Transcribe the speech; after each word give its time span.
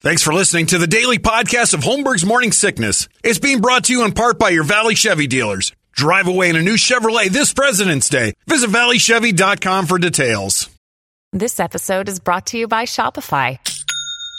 Thanks 0.00 0.22
for 0.22 0.32
listening 0.32 0.66
to 0.66 0.78
the 0.78 0.86
daily 0.86 1.18
podcast 1.18 1.74
of 1.74 1.80
Holmberg's 1.80 2.24
Morning 2.24 2.52
Sickness. 2.52 3.08
It's 3.24 3.40
being 3.40 3.60
brought 3.60 3.84
to 3.84 3.92
you 3.92 4.04
in 4.04 4.12
part 4.12 4.38
by 4.38 4.50
your 4.50 4.62
Valley 4.62 4.94
Chevy 4.94 5.26
dealers. 5.26 5.72
Drive 5.90 6.28
away 6.28 6.50
in 6.50 6.54
a 6.54 6.62
new 6.62 6.76
Chevrolet 6.76 7.26
this 7.30 7.52
President's 7.52 8.08
Day. 8.08 8.34
Visit 8.46 8.70
valleychevy.com 8.70 9.86
for 9.86 9.98
details. 9.98 10.70
This 11.32 11.58
episode 11.58 12.08
is 12.08 12.20
brought 12.20 12.46
to 12.46 12.58
you 12.58 12.68
by 12.68 12.84
Shopify. 12.84 13.58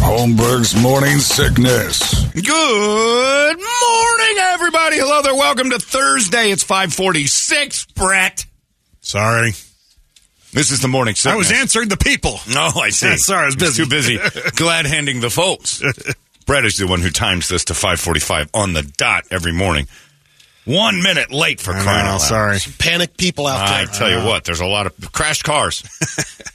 Holmberg's 0.00 0.74
morning 0.80 1.18
sickness. 1.18 2.24
Good 2.32 3.56
morning, 3.56 4.36
everybody. 4.38 4.96
Hello 4.98 5.22
there. 5.22 5.34
Welcome 5.34 5.70
to 5.70 5.78
Thursday. 5.78 6.50
It's 6.50 6.62
546. 6.62 7.86
Brett. 7.86 8.46
Sorry. 9.00 9.50
This 10.52 10.70
is 10.70 10.80
the 10.80 10.88
morning 10.88 11.14
sickness. 11.14 11.34
I 11.34 11.36
was 11.36 11.52
answering 11.52 11.88
the 11.88 11.96
people. 11.96 12.38
No, 12.52 12.70
I 12.80 12.90
see. 12.90 13.16
Sorry, 13.18 13.42
I 13.42 13.46
was 13.46 13.56
busy. 13.56 13.84
too 13.84 13.88
busy. 13.90 14.18
Glad 14.56 14.86
handing 14.86 15.20
the 15.20 15.30
folks. 15.30 15.82
Brett 16.46 16.64
is 16.64 16.78
the 16.78 16.86
one 16.86 17.00
who 17.00 17.10
times 17.10 17.48
this 17.48 17.64
to 17.66 17.74
545 17.74 18.50
on 18.54 18.72
the 18.72 18.82
dot 18.82 19.24
every 19.30 19.52
morning. 19.52 19.86
One 20.64 21.02
minute 21.02 21.30
late 21.32 21.60
for 21.60 21.72
I 21.74 21.82
crying 21.82 22.04
know, 22.04 22.12
out 22.12 22.30
loud. 22.30 22.58
sorry. 22.58 22.58
Panic 22.78 23.16
people 23.16 23.46
out 23.46 23.68
I 23.68 23.84
there. 23.84 23.94
I 23.94 23.96
tell 23.96 24.10
you 24.10 24.16
uh-huh. 24.18 24.28
what, 24.28 24.44
there's 24.44 24.60
a 24.60 24.66
lot 24.66 24.86
of 24.86 25.12
crashed 25.12 25.44
cars. 25.44 25.82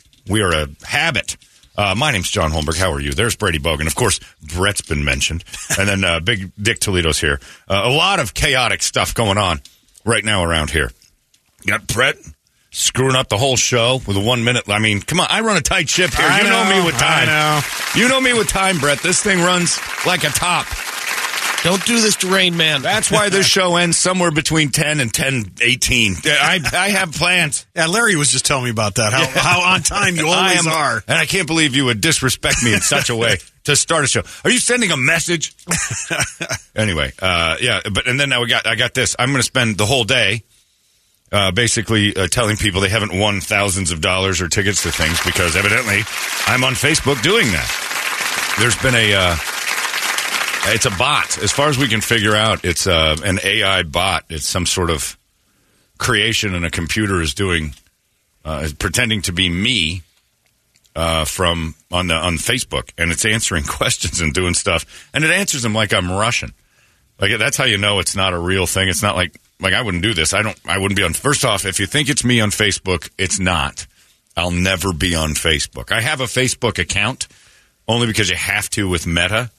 we 0.27 0.41
are 0.41 0.53
a 0.53 0.67
habit. 0.83 1.35
Uh, 1.75 1.95
my 1.97 2.11
name's 2.11 2.29
John 2.29 2.51
Holmberg. 2.51 2.77
How 2.77 2.91
are 2.91 2.99
you? 2.99 3.13
There's 3.13 3.35
Brady 3.35 3.59
Bogan. 3.59 3.87
Of 3.87 3.95
course, 3.95 4.19
Brett's 4.41 4.81
been 4.81 5.03
mentioned. 5.03 5.43
And 5.79 5.89
then 5.89 6.03
uh, 6.03 6.19
Big 6.19 6.51
Dick 6.61 6.79
Toledo's 6.79 7.19
here. 7.19 7.39
Uh, 7.67 7.81
a 7.85 7.89
lot 7.89 8.19
of 8.19 8.35
chaotic 8.35 8.83
stuff 8.83 9.15
going 9.15 9.39
on 9.39 9.59
right 10.05 10.23
now 10.23 10.43
around 10.43 10.69
here. 10.69 10.91
You 11.63 11.71
got 11.71 11.87
Brett 11.87 12.15
screwing 12.69 13.15
up 13.15 13.27
the 13.29 13.37
whole 13.37 13.55
show 13.55 14.01
with 14.05 14.17
a 14.17 14.19
one 14.19 14.43
minute. 14.43 14.65
I 14.67 14.77
mean, 14.77 15.01
come 15.01 15.19
on. 15.19 15.27
I 15.31 15.41
run 15.41 15.57
a 15.57 15.61
tight 15.61 15.89
ship 15.89 16.13
here. 16.13 16.27
I 16.27 16.39
you 16.39 16.43
know, 16.43 16.63
know, 16.63 16.79
me 16.79 16.85
with 16.85 16.97
time. 16.97 17.27
I 17.27 17.61
know. 17.95 18.01
You 18.01 18.07
know 18.07 18.21
me 18.21 18.33
with 18.33 18.49
time, 18.49 18.77
Brett. 18.77 18.99
This 18.99 19.23
thing 19.23 19.39
runs 19.39 19.79
like 20.05 20.23
a 20.23 20.29
top. 20.29 20.67
Don't 21.63 21.83
do 21.85 22.01
this 22.01 22.17
to 22.17 22.27
Rain 22.27 22.57
Man. 22.57 22.81
That's 22.81 23.09
why 23.09 23.29
this 23.29 23.47
show 23.47 23.77
ends 23.77 23.97
somewhere 23.97 24.31
between 24.31 24.69
10 24.69 24.99
and 24.99 25.13
10, 25.13 25.53
18. 25.61 26.15
I, 26.25 26.59
I 26.73 26.89
have 26.89 27.13
plans. 27.13 27.65
Yeah, 27.73 27.87
Larry 27.87 28.17
was 28.17 28.29
just 28.31 28.45
telling 28.45 28.65
me 28.65 28.69
about 28.69 28.95
that. 28.95 29.13
How, 29.13 29.27
how 29.27 29.73
on 29.73 29.81
time 29.81 30.17
you 30.17 30.27
I 30.29 30.35
always 30.35 30.67
am- 30.67 30.73
are. 30.73 31.03
And 31.07 31.17
I 31.17 31.25
can't 31.25 31.47
believe 31.47 31.73
you 31.73 31.85
would 31.85 32.01
disrespect 32.01 32.63
me 32.63 32.73
in 32.73 32.81
such 32.81 33.09
a 33.09 33.15
way 33.15 33.37
to 33.63 33.77
start 33.77 34.03
a 34.03 34.07
show. 34.07 34.23
Are 34.43 34.51
you 34.51 34.59
sending 34.59 34.91
a 34.91 34.97
message? 34.97 35.55
anyway, 36.75 37.13
uh, 37.21 37.55
yeah, 37.61 37.79
but 37.93 38.07
and 38.07 38.19
then 38.19 38.27
now 38.27 38.41
we 38.41 38.47
got 38.47 38.67
I 38.67 38.75
got 38.75 38.93
this. 38.93 39.15
I'm 39.17 39.29
going 39.29 39.39
to 39.39 39.43
spend 39.43 39.77
the 39.77 39.85
whole 39.85 40.03
day 40.03 40.43
uh, 41.31 41.51
basically 41.51 42.13
uh, 42.15 42.27
telling 42.27 42.57
people 42.57 42.81
they 42.81 42.89
haven't 42.89 43.17
won 43.17 43.39
thousands 43.39 43.91
of 43.91 44.01
dollars 44.01 44.41
or 44.41 44.49
tickets 44.49 44.83
to 44.83 44.91
things 44.91 45.23
because 45.25 45.55
evidently 45.55 46.01
I'm 46.45 46.65
on 46.65 46.73
Facebook 46.73 47.23
doing 47.23 47.47
that. 47.53 48.55
There's 48.59 48.77
been 48.77 48.95
a 48.95 49.13
uh, 49.13 49.35
it's 50.67 50.85
a 50.85 50.91
bot. 50.91 51.37
As 51.37 51.51
far 51.51 51.69
as 51.69 51.77
we 51.77 51.87
can 51.87 52.01
figure 52.01 52.35
out, 52.35 52.63
it's 52.63 52.87
uh, 52.87 53.17
an 53.23 53.39
AI 53.43 53.83
bot. 53.83 54.25
It's 54.29 54.47
some 54.47 54.65
sort 54.65 54.89
of 54.89 55.17
creation, 55.97 56.55
and 56.55 56.65
a 56.65 56.71
computer 56.71 57.21
is 57.21 57.33
doing 57.33 57.73
uh, 58.45 58.61
is 58.63 58.73
pretending 58.73 59.21
to 59.23 59.31
be 59.31 59.49
me 59.49 60.03
uh, 60.95 61.25
from 61.25 61.75
on 61.91 62.07
the 62.07 62.15
on 62.15 62.35
Facebook, 62.35 62.91
and 62.97 63.11
it's 63.11 63.25
answering 63.25 63.63
questions 63.67 64.21
and 64.21 64.33
doing 64.33 64.53
stuff, 64.53 65.09
and 65.13 65.23
it 65.23 65.31
answers 65.31 65.63
them 65.63 65.73
like 65.73 65.93
I'm 65.93 66.11
Russian. 66.11 66.53
Like 67.19 67.37
that's 67.37 67.57
how 67.57 67.65
you 67.65 67.77
know 67.77 67.99
it's 67.99 68.15
not 68.15 68.33
a 68.33 68.39
real 68.39 68.65
thing. 68.65 68.89
It's 68.89 69.03
not 69.03 69.15
like 69.15 69.39
like 69.59 69.73
I 69.73 69.81
wouldn't 69.81 70.03
do 70.03 70.13
this. 70.13 70.33
I 70.33 70.41
don't. 70.41 70.59
I 70.65 70.77
wouldn't 70.77 70.97
be 70.97 71.03
on. 71.03 71.13
First 71.13 71.45
off, 71.45 71.65
if 71.65 71.79
you 71.79 71.85
think 71.85 72.09
it's 72.09 72.23
me 72.23 72.41
on 72.41 72.49
Facebook, 72.49 73.09
it's 73.17 73.39
not. 73.39 73.87
I'll 74.35 74.51
never 74.51 74.93
be 74.93 75.15
on 75.15 75.31
Facebook. 75.31 75.91
I 75.91 76.01
have 76.01 76.19
a 76.19 76.25
Facebook 76.25 76.79
account 76.79 77.27
only 77.87 78.07
because 78.07 78.29
you 78.29 78.35
have 78.35 78.69
to 78.71 78.89
with 78.89 79.05
Meta, 79.05 79.51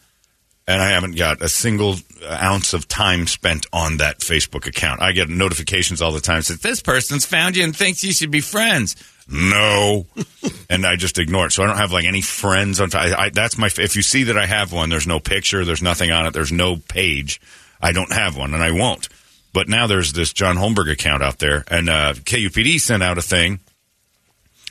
and 0.67 0.81
I 0.81 0.91
haven't 0.91 1.17
got 1.17 1.43
a 1.43 1.49
single 1.49 1.97
ounce 2.27 2.73
of 2.73 2.89
time 2.89 3.27
spent 3.27 3.67
on 3.73 3.99
that 3.99 4.21
Facebook 4.21 4.67
account. 4.67 5.03
I 5.03 5.13
get 5.13 5.29
notifications 5.29 6.01
all 6.01 6.13
the 6.13 6.21
time 6.21 6.43
that 6.43 6.63
this 6.63 6.81
person's 6.81 7.27
found 7.27 7.57
you 7.57 7.65
and 7.65 7.77
thinks 7.77 8.03
you 8.03 8.13
should 8.13 8.31
be 8.31 8.41
friends. 8.41 8.97
No, 9.29 10.07
and 10.71 10.87
I 10.87 10.97
just 10.97 11.19
ignore 11.19 11.47
it. 11.47 11.53
So 11.53 11.63
I 11.63 11.67
don't 11.67 11.77
have 11.77 11.93
like 11.93 12.05
any 12.05 12.21
friends 12.21 12.81
on. 12.81 12.91
I, 12.95 13.15
I, 13.15 13.31
that's 13.31 13.59
my. 13.59 13.69
If 13.79 13.97
you 13.97 14.03
see 14.03 14.25
that 14.25 14.39
I 14.39 14.47
have 14.47 14.73
one, 14.73 14.91
there's 14.91 15.07
no 15.07 15.21
picture, 15.21 15.65
there's 15.65 15.83
nothing 15.83 16.11
on 16.11 16.27
it, 16.27 16.33
there's 16.33 16.53
no 16.53 16.77
page. 16.77 17.41
I 17.81 17.93
don't 17.93 18.13
have 18.13 18.37
one, 18.37 18.55
and 18.55 18.63
I 18.63 18.71
won't. 18.71 19.09
But 19.53 19.69
now 19.69 19.87
there's 19.87 20.13
this 20.13 20.33
John 20.33 20.57
Holmberg 20.57 20.91
account 20.91 21.23
out 21.23 21.39
there, 21.39 21.65
and 21.71 21.89
uh, 21.89 22.15
KUPD 22.15 22.81
sent 22.81 23.03
out 23.03 23.19
a 23.19 23.23
thing. 23.23 23.61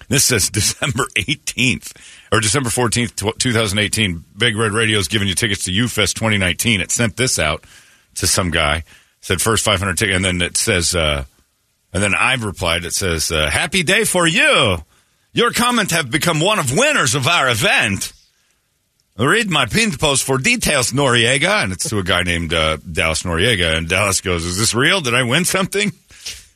This 0.07 0.25
says 0.25 0.49
December 0.51 1.05
18th 1.15 1.93
or 2.33 2.39
December 2.39 2.69
14th, 2.69 3.37
2018. 3.37 4.25
Big 4.35 4.57
Red 4.57 4.71
Radio 4.71 4.97
is 4.97 5.07
giving 5.07 5.27
you 5.27 5.35
tickets 5.35 5.65
to 5.65 5.71
UFest 5.71 6.15
2019. 6.15 6.81
It 6.81 6.89
sent 6.89 7.15
this 7.15 7.37
out 7.37 7.63
to 8.15 8.25
some 8.25 8.49
guy. 8.49 8.85
Said 9.21 9.39
first 9.39 9.63
500 9.63 9.95
tickets, 9.95 10.15
and 10.15 10.25
then 10.25 10.41
it 10.41 10.57
says, 10.57 10.95
uh, 10.95 11.25
and 11.93 12.01
then 12.01 12.15
I've 12.17 12.43
replied. 12.43 12.85
It 12.85 12.93
says, 12.93 13.31
uh, 13.31 13.49
"Happy 13.51 13.83
day 13.83 14.03
for 14.03 14.27
you. 14.27 14.83
Your 15.31 15.51
comment 15.51 15.91
have 15.91 16.09
become 16.09 16.39
one 16.39 16.57
of 16.57 16.75
winners 16.75 17.13
of 17.13 17.27
our 17.27 17.49
event." 17.49 18.11
Read 19.15 19.51
my 19.51 19.67
pinned 19.67 19.99
post 19.99 20.23
for 20.23 20.39
details, 20.39 20.91
Noriega, 20.91 21.63
and 21.63 21.71
it's 21.71 21.87
to 21.89 21.99
a 21.99 22.03
guy 22.03 22.23
named 22.23 22.51
uh, 22.51 22.77
Dallas 22.77 23.21
Noriega. 23.21 23.77
And 23.77 23.87
Dallas 23.87 24.21
goes, 24.21 24.43
"Is 24.43 24.57
this 24.57 24.73
real? 24.73 25.01
Did 25.01 25.13
I 25.13 25.21
win 25.21 25.45
something?" 25.45 25.91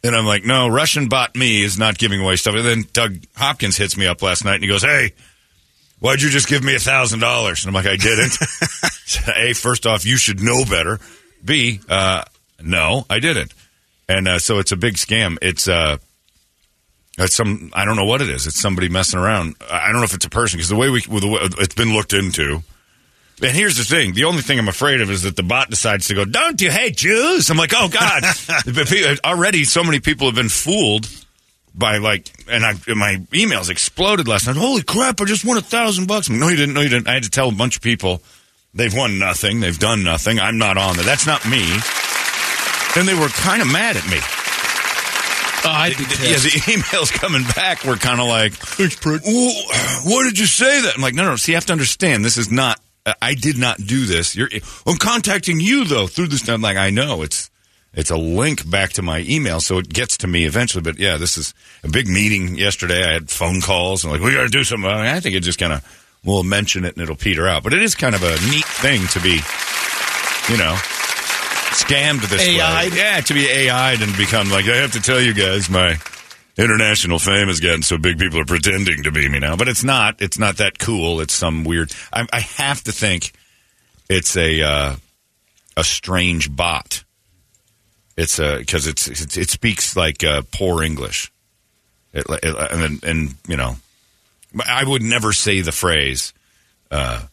And 0.03 0.15
I'm 0.15 0.25
like, 0.25 0.43
"No, 0.43 0.67
Russian 0.67 1.07
bot 1.07 1.35
me 1.35 1.61
is 1.61 1.77
not 1.77 1.99
giving 1.99 2.19
away 2.19 2.35
stuff." 2.35 2.55
And 2.55 2.65
then 2.65 2.85
Doug 2.91 3.17
Hopkins 3.35 3.77
hits 3.77 3.95
me 3.95 4.07
up 4.07 4.23
last 4.23 4.43
night 4.43 4.55
and 4.55 4.63
he 4.63 4.69
goes, 4.69 4.81
"Hey, 4.81 5.13
why'd 5.99 6.21
you 6.21 6.29
just 6.29 6.47
give 6.47 6.63
me 6.63 6.75
a 6.75 6.79
thousand 6.79 7.19
dollars?" 7.19 7.63
And 7.63 7.69
I'm 7.69 7.75
like, 7.75 7.91
"I 7.91 7.97
didn't." 7.97 8.37
a, 9.35 9.53
first 9.53 9.85
off, 9.85 10.05
you 10.05 10.17
should 10.17 10.41
know 10.41 10.65
better. 10.65 10.99
B, 11.43 11.79
uh, 11.89 12.23
no, 12.61 13.05
I 13.09 13.19
didn't. 13.19 13.53
And 14.09 14.27
uh, 14.27 14.39
so 14.39 14.59
it's 14.59 14.71
a 14.71 14.77
big 14.77 14.95
scam. 14.95 15.37
It's 15.41 15.67
uh, 15.67 15.97
it's 17.17 17.35
some 17.35 17.71
I 17.73 17.85
don't 17.85 17.95
know 17.95 18.05
what 18.05 18.21
it 18.21 18.29
is. 18.29 18.47
It's 18.47 18.59
somebody 18.59 18.89
messing 18.89 19.19
around. 19.19 19.55
I 19.69 19.91
don't 19.91 19.97
know 19.97 20.03
if 20.03 20.13
it's 20.13 20.25
a 20.25 20.29
person 20.29 20.57
because 20.57 20.69
the 20.69 20.75
way 20.75 20.89
we 20.89 21.01
the 21.01 21.27
way 21.27 21.39
it's 21.59 21.75
been 21.75 21.93
looked 21.93 22.13
into. 22.13 22.63
And 23.41 23.51
here's 23.55 23.77
the 23.77 23.83
thing: 23.83 24.13
the 24.13 24.23
only 24.23 24.41
thing 24.41 24.57
I'm 24.59 24.67
afraid 24.67 25.01
of 25.01 25.11
is 25.11 25.23
that 25.23 25.35
the 25.35 25.43
bot 25.43 25.69
decides 25.69 26.07
to 26.07 26.15
go, 26.15 26.25
"Don't 26.25 26.59
you 26.61 26.71
hate 26.71 26.97
Jews?" 26.97 27.49
I'm 27.49 27.57
like, 27.57 27.73
"Oh 27.75 27.89
God!" 27.89 28.23
Already, 29.25 29.63
so 29.63 29.83
many 29.83 29.99
people 29.99 30.27
have 30.27 30.35
been 30.35 30.49
fooled 30.49 31.07
by 31.77 31.97
like, 31.97 32.29
and 32.49 32.65
I 32.65 32.73
my 32.93 33.15
emails 33.31 33.69
exploded 33.69 34.27
last 34.27 34.47
night. 34.47 34.55
Holy 34.55 34.81
crap! 34.83 35.21
I 35.21 35.25
just 35.25 35.45
won 35.45 35.57
a 35.57 35.61
thousand 35.61 36.07
bucks. 36.07 36.29
No, 36.29 36.47
you 36.47 36.55
didn't. 36.55 36.73
No, 36.73 36.81
you 36.81 36.89
didn't. 36.89 37.07
I 37.07 37.13
had 37.13 37.23
to 37.23 37.29
tell 37.29 37.49
a 37.49 37.53
bunch 37.53 37.75
of 37.75 37.81
people 37.81 38.21
they've 38.73 38.93
won 38.93 39.19
nothing. 39.19 39.59
They've 39.59 39.77
done 39.77 40.03
nothing. 40.03 40.39
I'm 40.39 40.57
not 40.57 40.77
on 40.77 40.95
there. 40.95 41.05
That's 41.05 41.27
not 41.27 41.47
me. 41.47 41.61
And 42.95 43.07
they 43.07 43.13
were 43.13 43.27
kind 43.29 43.61
of 43.61 43.71
mad 43.71 43.95
at 43.95 44.07
me. 44.09 44.17
Oh, 45.65 45.69
I'd 45.71 45.99
Yeah, 45.99 46.37
the 46.37 46.49
emails 46.65 47.11
coming 47.11 47.43
back 47.55 47.83
were 47.83 47.95
kind 47.97 48.19
of 48.21 48.27
like, 48.27 48.53
"Ooh, 48.79 49.51
"Why 50.03 50.23
did 50.23 50.39
you 50.39 50.45
say 50.45 50.81
that?" 50.81 50.93
I'm 50.95 51.01
like, 51.01 51.13
"No, 51.13 51.25
no. 51.25 51.35
See, 51.35 51.51
you 51.51 51.55
have 51.57 51.65
to 51.67 51.73
understand. 51.73 52.23
This 52.23 52.37
is 52.37 52.49
not. 52.51 52.79
uh, 53.05 53.13
I 53.21 53.33
did 53.33 53.57
not 53.57 53.77
do 53.77 54.05
this. 54.05 54.35
You're. 54.35 54.49
I'm 54.85 54.97
contacting 54.97 55.59
you 55.59 55.83
though 55.85 56.07
through 56.07 56.27
this. 56.27 56.47
I'm 56.47 56.61
like, 56.61 56.77
I 56.77 56.89
know 56.89 57.21
it's. 57.21 57.49
It's 57.93 58.11
a 58.11 58.17
link 58.17 58.69
back 58.69 58.93
to 58.93 59.01
my 59.01 59.25
email, 59.27 59.59
so 59.59 59.79
it 59.79 59.89
gets 59.89 60.17
to 60.17 60.27
me 60.27 60.45
eventually. 60.45 60.83
But 60.83 60.99
yeah, 60.99 61.17
this 61.17 61.37
is 61.37 61.53
a 61.83 61.89
big 61.89 62.07
meeting 62.07 62.55
yesterday. 62.57 63.03
I 63.03 63.13
had 63.13 63.29
phone 63.29 63.61
calls 63.61 64.03
and 64.03 64.13
like, 64.13 64.21
we 64.21 64.33
got 64.33 64.43
to 64.43 64.49
do 64.49 64.63
something. 64.63 64.89
I 64.89 65.19
think 65.19 65.35
it 65.35 65.41
just 65.41 65.59
kind 65.59 65.73
of 65.73 65.83
we'll 66.23 66.43
mention 66.43 66.85
it 66.85 66.95
and 66.95 67.01
it'll 67.01 67.15
peter 67.15 67.47
out. 67.47 67.63
But 67.63 67.73
it 67.73 67.81
is 67.81 67.95
kind 67.95 68.13
of 68.13 68.21
a 68.23 68.31
neat 68.51 68.65
thing 68.65 69.07
to 69.07 69.19
be, 69.19 69.39
you 70.51 70.57
know, 70.57 70.75
scammed 71.73 72.27
this 72.29 72.47
AI'd? 72.47 72.91
way. 72.91 72.97
Yeah, 72.97 73.21
to 73.21 73.33
be 73.33 73.49
AI'd 73.49 74.01
and 74.01 74.15
become 74.17 74.49
like, 74.51 74.65
I 74.65 74.77
have 74.77 74.93
to 74.93 75.01
tell 75.01 75.21
you 75.21 75.33
guys, 75.33 75.69
my 75.69 75.97
international 76.57 77.19
fame 77.19 77.47
has 77.47 77.59
gotten 77.59 77.83
so 77.83 77.97
big 77.97 78.17
people 78.17 78.39
are 78.39 78.45
pretending 78.45 79.03
to 79.03 79.11
be 79.11 79.29
me 79.29 79.39
now. 79.39 79.55
But 79.55 79.69
it's 79.69 79.83
not. 79.83 80.21
It's 80.21 80.39
not 80.39 80.57
that 80.57 80.79
cool. 80.79 81.21
It's 81.21 81.33
some 81.33 81.63
weird. 81.63 81.91
I, 82.11 82.27
I 82.33 82.39
have 82.39 82.83
to 82.83 82.91
think 82.91 83.33
it's 84.09 84.35
a 84.35 84.61
uh, 84.61 84.95
a 85.75 85.83
strange 85.83 86.53
bot. 86.53 87.03
It's 88.17 88.37
because 88.39 88.87
it's, 88.87 89.07
it's 89.07 89.37
it 89.37 89.49
speaks 89.51 89.95
like 89.95 90.23
uh, 90.23 90.41
poor 90.51 90.81
English, 90.83 91.31
it, 92.13 92.25
it, 92.29 92.55
and, 92.71 93.03
and 93.03 93.35
you 93.47 93.55
know, 93.55 93.75
I 94.67 94.83
would 94.83 95.03
never 95.03 95.33
say 95.33 95.61
the 95.61 95.71
phrase. 95.71 96.33
Uh, 96.89 97.23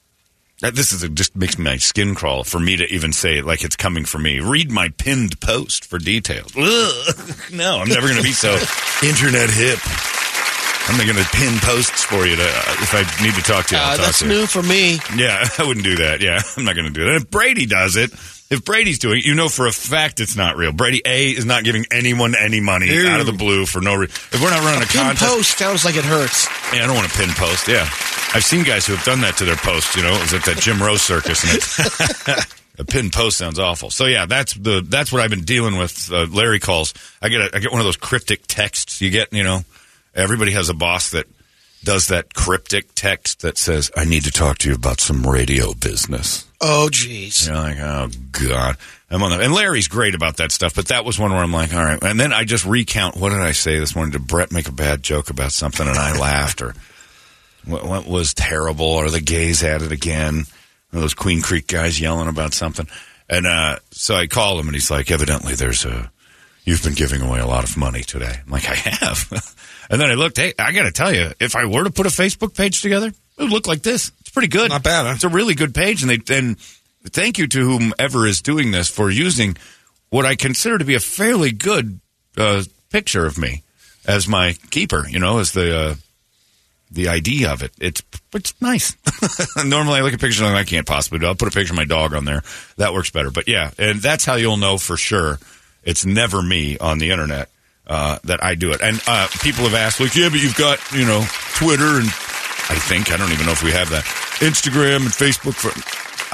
this 0.60 0.92
is 0.92 1.02
a, 1.02 1.08
just 1.08 1.34
makes 1.36 1.58
my 1.58 1.76
skin 1.78 2.14
crawl 2.14 2.44
for 2.44 2.58
me 2.60 2.76
to 2.76 2.84
even 2.92 3.12
say 3.12 3.38
it 3.38 3.46
like 3.46 3.64
it's 3.64 3.76
coming 3.76 4.04
from 4.04 4.22
me. 4.22 4.40
Read 4.40 4.70
my 4.70 4.90
pinned 4.90 5.40
post 5.40 5.84
for 5.86 5.98
details. 5.98 6.52
Ugh. 6.56 7.26
No, 7.52 7.78
I'm 7.78 7.88
never 7.88 8.06
going 8.08 8.16
to 8.18 8.22
be 8.22 8.32
so 8.32 8.52
internet 9.06 9.48
hip. 9.50 9.78
I'm 10.86 10.96
not 10.98 11.06
going 11.06 11.16
to 11.22 11.30
pin 11.32 11.56
posts 11.60 12.02
for 12.04 12.26
you 12.26 12.36
to 12.36 12.42
uh, 12.42 12.76
if 12.82 12.94
I 12.94 13.24
need 13.24 13.34
to 13.36 13.42
talk 13.42 13.66
to 13.68 13.74
you. 13.76 13.80
I'll 13.80 13.92
Uh, 13.92 13.96
talk 13.96 14.06
that's 14.06 14.18
to 14.20 14.26
you. 14.26 14.32
new 14.32 14.46
for 14.46 14.62
me. 14.62 14.98
Yeah, 15.16 15.44
I 15.58 15.66
wouldn't 15.66 15.84
do 15.84 15.96
that. 15.96 16.20
Yeah, 16.20 16.40
I'm 16.58 16.64
not 16.64 16.74
going 16.74 16.86
to 16.86 16.92
do 16.92 17.04
that. 17.06 17.14
If 17.16 17.30
Brady 17.30 17.64
does 17.66 17.96
it, 17.96 18.10
if 18.50 18.64
Brady's 18.64 18.98
doing 18.98 19.18
it, 19.18 19.24
you 19.24 19.34
know 19.34 19.48
for 19.48 19.66
a 19.66 19.72
fact 19.72 20.20
it's 20.20 20.36
not 20.36 20.56
real. 20.56 20.72
Brady 20.72 21.02
A 21.04 21.30
is 21.30 21.44
not 21.44 21.64
giving 21.64 21.84
anyone 21.90 22.34
any 22.36 22.60
money 22.60 22.86
Ew. 22.88 23.08
out 23.08 23.20
of 23.20 23.26
the 23.26 23.32
blue 23.32 23.66
for 23.66 23.80
no 23.80 23.94
reason. 23.94 24.14
If 24.32 24.42
we're 24.42 24.50
not 24.50 24.62
running 24.62 24.82
a, 24.82 24.86
Pin 24.86 25.00
contest, 25.02 25.24
post 25.24 25.58
sounds 25.58 25.84
like 25.84 25.96
it 25.96 26.04
hurts. 26.04 26.46
yeah, 26.72 26.84
I 26.84 26.86
don't 26.86 26.96
want 26.96 27.10
to 27.10 27.16
pin 27.18 27.30
post. 27.30 27.68
Yeah, 27.68 27.82
I've 28.34 28.44
seen 28.44 28.64
guys 28.64 28.86
who 28.86 28.94
have 28.94 29.04
done 29.04 29.20
that 29.22 29.36
to 29.38 29.44
their 29.44 29.56
posts. 29.56 29.96
You 29.96 30.02
know, 30.02 30.12
it 30.12 30.20
was 30.20 30.34
at 30.34 30.44
that 30.44 30.58
Jim 30.58 30.82
Rose 30.82 31.02
circus, 31.02 31.42
and 31.42 31.54
it's, 31.54 32.64
a 32.78 32.84
pin 32.84 33.10
post 33.10 33.38
sounds 33.38 33.58
awful. 33.58 33.90
So 33.90 34.06
yeah, 34.06 34.26
that's 34.26 34.54
the 34.54 34.84
that's 34.86 35.12
what 35.12 35.22
I've 35.22 35.30
been 35.30 35.44
dealing 35.44 35.78
with. 35.78 36.10
Uh, 36.12 36.26
Larry 36.30 36.60
calls. 36.60 36.94
I 37.22 37.28
get 37.28 37.40
a, 37.40 37.56
I 37.56 37.60
get 37.60 37.70
one 37.72 37.80
of 37.80 37.86
those 37.86 37.96
cryptic 37.96 38.46
texts. 38.46 39.00
You 39.00 39.10
get, 39.10 39.32
you 39.32 39.42
know, 39.44 39.62
everybody 40.14 40.52
has 40.52 40.68
a 40.68 40.74
boss 40.74 41.10
that 41.10 41.26
does 41.82 42.08
that 42.08 42.34
cryptic 42.34 42.94
text 42.94 43.40
that 43.42 43.58
says, 43.58 43.90
"I 43.96 44.04
need 44.04 44.24
to 44.24 44.32
talk 44.32 44.58
to 44.58 44.68
you 44.68 44.74
about 44.74 45.00
some 45.00 45.26
radio 45.26 45.74
business." 45.74 46.46
Oh, 46.66 46.88
jeez. 46.90 47.46
You're 47.46 47.56
like, 47.56 47.78
oh 47.78 48.08
god, 48.32 48.78
I'm 49.10 49.22
on 49.22 49.32
the. 49.32 49.44
And 49.44 49.52
Larry's 49.52 49.86
great 49.86 50.14
about 50.14 50.38
that 50.38 50.50
stuff, 50.50 50.74
but 50.74 50.88
that 50.88 51.04
was 51.04 51.18
one 51.18 51.30
where 51.30 51.42
I'm 51.42 51.52
like, 51.52 51.74
all 51.74 51.84
right. 51.84 52.02
And 52.02 52.18
then 52.18 52.32
I 52.32 52.44
just 52.44 52.64
recount 52.64 53.16
what 53.16 53.28
did 53.28 53.40
I 53.40 53.52
say 53.52 53.78
this 53.78 53.94
morning? 53.94 54.12
Did 54.12 54.26
Brett 54.26 54.50
make 54.50 54.66
a 54.66 54.72
bad 54.72 55.02
joke 55.02 55.28
about 55.28 55.52
something 55.52 55.86
and 55.86 55.98
I 55.98 56.18
laughed, 56.18 56.62
or 56.62 56.72
what, 57.66 57.84
what 57.84 58.06
was 58.06 58.32
terrible, 58.32 58.86
or 58.86 59.10
the 59.10 59.20
gays 59.20 59.62
at 59.62 59.82
it 59.82 59.92
again? 59.92 60.44
Those 60.90 61.12
Queen 61.12 61.42
Creek 61.42 61.66
guys 61.66 62.00
yelling 62.00 62.28
about 62.28 62.54
something, 62.54 62.88
and 63.28 63.46
uh, 63.46 63.76
so 63.90 64.14
I 64.14 64.26
call 64.26 64.58
him, 64.58 64.66
and 64.66 64.74
he's 64.74 64.90
like, 64.90 65.10
evidently 65.10 65.54
there's 65.54 65.84
a. 65.84 66.10
You've 66.64 66.82
been 66.82 66.94
giving 66.94 67.20
away 67.20 67.40
a 67.40 67.46
lot 67.46 67.64
of 67.64 67.76
money 67.76 68.00
today. 68.00 68.40
I'm 68.42 68.50
like, 68.50 68.66
I 68.66 68.74
have. 68.74 69.30
and 69.90 70.00
then 70.00 70.10
I 70.10 70.14
looked, 70.14 70.38
hey, 70.38 70.54
I 70.58 70.72
got 70.72 70.84
to 70.84 70.92
tell 70.92 71.12
you, 71.14 71.30
if 71.38 71.56
I 71.56 71.66
were 71.66 71.84
to 71.84 71.90
put 71.90 72.06
a 72.06 72.08
Facebook 72.08 72.56
page 72.56 72.80
together, 72.80 73.08
it 73.08 73.14
would 73.36 73.52
look 73.52 73.66
like 73.66 73.82
this. 73.82 74.12
Pretty 74.34 74.48
good. 74.48 74.68
Not 74.70 74.82
bad, 74.82 75.06
huh? 75.06 75.12
It's 75.14 75.24
a 75.24 75.28
really 75.28 75.54
good 75.54 75.74
page, 75.74 76.02
and 76.02 76.10
they 76.10 76.36
and 76.36 76.58
thank 77.08 77.38
you 77.38 77.46
to 77.46 77.60
whomever 77.60 78.26
is 78.26 78.42
doing 78.42 78.72
this 78.72 78.88
for 78.90 79.10
using 79.10 79.56
what 80.10 80.26
I 80.26 80.34
consider 80.34 80.78
to 80.78 80.84
be 80.84 80.94
a 80.94 81.00
fairly 81.00 81.52
good 81.52 82.00
uh, 82.36 82.64
picture 82.90 83.24
of 83.24 83.38
me 83.38 83.62
as 84.06 84.28
my 84.28 84.54
keeper. 84.70 85.06
You 85.08 85.20
know, 85.20 85.38
as 85.38 85.52
the 85.52 85.76
uh, 85.76 85.94
the 86.90 87.08
ID 87.08 87.46
of 87.46 87.62
it. 87.62 87.72
It's 87.80 88.02
it's 88.32 88.60
nice. 88.60 88.96
Normally, 89.64 89.98
I 89.98 90.02
look 90.02 90.14
at 90.14 90.20
pictures 90.20 90.40
and 90.40 90.56
I 90.56 90.64
can't 90.64 90.86
possibly 90.86 91.18
do. 91.18 91.26
it. 91.26 91.28
I'll 91.28 91.34
put 91.34 91.48
a 91.48 91.50
picture 91.50 91.72
of 91.72 91.76
my 91.76 91.84
dog 91.84 92.14
on 92.14 92.24
there. 92.24 92.42
That 92.76 92.92
works 92.92 93.10
better. 93.10 93.30
But 93.30 93.48
yeah, 93.48 93.70
and 93.78 94.00
that's 94.00 94.24
how 94.24 94.34
you'll 94.34 94.56
know 94.56 94.78
for 94.78 94.96
sure. 94.96 95.38
It's 95.82 96.06
never 96.06 96.40
me 96.40 96.78
on 96.78 96.98
the 96.98 97.10
internet 97.10 97.50
uh, 97.86 98.18
that 98.24 98.42
I 98.42 98.54
do 98.54 98.72
it. 98.72 98.80
And 98.80 99.00
uh, 99.06 99.28
people 99.42 99.64
have 99.64 99.74
asked, 99.74 100.00
like, 100.00 100.16
yeah, 100.16 100.30
but 100.30 100.40
you've 100.42 100.56
got 100.56 100.78
you 100.92 101.04
know 101.04 101.24
Twitter 101.56 102.00
and 102.00 102.08
I 102.70 102.76
think 102.76 103.12
I 103.12 103.16
don't 103.16 103.32
even 103.32 103.46
know 103.46 103.52
if 103.52 103.62
we 103.62 103.72
have 103.72 103.90
that 103.90 104.04
Instagram 104.40 104.96
and 104.96 105.08
Facebook. 105.08 105.54
For 105.54 105.70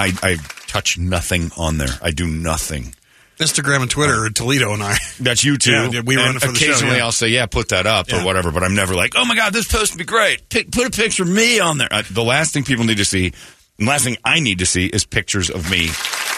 I, 0.00 0.12
I 0.23 0.37
touch 0.67 0.99
nothing 0.99 1.50
on 1.56 1.79
there. 1.79 1.99
I 2.03 2.11
do 2.11 2.27
nothing. 2.27 2.94
Instagram 3.38 3.81
and 3.82 3.91
Twitter, 3.91 4.29
Toledo 4.31 4.75
and 4.75 4.82
I. 4.82 4.97
That's 5.19 5.43
you 5.43 5.56
too. 5.56 5.73
Yeah, 5.73 5.91
yeah, 5.91 6.00
we 6.05 6.17
run 6.17 6.29
And 6.29 6.37
it 6.37 6.41
for 6.41 6.49
the 6.49 6.55
show, 6.59 6.71
Occasionally, 6.71 6.97
yeah. 6.97 7.05
I'll 7.05 7.12
say, 7.12 7.29
"Yeah, 7.29 7.47
put 7.47 7.71
that 7.71 7.87
up" 7.87 8.12
or 8.12 8.23
whatever. 8.25 8.50
But 8.53 8.62
I'm 8.62 8.75
never 8.75 8.94
like, 8.94 9.15
"Oh 9.17 9.25
my 9.25 9.35
god, 9.35 9.53
this 9.53 9.67
post 9.67 9.93
would 9.93 9.99
be 9.99 10.05
great." 10.05 10.49
Put 10.50 10.87
a 10.87 10.91
picture 10.91 11.23
of 11.23 11.31
me 11.31 11.59
on 11.59 11.79
there. 11.79 11.88
Uh, 11.91 12.03
the 12.11 12.23
last 12.23 12.53
thing 12.53 12.65
people 12.65 12.85
need 12.85 12.99
to 12.99 13.05
see, 13.05 13.33
the 13.79 13.87
last 13.87 14.05
thing 14.05 14.19
I 14.25 14.41
need 14.41 14.59
to 14.59 14.67
see, 14.67 14.87
is 14.87 15.05
pictures 15.05 15.49
of 15.50 15.71
me 15.71 15.88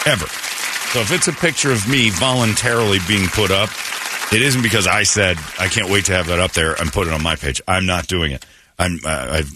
ever. 0.05 0.27
So 0.93 1.01
if 1.01 1.11
it's 1.11 1.27
a 1.27 1.33
picture 1.33 1.71
of 1.71 1.87
me 1.89 2.09
voluntarily 2.11 2.99
being 3.07 3.27
put 3.27 3.51
up, 3.51 3.69
it 4.31 4.41
isn't 4.41 4.61
because 4.61 4.87
I 4.87 5.03
said 5.03 5.37
I 5.59 5.67
can't 5.67 5.89
wait 5.89 6.05
to 6.05 6.13
have 6.13 6.27
that 6.27 6.39
up 6.39 6.53
there 6.53 6.73
and 6.73 6.91
put 6.91 7.07
it 7.07 7.13
on 7.13 7.21
my 7.21 7.35
page. 7.35 7.61
I'm 7.67 7.85
not 7.85 8.07
doing 8.07 8.31
it. 8.31 8.45
I'm. 8.79 8.99
Uh, 9.03 9.27
I've. 9.31 9.51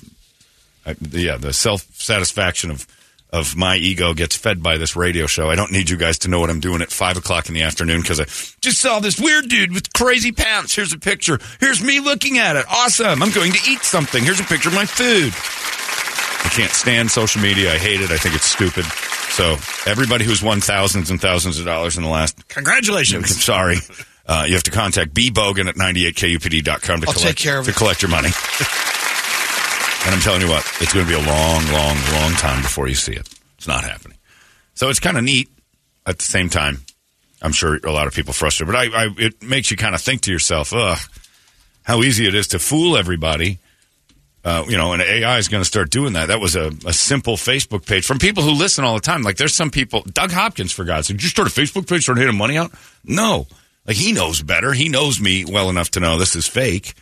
I, 0.88 0.96
yeah, 1.12 1.38
the 1.38 1.54
self 1.54 1.82
satisfaction 2.00 2.72
of 2.72 2.88
of 3.34 3.58
my 3.58 3.76
ego 3.76 4.14
gets 4.14 4.38
fed 4.38 4.64
by 4.64 4.78
this 4.78 4.96
radio 4.96 5.28
show. 5.28 5.50
I 5.50 5.56
don't 5.56 5.72
need 5.74 5.90
you 5.90 5.98
guys 5.98 6.20
to 6.20 6.30
know 6.30 6.40
what 6.40 6.50
I'm 6.50 6.62
doing 6.62 6.82
at 6.82 6.92
five 6.92 7.18
o'clock 7.18 7.50
in 7.50 7.56
the 7.56 7.64
afternoon 7.64 8.02
because 8.02 8.22
I 8.22 8.24
just 8.62 8.80
saw 8.80 9.00
this 9.02 9.20
weird 9.20 9.50
dude 9.50 9.74
with 9.74 9.92
crazy 9.92 10.32
pants. 10.32 10.74
Here's 10.74 10.94
a 10.94 10.98
picture. 10.98 11.38
Here's 11.60 11.84
me 11.84 12.00
looking 12.00 12.38
at 12.38 12.56
it. 12.56 12.66
Awesome. 12.70 13.22
I'm 13.22 13.32
going 13.32 13.52
to 13.52 13.60
eat 13.70 13.82
something. 13.82 14.24
Here's 14.24 14.40
a 14.40 14.46
picture 14.46 14.70
of 14.70 14.76
my 14.76 14.86
food. 14.86 15.34
I 16.46 16.50
can't 16.56 16.72
stand 16.72 17.12
social 17.12 17.42
media. 17.42 17.74
I 17.74 17.78
hate 17.78 18.00
it. 18.00 18.12
I 18.12 18.18
think 18.18 18.34
it's 18.34 18.46
stupid. 18.46 18.86
So 19.34 19.58
everybody 19.86 20.24
who's 20.24 20.42
won 20.42 20.62
thousands 20.62 21.12
and 21.12 21.20
thousands 21.20 21.60
of 21.60 21.66
dollars 21.66 21.98
in 21.98 22.04
the 22.04 22.10
last 22.10 22.48
congratulations. 22.48 23.30
I'm 23.30 23.38
sorry. 23.42 23.76
Uh, 24.26 24.46
you 24.48 24.54
have 24.54 24.64
to 24.64 24.72
contact 24.72 25.14
B 25.14 25.32
Bogan 25.32 25.68
at 25.68 25.76
98kupd.com 25.76 27.02
to 27.02 27.08
I'll 27.08 27.14
collect, 27.14 27.20
take 27.22 27.36
care 27.38 27.60
of 27.60 27.66
to 27.66 27.72
it. 27.72 27.76
collect 27.78 28.02
your 28.02 28.10
money. 28.12 28.30
and 30.06 30.16
I'm 30.16 30.22
telling 30.22 30.42
you 30.42 30.50
what, 30.50 30.66
it's 30.80 30.94
going 30.94 31.06
to 31.06 31.12
be 31.12 31.18
a 31.18 31.26
long, 31.26 31.66
long, 31.72 31.98
long 32.14 32.32
time 32.34 32.62
before 32.62 32.88
you 32.88 32.96
see 32.96 33.14
it. 33.14 33.28
It's 33.58 33.68
not 33.68 33.84
happening. 33.84 34.18
So 34.74 34.90
it's 34.90 35.00
kind 35.00 35.18
of 35.18 35.24
neat 35.24 35.50
at 36.06 36.18
the 36.20 36.26
same 36.26 36.50
time. 36.50 36.82
I'm 37.42 37.52
sure 37.52 37.80
a 37.84 37.92
lot 37.92 38.08
of 38.08 38.14
people 38.14 38.34
frustrated, 38.34 38.74
but 38.74 38.80
I, 38.80 39.06
I 39.06 39.10
it 39.18 39.44
makes 39.44 39.70
you 39.70 39.78
kind 39.78 39.94
of 39.94 40.02
think 40.02 40.22
to 40.22 40.32
yourself, 40.32 40.74
ugh, 40.74 40.98
how 41.84 42.04
easy 42.04 42.28
it 42.28 42.36
is 42.36 42.50
to 42.50 42.60
fool 42.60 42.98
everybody. 42.98 43.60
Uh, 44.44 44.64
you 44.70 44.78
know, 44.78 44.94
and 44.94 45.02
AI 45.02 45.40
is 45.40 45.50
going 45.50 45.62
to 45.62 45.68
start 45.68 45.90
doing 45.90 46.14
that. 46.14 46.28
That 46.28 46.40
was 46.40 46.56
a, 46.56 46.72
a 46.86 46.94
simple 46.94 47.36
Facebook 47.36 47.86
page 47.86 48.06
from 48.06 48.18
people 48.18 48.44
who 48.44 48.52
listen 48.52 48.86
all 48.86 48.96
the 48.96 49.02
time. 49.02 49.22
Like, 49.22 49.36
there's 49.36 49.54
some 49.54 49.70
people, 49.70 50.04
Doug 50.14 50.32
Hopkins, 50.32 50.72
for 50.72 50.86
God's 50.86 51.08
sake, 51.08 51.18
did 51.18 51.24
you 51.24 51.30
start 51.30 51.50
a 51.50 51.52
Facebook 51.52 51.88
page, 51.88 52.04
start 52.04 52.18
handing 52.18 52.38
money 52.38 52.58
out? 52.58 52.72
No. 53.04 53.46
Like, 53.86 53.98
he 53.98 54.14
knows 54.14 54.42
better. 54.42 54.72
He 54.72 54.88
knows 54.88 55.20
me 55.20 55.44
well 55.44 55.70
enough 55.70 55.92
to 55.92 56.00
know 56.00 56.18
this 56.18 56.36
is 56.36 56.48
fake. 56.48 56.94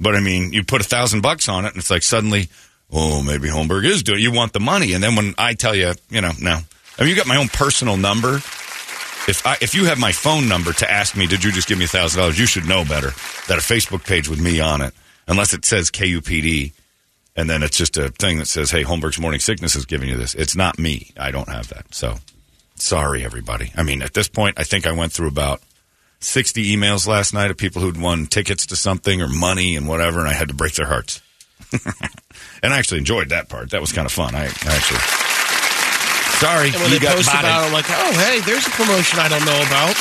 But 0.00 0.14
I 0.14 0.20
mean, 0.20 0.52
you 0.52 0.64
put 0.64 0.80
a 0.80 0.84
thousand 0.84 1.20
bucks 1.20 1.48
on 1.48 1.64
it, 1.64 1.68
and 1.68 1.76
it's 1.78 1.90
like 1.90 2.02
suddenly, 2.02 2.48
oh, 2.92 3.22
maybe 3.22 3.48
Holmberg 3.48 3.84
is 3.84 4.02
doing. 4.02 4.18
it. 4.18 4.22
You 4.22 4.32
want 4.32 4.52
the 4.52 4.60
money, 4.60 4.92
and 4.92 5.02
then 5.02 5.14
when 5.16 5.34
I 5.38 5.54
tell 5.54 5.74
you, 5.74 5.92
you 6.10 6.20
know, 6.20 6.32
no. 6.40 6.58
I 6.98 7.02
mean, 7.02 7.10
you 7.10 7.16
got 7.16 7.26
my 7.26 7.36
own 7.36 7.48
personal 7.48 7.96
number. 7.96 8.36
If 9.26 9.46
I, 9.46 9.56
if 9.62 9.74
you 9.74 9.86
have 9.86 9.98
my 9.98 10.12
phone 10.12 10.48
number 10.48 10.72
to 10.74 10.90
ask 10.90 11.16
me, 11.16 11.26
did 11.26 11.42
you 11.42 11.50
just 11.50 11.66
give 11.66 11.78
me 11.78 11.86
a 11.86 11.88
thousand 11.88 12.20
dollars? 12.20 12.38
You 12.38 12.46
should 12.46 12.66
know 12.68 12.84
better 12.84 13.08
that 13.48 13.58
a 13.58 13.62
Facebook 13.62 14.04
page 14.06 14.28
with 14.28 14.40
me 14.40 14.60
on 14.60 14.82
it, 14.82 14.92
unless 15.26 15.54
it 15.54 15.64
says 15.64 15.90
KUPD, 15.90 16.72
and 17.34 17.48
then 17.48 17.62
it's 17.62 17.76
just 17.78 17.96
a 17.96 18.10
thing 18.10 18.38
that 18.38 18.46
says, 18.46 18.70
"Hey, 18.70 18.84
Holmberg's 18.84 19.18
Morning 19.18 19.40
Sickness 19.40 19.76
is 19.76 19.86
giving 19.86 20.08
you 20.08 20.16
this." 20.16 20.34
It's 20.34 20.54
not 20.54 20.78
me. 20.78 21.12
I 21.16 21.30
don't 21.30 21.48
have 21.48 21.68
that. 21.68 21.94
So, 21.94 22.16
sorry, 22.74 23.24
everybody. 23.24 23.72
I 23.76 23.82
mean, 23.82 24.02
at 24.02 24.12
this 24.14 24.28
point, 24.28 24.58
I 24.58 24.64
think 24.64 24.86
I 24.86 24.92
went 24.92 25.12
through 25.12 25.28
about 25.28 25.62
60 26.24 26.74
emails 26.76 27.06
last 27.06 27.32
night 27.34 27.50
of 27.50 27.56
people 27.56 27.82
who'd 27.82 28.00
won 28.00 28.26
tickets 28.26 28.66
to 28.66 28.76
something 28.76 29.20
or 29.22 29.28
money 29.28 29.76
and 29.76 29.86
whatever, 29.86 30.18
and 30.20 30.28
I 30.28 30.32
had 30.32 30.48
to 30.48 30.54
break 30.54 30.74
their 30.74 30.86
hearts. 30.86 31.20
and 32.62 32.72
I 32.72 32.78
actually 32.78 32.98
enjoyed 32.98 33.28
that 33.30 33.48
part. 33.48 33.70
That 33.70 33.80
was 33.80 33.92
kind 33.92 34.06
of 34.06 34.12
fun. 34.12 34.34
I, 34.34 34.44
I 34.44 34.46
actually. 34.46 35.00
Sorry, 36.40 36.66
And 36.68 36.76
when 36.76 36.90
you 36.92 36.98
they 36.98 37.04
got 37.04 37.16
post 37.16 37.28
about 37.30 37.44
it, 37.44 37.48
I'm 37.48 37.72
like, 37.72 37.84
oh, 37.88 38.12
hey, 38.12 38.40
there's 38.40 38.66
a 38.66 38.70
promotion 38.70 39.18
I 39.20 39.28
don't 39.28 39.44
know 39.44 39.62
about. 39.66 39.96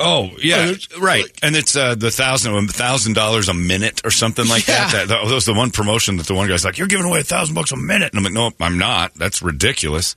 Oh 0.00 0.30
yeah, 0.40 0.72
Oh, 0.96 1.00
right. 1.00 1.24
And 1.42 1.56
it's 1.56 1.74
uh, 1.74 1.96
the 1.96 2.12
thousand 2.12 2.68
thousand 2.68 3.14
dollars 3.14 3.48
a 3.48 3.54
minute 3.54 4.00
or 4.04 4.12
something 4.12 4.46
like 4.46 4.68
Yeah. 4.68 4.88
that. 4.92 5.08
That, 5.08 5.24
that 5.26 5.34
was 5.34 5.44
the 5.44 5.54
one 5.54 5.72
promotion 5.72 6.18
that 6.18 6.26
the 6.28 6.34
one 6.34 6.46
guy's 6.48 6.64
like, 6.64 6.78
"You're 6.78 6.86
giving 6.86 7.04
away 7.04 7.18
a 7.18 7.24
thousand 7.24 7.56
bucks 7.56 7.72
a 7.72 7.76
minute," 7.76 8.12
and 8.12 8.18
I'm 8.18 8.22
like, 8.22 8.32
"No, 8.32 8.52
I'm 8.64 8.78
not. 8.78 9.14
That's 9.14 9.42
ridiculous." 9.42 10.14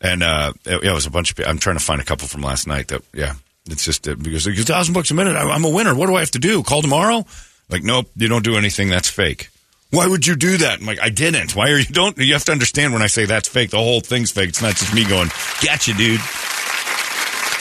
And 0.00 0.24
uh, 0.24 0.52
it, 0.66 0.82
yeah, 0.82 0.90
it 0.90 0.94
was 0.94 1.06
a 1.06 1.12
bunch 1.12 1.30
of. 1.30 1.46
I'm 1.46 1.58
trying 1.58 1.78
to 1.78 1.84
find 1.84 2.00
a 2.00 2.04
couple 2.04 2.26
from 2.26 2.42
last 2.42 2.66
night. 2.66 2.88
That 2.88 3.02
yeah, 3.14 3.34
it's 3.66 3.84
just 3.84 4.06
uh, 4.08 4.14
because 4.14 4.46
a 4.46 4.52
thousand 4.52 4.94
bucks 4.94 5.10
a 5.10 5.14
minute. 5.14 5.36
I, 5.36 5.48
I'm 5.48 5.64
a 5.64 5.70
winner. 5.70 5.94
What 5.94 6.06
do 6.06 6.16
I 6.16 6.20
have 6.20 6.32
to 6.32 6.38
do? 6.38 6.62
Call 6.62 6.82
tomorrow? 6.82 7.24
Like, 7.70 7.82
nope, 7.82 8.10
you 8.16 8.28
don't 8.28 8.44
do 8.44 8.56
anything. 8.56 8.88
That's 8.88 9.08
fake. 9.08 9.48
Why 9.90 10.06
would 10.06 10.26
you 10.26 10.34
do 10.34 10.56
that? 10.58 10.80
I'm 10.80 10.86
like, 10.86 11.00
I 11.00 11.08
didn't. 11.08 11.54
Why 11.54 11.70
are 11.70 11.78
you 11.78 11.84
don't? 11.84 12.16
You 12.18 12.32
have 12.34 12.44
to 12.44 12.52
understand 12.52 12.92
when 12.92 13.02
I 13.02 13.06
say 13.06 13.24
that's 13.26 13.48
fake. 13.48 13.70
The 13.70 13.78
whole 13.78 14.00
thing's 14.00 14.30
fake. 14.30 14.48
It's 14.48 14.62
not 14.62 14.74
just 14.74 14.92
me 14.94 15.04
going, 15.04 15.30
"Gotcha, 15.64 15.94
dude." 15.94 16.20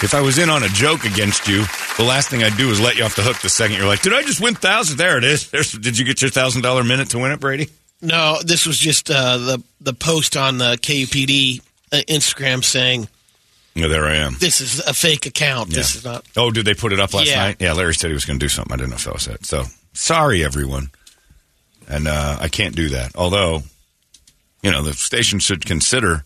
If 0.04 0.14
I 0.14 0.20
was 0.20 0.38
in 0.38 0.50
on 0.50 0.64
a 0.64 0.68
joke 0.70 1.06
against 1.06 1.48
you, 1.48 1.64
the 1.96 2.04
last 2.04 2.30
thing 2.30 2.44
I'd 2.44 2.58
do 2.58 2.70
is 2.70 2.82
let 2.82 2.98
you 2.98 3.06
off 3.06 3.16
the 3.16 3.22
hook 3.22 3.38
the 3.38 3.48
second 3.48 3.78
you're 3.78 3.86
like, 3.86 4.02
did 4.02 4.14
I 4.14 4.22
just 4.24 4.42
win 4.42 4.56
thousand? 4.56 4.98
There 4.98 5.18
it 5.18 5.24
is. 5.24 5.50
There's, 5.50 5.72
did 5.72 5.98
you 5.98 6.04
get 6.04 6.22
your 6.22 6.32
thousand 6.32 6.62
dollar 6.64 6.84
minute 6.84 7.12
to 7.12 7.20
win 7.20 7.32
it, 7.32 7.40
Brady? 7.40 7.70
No, 8.02 8.38
this 8.44 8.66
was 8.66 8.78
just 8.78 9.10
uh, 9.10 9.38
the 9.38 9.64
the 9.80 9.94
post 9.94 10.36
on 10.36 10.58
the 10.58 10.76
KUPD 10.76 11.62
uh, 11.94 12.02
Instagram 12.10 12.64
saying 12.64 13.08
Yeah, 13.76 13.88
there 13.88 14.06
I 14.06 14.16
am. 14.18 14.36
this 14.40 14.62
is 14.62 14.80
a 14.82 14.94
fake 14.94 15.26
account. 15.26 15.70
This 15.70 15.96
is 15.96 16.06
not. 16.06 16.26
Oh, 16.38 16.52
did 16.52 16.66
they 16.66 16.74
put 16.76 16.94
it 16.94 17.00
up 17.00 17.14
last 17.14 17.28
Yeah. 17.28 17.38
night? 17.44 17.58
Yeah, 17.60 17.74
Larry 17.74 17.96
said 17.96 18.10
he 18.10 18.14
was 18.14 18.26
going 18.26 18.38
to 18.40 18.44
do 18.44 18.50
something. 18.50 18.72
I 18.74 18.78
didn't 18.78 18.92
know 18.92 18.98
if 18.98 19.06
that 19.06 19.14
was 19.14 19.28
it. 19.28 19.46
So 19.46 19.64
sorry, 19.94 20.44
everyone. 20.44 20.92
And 21.88 22.08
uh, 22.08 22.38
I 22.40 22.48
can't 22.50 22.76
do 22.76 22.90
that. 22.90 23.16
Although, 23.16 23.64
you 24.62 24.72
know, 24.72 24.84
the 24.84 24.94
station 24.94 25.40
should 25.40 25.66
consider 25.66 26.24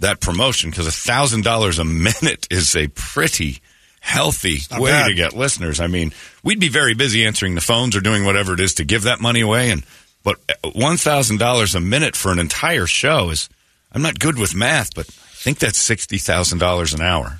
that 0.00 0.20
promotion 0.20 0.70
because 0.70 0.86
a 0.86 0.92
thousand 0.92 1.42
dollars 1.44 1.78
a 1.78 1.84
minute 1.84 2.46
is 2.50 2.76
a 2.76 2.88
pretty 2.88 3.60
healthy 4.00 4.58
way 4.78 4.90
bad. 4.90 5.08
to 5.08 5.14
get 5.14 5.32
listeners. 5.32 5.80
I 5.80 5.86
mean, 5.86 6.12
we'd 6.42 6.60
be 6.60 6.68
very 6.68 6.94
busy 6.94 7.24
answering 7.24 7.54
the 7.54 7.60
phones 7.62 7.96
or 7.96 8.00
doing 8.00 8.24
whatever 8.26 8.52
it 8.52 8.60
is 8.60 8.74
to 8.74 8.84
give 8.84 9.04
that 9.04 9.20
money 9.20 9.40
away. 9.40 9.70
And 9.70 9.84
but 10.22 10.36
one 10.74 10.98
thousand 10.98 11.38
dollars 11.38 11.74
a 11.74 11.80
minute 11.80 12.14
for 12.14 12.30
an 12.30 12.38
entire 12.38 12.86
show 12.86 13.30
is. 13.30 13.48
I'm 13.96 14.02
not 14.02 14.18
good 14.18 14.36
with 14.40 14.56
math, 14.56 14.92
but 14.96 15.08
I 15.08 15.23
think 15.44 15.58
that's 15.58 15.78
sixty 15.78 16.18
thousand 16.18 16.58
dollars 16.58 16.94
an 16.94 17.02
hour. 17.02 17.38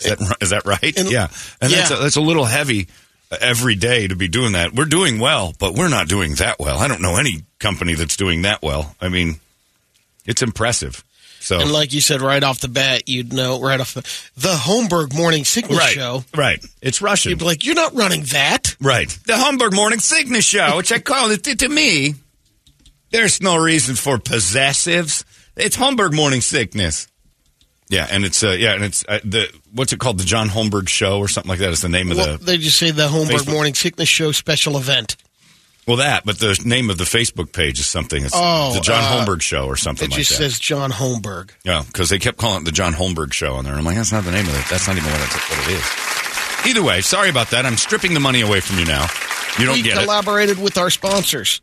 Is 0.00 0.06
that, 0.06 0.18
ri- 0.20 0.48
that 0.48 0.64
right? 0.66 0.98
And- 0.98 1.10
yeah, 1.10 1.28
and 1.60 1.72
that's 1.72 1.90
a, 1.92 1.96
that's 1.96 2.16
a 2.16 2.20
little 2.20 2.44
heavy 2.44 2.88
uh, 3.30 3.36
every 3.40 3.76
day 3.76 4.08
to 4.08 4.16
be 4.16 4.26
doing 4.26 4.52
that. 4.52 4.74
We're 4.74 4.84
doing 4.86 5.20
well, 5.20 5.54
but 5.58 5.74
we're 5.74 5.88
not 5.88 6.08
doing 6.08 6.34
that 6.36 6.58
well. 6.58 6.78
I 6.78 6.88
don't 6.88 7.00
know 7.00 7.16
any 7.16 7.44
company 7.60 7.94
that's 7.94 8.16
doing 8.16 8.42
that 8.42 8.60
well. 8.62 8.96
I 9.00 9.08
mean, 9.08 9.36
it's 10.26 10.42
impressive. 10.42 11.04
So 11.38 11.60
And 11.60 11.72
like 11.72 11.92
you 11.92 12.00
said 12.00 12.20
right 12.20 12.42
off 12.42 12.60
the 12.60 12.68
bat, 12.68 13.08
you'd 13.08 13.32
know 13.32 13.60
right 13.60 13.80
off 13.80 13.94
the 13.94 14.02
the 14.36 14.54
Holmberg 14.54 15.14
Morning 15.14 15.44
Sickness 15.44 15.78
right, 15.78 15.92
Show. 15.94 16.24
right, 16.36 16.64
it's 16.80 17.00
Russian. 17.00 17.30
You'd 17.30 17.38
be 17.38 17.44
like, 17.44 17.64
you're 17.64 17.74
not 17.76 17.94
running 17.94 18.22
that. 18.32 18.76
Right. 18.80 19.08
The 19.26 19.32
Holmberg 19.34 19.74
Morning 19.74 19.98
Sickness 20.00 20.44
Show, 20.44 20.76
which 20.76 20.90
I 20.92 20.98
call 20.98 21.30
it 21.30 21.44
to, 21.44 21.54
to 21.56 21.68
me. 21.68 22.14
There's 23.10 23.40
no 23.42 23.56
reason 23.56 23.94
for 23.94 24.18
possessives. 24.18 25.24
It's 25.56 25.76
Holmberg 25.76 26.14
Morning 26.14 26.40
Sickness. 26.40 27.08
Yeah, 27.92 28.06
and 28.10 28.24
it's 28.24 28.42
uh, 28.42 28.56
yeah, 28.58 28.72
and 28.74 28.82
it's 28.84 29.04
uh, 29.06 29.20
the 29.22 29.54
what's 29.70 29.92
it 29.92 30.00
called? 30.00 30.18
The 30.18 30.24
John 30.24 30.48
Holmberg 30.48 30.88
Show 30.88 31.18
or 31.18 31.28
something 31.28 31.50
like 31.50 31.58
that 31.58 31.70
is 31.72 31.82
the 31.82 31.90
name 31.90 32.10
of 32.10 32.16
Well, 32.16 32.38
the 32.38 32.44
they 32.44 32.56
just 32.56 32.78
say 32.78 32.90
the 32.90 33.06
Holmberg 33.08 33.40
Facebook. 33.40 33.52
Morning 33.52 33.74
Sickness 33.74 34.08
Show 34.08 34.32
special 34.32 34.78
event. 34.78 35.16
well 35.86 35.98
that, 35.98 36.24
but 36.24 36.38
the 36.38 36.58
name 36.64 36.88
of 36.88 36.96
the 36.96 37.04
Facebook 37.04 37.52
page 37.52 37.78
is 37.78 37.86
something. 37.86 38.24
It's 38.24 38.32
Oh, 38.34 38.72
the 38.74 38.80
John 38.80 39.04
uh, 39.04 39.26
Holmberg 39.26 39.42
Show 39.42 39.66
or 39.66 39.76
something 39.76 40.08
like 40.08 40.10
that. 40.10 40.14
It 40.16 40.18
like 40.20 40.26
just 40.26 40.38
that. 40.38 40.50
says 40.52 40.58
John 40.58 40.90
Holmberg. 40.90 41.50
Yeah, 41.64 41.82
because 41.86 42.08
they 42.08 42.18
kept 42.18 42.38
calling 42.38 42.62
it 42.62 42.64
the 42.64 42.72
John 42.72 42.94
Holmberg 42.94 43.34
Show 43.34 43.54
on 43.56 43.64
there. 43.64 43.74
I'm 43.74 43.84
like, 43.84 43.96
that's 43.96 44.10
not 44.12 44.24
the 44.24 44.32
name 44.32 44.46
of 44.48 44.58
it. 44.58 44.64
That's 44.70 44.88
not 44.88 44.96
even 44.96 45.10
what, 45.10 45.20
what 45.20 45.68
it 45.68 45.72
is. 45.74 46.66
Either 46.70 46.82
way, 46.82 47.02
sorry 47.02 47.28
about 47.28 47.50
that. 47.50 47.66
I'm 47.66 47.76
stripping 47.76 48.14
the 48.14 48.20
money 48.20 48.40
away 48.40 48.60
from 48.60 48.78
you 48.78 48.86
now. 48.86 49.06
You 49.58 49.66
don't 49.66 49.74
we 49.74 49.82
get 49.82 49.98
it. 49.98 50.04
collaborated 50.04 50.58
with 50.58 50.78
our 50.78 50.88
sponsors. 50.88 51.60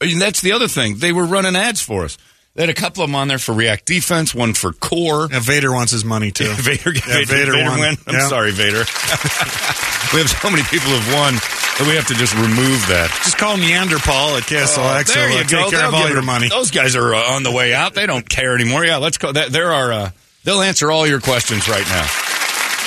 And 0.00 0.20
that's 0.20 0.40
the 0.40 0.50
other 0.52 0.66
thing. 0.66 0.96
They 0.96 1.12
were 1.12 1.24
running 1.26 1.54
ads 1.54 1.80
for 1.80 2.04
us. 2.04 2.18
They 2.54 2.62
had 2.62 2.70
a 2.70 2.74
couple 2.74 3.02
of 3.02 3.08
them 3.10 3.16
on 3.16 3.26
there 3.26 3.38
for 3.38 3.52
React 3.52 3.84
Defense, 3.84 4.32
one 4.32 4.54
for 4.54 4.72
Core. 4.72 5.26
Yeah, 5.30 5.40
Vader 5.40 5.72
wants 5.72 5.90
his 5.90 6.04
money 6.04 6.30
too. 6.30 6.52
Vader, 6.54 6.92
Yeah, 6.94 7.00
Vader, 7.00 7.26
Vader 7.26 7.52
Vader 7.52 7.68
won. 7.68 7.96
I'm 8.06 8.14
Yeah. 8.14 8.28
sorry, 8.28 8.52
Vader. 8.52 8.78
we 10.14 10.20
have 10.22 10.30
so 10.30 10.50
many 10.50 10.62
people 10.64 10.90
who've 10.90 11.12
won 11.14 11.34
that 11.34 11.84
we 11.88 11.96
have 11.96 12.06
to 12.06 12.14
just 12.14 12.32
remove 12.34 12.86
that. 12.86 13.10
Just 13.24 13.38
call 13.38 13.56
Neanderthal 13.56 14.36
at 14.36 14.44
KSLX. 14.44 15.12
there 15.12 15.30
you 15.30 15.38
uh, 15.38 15.42
go. 15.42 15.62
Take 15.62 15.70
care 15.70 15.78
They'll 15.80 15.88
of 15.88 15.94
all 15.94 16.08
your 16.08 16.22
money. 16.22 16.48
Those 16.48 16.70
guys 16.70 16.94
are 16.94 17.12
uh, 17.14 17.34
on 17.34 17.42
the 17.42 17.50
way 17.50 17.74
out. 17.74 17.94
They 17.94 18.06
don't 18.06 18.28
care 18.28 18.54
anymore. 18.54 18.84
Yeah, 18.84 18.98
let's 18.98 19.18
go. 19.18 19.32
There 19.32 19.72
are. 19.72 19.92
Uh, 19.92 20.10
they'll 20.44 20.62
answer 20.62 20.92
all 20.92 21.08
your 21.08 21.20
questions 21.20 21.68
right 21.68 21.86
now. 21.88 22.06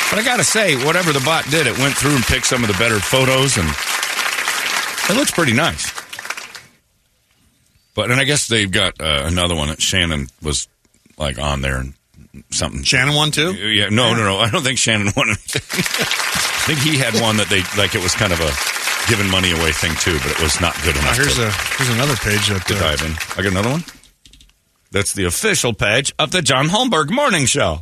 But 0.10 0.20
I 0.20 0.24
got 0.24 0.38
to 0.38 0.46
say, 0.46 0.82
whatever 0.86 1.12
the 1.12 1.20
bot 1.20 1.44
did, 1.52 1.68
it 1.68 1.78
went 1.80 1.94
through 1.96 2.16
and 2.16 2.24
picked 2.24 2.46
some 2.46 2.64
of 2.64 2.70
the 2.72 2.78
better 2.80 3.00
photos, 3.02 3.58
and 3.58 3.68
it 5.10 5.20
looks 5.20 5.32
pretty 5.32 5.52
nice. 5.52 5.92
But 7.98 8.12
and 8.12 8.20
I 8.20 8.26
guess 8.26 8.48
they've 8.48 8.70
got 8.70 9.02
uh, 9.02 9.24
another 9.26 9.56
one 9.56 9.70
that 9.70 9.82
Shannon 9.82 10.28
was 10.44 10.68
like 11.18 11.40
on 11.40 11.62
there 11.62 11.78
and 11.78 11.94
something. 12.52 12.84
Shannon 12.84 13.16
won 13.16 13.32
too. 13.32 13.54
Yeah, 13.56 13.90
no, 13.90 14.14
no, 14.14 14.24
no. 14.24 14.38
I 14.38 14.52
don't 14.52 14.62
think 14.62 14.78
Shannon 14.78 15.12
won 15.18 15.30
anything. 15.30 15.64
I 16.06 16.62
think 16.68 16.80
he 16.82 17.00
had 17.00 17.20
one 17.20 17.38
that 17.38 17.48
they 17.50 17.64
like. 17.76 17.96
It 17.96 18.04
was 18.04 18.14
kind 18.14 18.32
of 18.32 18.40
a 18.40 18.52
giving 19.10 19.28
money 19.32 19.50
away 19.50 19.72
thing 19.72 19.96
too, 19.96 20.14
but 20.20 20.30
it 20.30 20.40
was 20.44 20.62
not 20.62 20.76
good 20.84 20.96
Oh, 20.96 21.00
enough. 21.00 21.16
here's 21.18 21.36
to, 21.38 21.48
a 21.48 21.52
here's 21.52 21.90
another 21.90 22.16
page 22.18 22.48
that 22.50 22.68
to 22.68 22.76
uh, 22.76 22.80
dive 22.80 23.02
in. 23.02 23.14
I 23.36 23.42
got 23.42 23.52
another 23.52 23.72
one. 23.72 23.84
That's 24.92 25.14
the 25.14 25.26
official 25.26 25.74
page 25.74 26.14
of 26.20 26.30
the 26.30 26.44
John 26.44 26.68
Holmberg 26.68 27.10
Morning 27.10 27.48
Show. 27.48 27.80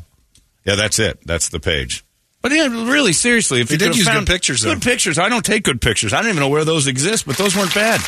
Yeah, 0.63 0.75
that's 0.75 0.97
it. 0.97 1.19
That's 1.25 1.49
the 1.49 1.59
page. 1.59 2.05
But 2.41 2.53
yeah, 2.53 2.67
really, 2.67 3.11
seriously, 3.11 3.59
if 3.59 3.67
They 3.67 3.73
you 3.73 3.79
did 3.79 3.97
use 3.97 4.07
good 4.07 4.27
pictures, 4.27 4.61
though. 4.61 4.75
Good 4.75 4.83
pictures. 4.83 5.19
I 5.19 5.27
don't 5.27 5.43
take 5.43 5.63
good 5.63 5.81
pictures. 5.81 6.13
I 6.13 6.21
don't 6.21 6.29
even 6.29 6.39
know 6.39 6.47
where 6.49 6.63
those 6.63 6.87
exist, 6.87 7.25
but 7.25 7.35
those 7.37 7.53
weren't 7.55 7.73
bad. 7.75 7.99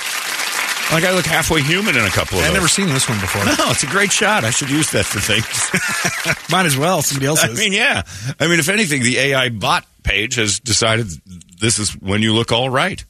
Like 0.92 1.04
I 1.04 1.12
look 1.14 1.26
halfway 1.26 1.62
human 1.62 1.98
in 1.98 2.06
a 2.06 2.10
couple 2.10 2.38
of 2.38 2.44
I've 2.46 2.50
those. 2.52 2.54
never 2.56 2.68
seen 2.70 2.88
this 2.88 3.10
one 3.10 3.20
before. 3.20 3.44
No, 3.46 3.72
it's 3.72 3.84
a 3.84 3.88
great 3.88 4.12
shot. 4.12 4.46
I 4.46 4.52
should 4.52 4.70
use 4.70 4.92
that 4.92 5.06
for 5.06 5.20
things. 5.20 6.50
Might 6.52 6.66
as 6.66 6.78
well. 6.78 7.02
Somebody 7.02 7.26
else. 7.28 7.40
I 7.44 7.48
else's. 7.48 7.60
mean, 7.60 7.74
yeah. 7.74 8.04
I 8.40 8.48
mean, 8.48 8.60
if 8.60 8.70
anything, 8.70 9.04
the 9.04 9.18
AI 9.18 9.50
bot 9.50 9.86
page 10.04 10.36
has 10.36 10.60
decided 10.62 11.08
this 11.60 11.78
is 11.80 11.92
when 12.00 12.22
you 12.22 12.34
look 12.34 12.52
all 12.54 12.70
right. 12.70 13.04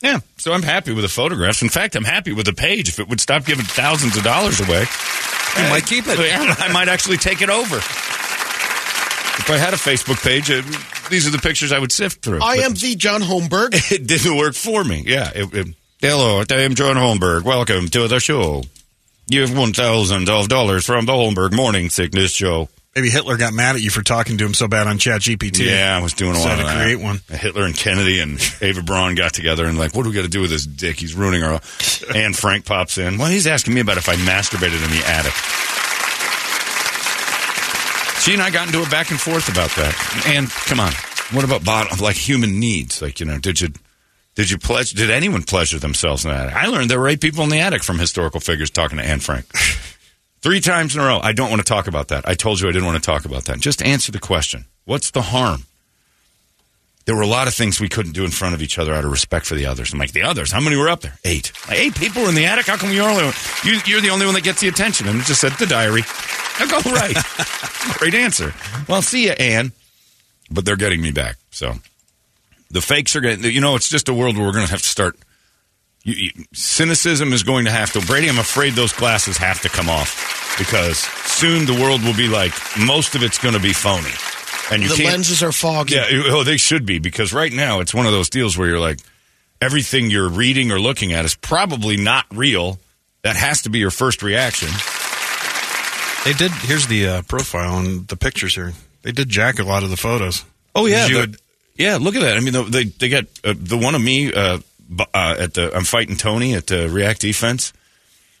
Yeah. 0.00 0.20
So 0.38 0.52
I'm 0.52 0.62
happy 0.62 0.92
with 0.92 1.02
the 1.04 1.08
photographs. 1.08 1.60
In 1.62 1.68
fact, 1.68 1.96
I'm 1.96 2.04
happy 2.04 2.32
with 2.32 2.46
the 2.46 2.52
page. 2.54 2.88
If 2.88 2.98
it 2.98 3.08
would 3.08 3.20
stop 3.20 3.44
giving 3.44 3.64
thousands 3.66 4.16
of 4.16 4.22
dollars 4.24 4.60
away, 4.60 4.84
You 5.58 5.68
might 5.70 5.84
keep 5.86 6.06
it. 6.06 6.18
Yeah, 6.18 6.54
I 6.58 6.72
might 6.72 6.88
actually 6.88 7.18
take 7.18 7.42
it 7.42 7.50
over. 7.50 7.76
If 7.76 9.50
I 9.50 9.56
had 9.58 9.74
a 9.74 9.76
Facebook 9.76 10.22
page, 10.22 10.50
uh, 10.50 10.62
these 11.10 11.26
are 11.26 11.30
the 11.30 11.38
pictures 11.38 11.72
I 11.72 11.78
would 11.78 11.92
sift 11.92 12.22
through. 12.22 12.40
I 12.42 12.56
But 12.56 12.64
am 12.66 12.74
the 12.74 12.94
John 12.96 13.20
Holmberg. 13.20 13.70
It 13.92 14.06
didn't 14.06 14.36
work 14.38 14.54
for 14.54 14.82
me. 14.84 15.02
Yeah. 15.06 15.30
It, 15.34 15.52
it, 15.54 15.66
hello, 16.00 16.42
I 16.50 16.54
am 16.54 16.74
John 16.74 16.96
Holmberg. 16.96 17.42
Welcome 17.44 17.88
to 17.88 18.08
the 18.08 18.20
show. 18.20 18.62
You 19.28 19.40
have 19.42 19.56
one 19.56 19.72
thousand 19.72 20.28
of 20.28 20.48
dollars 20.48 20.84
from 20.84 21.06
the 21.06 21.12
Holmberg 21.12 21.54
Morning 21.54 21.88
Sickness 21.90 22.32
Show. 22.32 22.68
Maybe 22.94 23.10
Hitler 23.10 23.36
got 23.36 23.52
mad 23.52 23.74
at 23.74 23.82
you 23.82 23.90
for 23.90 24.02
talking 24.02 24.38
to 24.38 24.44
him 24.44 24.54
so 24.54 24.68
bad 24.68 24.86
on 24.86 24.98
ChatGPT. 24.98 25.66
Yeah, 25.66 25.96
I 25.98 26.02
was 26.02 26.12
doing 26.12 26.36
a 26.36 26.38
lot 26.38 26.52
of 26.52 26.58
to 26.58 26.64
that. 26.66 26.80
create 26.82 27.00
one. 27.00 27.18
Hitler 27.28 27.64
and 27.64 27.74
Kennedy 27.76 28.20
and 28.20 28.38
Ava 28.60 28.82
Braun 28.82 29.16
got 29.16 29.32
together 29.32 29.64
and 29.64 29.76
like, 29.76 29.96
what 29.96 30.04
do 30.04 30.10
we 30.10 30.14
got 30.14 30.22
to 30.22 30.28
do 30.28 30.42
with 30.42 30.50
this 30.50 30.64
dick? 30.64 31.00
He's 31.00 31.14
ruining 31.14 31.42
our. 31.42 31.60
And 32.14 32.36
Frank 32.36 32.66
pops 32.66 32.98
in. 32.98 33.16
Well, 33.18 33.28
he's 33.30 33.46
asking 33.46 33.72
me 33.74 33.80
about 33.80 33.96
if 33.96 34.08
I 34.10 34.14
masturbated 34.16 34.84
in 34.84 34.90
the 34.90 35.02
attic. 35.06 35.32
She 38.20 38.34
and 38.34 38.42
I 38.42 38.50
got 38.50 38.66
into 38.68 38.82
a 38.82 38.88
back 38.90 39.10
and 39.10 39.18
forth 39.18 39.48
about 39.50 39.70
that. 39.76 40.24
And 40.28 40.48
come 40.50 40.78
on, 40.80 40.92
what 41.32 41.44
about 41.44 41.64
bottom 41.64 41.98
like 41.98 42.14
human 42.16 42.60
needs? 42.60 43.00
Like 43.02 43.20
you 43.20 43.26
know, 43.26 43.38
did 43.38 43.60
you 43.60 43.68
did 44.34 44.50
you 44.50 44.58
pleasure? 44.58 44.96
Did 44.96 45.10
anyone 45.10 45.42
pleasure 45.42 45.78
themselves 45.78 46.24
in 46.24 46.30
the 46.30 46.36
attic? 46.36 46.54
I 46.54 46.66
learned 46.66 46.90
there 46.90 47.00
were 47.00 47.08
eight 47.08 47.20
people 47.20 47.44
in 47.44 47.50
the 47.50 47.60
attic 47.60 47.82
from 47.82 47.98
historical 47.98 48.40
figures 48.40 48.70
talking 48.70 48.98
to 48.98 49.04
Anne 49.04 49.20
Frank. 49.20 49.46
Three 50.42 50.60
times 50.60 50.94
in 50.94 51.00
a 51.00 51.04
row. 51.06 51.20
I 51.22 51.32
don't 51.32 51.48
want 51.48 51.60
to 51.60 51.68
talk 51.68 51.86
about 51.86 52.08
that. 52.08 52.28
I 52.28 52.34
told 52.34 52.60
you 52.60 52.68
I 52.68 52.72
didn't 52.72 52.86
want 52.86 53.02
to 53.02 53.06
talk 53.06 53.24
about 53.24 53.46
that. 53.46 53.60
Just 53.60 53.82
answer 53.82 54.12
the 54.12 54.18
question. 54.18 54.66
What's 54.84 55.10
the 55.10 55.22
harm? 55.22 55.64
There 57.06 57.14
were 57.14 57.22
a 57.22 57.26
lot 57.26 57.48
of 57.48 57.54
things 57.54 57.80
we 57.80 57.88
couldn't 57.88 58.12
do 58.12 58.24
in 58.24 58.30
front 58.30 58.54
of 58.54 58.62
each 58.62 58.78
other 58.78 58.92
out 58.92 59.04
of 59.04 59.10
respect 59.10 59.46
for 59.46 59.54
the 59.54 59.66
others. 59.66 59.92
I'm 59.92 59.98
like, 59.98 60.12
the 60.12 60.22
others? 60.22 60.52
How 60.52 60.60
many 60.60 60.76
were 60.76 60.88
up 60.88 61.00
there? 61.00 61.18
Eight. 61.24 61.52
Like, 61.68 61.78
eight 61.78 61.94
people 61.94 62.22
were 62.22 62.28
in 62.28 62.34
the 62.34 62.46
attic. 62.46 62.66
How 62.66 62.76
come 62.76 62.92
you're, 62.92 63.08
only, 63.08 63.24
you, 63.62 63.78
you're 63.86 64.00
the 64.00 64.10
only 64.10 64.26
one 64.26 64.34
that 64.34 64.44
gets 64.44 64.60
the 64.60 64.68
attention? 64.68 65.06
And 65.08 65.20
it 65.20 65.24
just 65.24 65.40
said 65.40 65.52
the 65.52 65.66
diary. 65.66 66.02
I 66.58 66.66
go, 66.66 66.90
right. 66.90 67.16
Great 67.98 68.14
answer. 68.14 68.54
Well, 68.88 69.02
see 69.02 69.26
you, 69.26 69.32
Anne. 69.32 69.72
But 70.50 70.64
they're 70.64 70.76
getting 70.76 71.02
me 71.02 71.10
back. 71.10 71.36
So 71.50 71.74
the 72.70 72.80
fakes 72.80 73.14
are 73.16 73.20
getting, 73.20 73.44
you 73.50 73.60
know, 73.60 73.76
it's 73.76 73.88
just 73.88 74.08
a 74.08 74.14
world 74.14 74.36
where 74.36 74.46
we're 74.46 74.52
going 74.52 74.66
to 74.66 74.70
have 74.72 74.82
to 74.82 74.88
start. 74.88 75.16
You, 76.02 76.14
you, 76.14 76.44
cynicism 76.52 77.32
is 77.32 77.42
going 77.42 77.64
to 77.64 77.70
have 77.70 77.92
to. 77.92 78.00
Brady, 78.04 78.28
I'm 78.28 78.38
afraid 78.38 78.74
those 78.74 78.92
glasses 78.92 79.36
have 79.38 79.60
to 79.62 79.68
come 79.68 79.88
off 79.88 80.54
because 80.58 80.98
soon 80.98 81.64
the 81.66 81.72
world 81.80 82.02
will 82.02 82.16
be 82.16 82.28
like 82.28 82.52
most 82.78 83.14
of 83.14 83.22
it's 83.22 83.38
going 83.38 83.54
to 83.54 83.60
be 83.60 83.72
phony, 83.72 84.10
and 84.70 84.82
you 84.82 84.88
the 84.90 84.96
can't. 84.96 85.08
lenses 85.14 85.42
are 85.42 85.52
foggy. 85.52 85.94
Yeah, 85.94 86.06
oh, 86.26 86.44
they 86.44 86.56
should 86.58 86.84
be 86.84 86.98
because 86.98 87.32
right 87.32 87.52
now 87.52 87.80
it's 87.80 87.94
one 87.94 88.04
of 88.06 88.12
those 88.12 88.28
deals 88.28 88.58
where 88.58 88.68
you're 88.68 88.80
like, 88.80 88.98
everything 89.62 90.10
you're 90.10 90.28
reading 90.28 90.70
or 90.72 90.78
looking 90.78 91.12
at 91.14 91.24
is 91.24 91.34
probably 91.36 91.96
not 91.96 92.26
real. 92.30 92.78
That 93.22 93.36
has 93.36 93.62
to 93.62 93.70
be 93.70 93.78
your 93.78 93.90
first 93.90 94.22
reaction. 94.22 94.68
They 96.24 96.32
did. 96.34 96.50
Here's 96.52 96.86
the 96.86 97.06
uh, 97.06 97.22
profile 97.22 97.78
and 97.78 98.06
the 98.08 98.16
pictures 98.16 98.54
here. 98.54 98.72
They 99.02 99.12
did 99.12 99.28
jack 99.28 99.58
a 99.58 99.62
lot 99.62 99.82
of 99.82 99.90
the 99.90 99.96
photos. 99.96 100.44
Oh 100.74 100.84
yeah, 100.86 101.06
You 101.06 101.14
the- 101.14 101.20
would- 101.20 101.40
yeah. 101.76 101.98
Look 102.00 102.14
at 102.16 102.22
that. 102.22 102.36
I 102.36 102.40
mean, 102.40 102.70
they 102.70 102.84
they 102.84 103.08
got 103.08 103.24
uh, 103.44 103.54
the 103.56 103.76
one 103.78 103.94
of 103.94 104.02
me 104.02 104.32
uh, 104.32 104.58
uh, 105.14 105.36
at 105.38 105.54
the 105.54 105.74
I'm 105.74 105.84
fighting 105.84 106.16
Tony 106.16 106.54
at 106.54 106.66
the 106.66 106.88
React 106.88 107.20
Defense. 107.20 107.72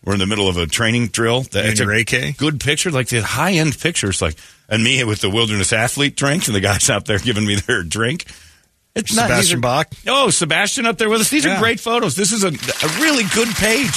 We're 0.04 0.12
in 0.14 0.18
the 0.18 0.26
middle 0.26 0.48
of 0.48 0.58
a 0.58 0.66
training 0.66 1.08
drill. 1.08 1.42
That- 1.42 1.64
And 1.64 1.68
it's 1.70 1.80
a 1.80 1.84
your 1.84 1.94
AK? 1.94 2.36
good 2.36 2.60
picture, 2.60 2.90
like 2.90 3.08
the 3.08 3.22
high 3.22 3.52
end 3.52 3.78
pictures, 3.78 4.20
like 4.20 4.36
and 4.68 4.84
me 4.84 5.02
with 5.04 5.20
the 5.20 5.30
wilderness 5.30 5.72
athlete 5.72 6.14
drink, 6.16 6.46
and 6.46 6.54
the 6.54 6.60
guys 6.60 6.90
out 6.90 7.06
there 7.06 7.18
giving 7.18 7.46
me 7.46 7.56
their 7.56 7.82
drink. 7.82 8.26
It's 8.94 9.14
not- 9.16 9.28
Sebastian 9.28 9.58
are- 9.58 9.62
Bach. 9.62 9.88
Oh, 10.06 10.30
Sebastian 10.30 10.86
up 10.86 10.98
there 10.98 11.08
with 11.08 11.20
us. 11.22 11.30
These 11.30 11.46
are 11.46 11.58
great 11.58 11.80
photos. 11.80 12.14
This 12.16 12.32
is 12.32 12.44
a, 12.44 12.48
a 12.48 13.00
really 13.00 13.24
good 13.34 13.48
page. 13.56 13.90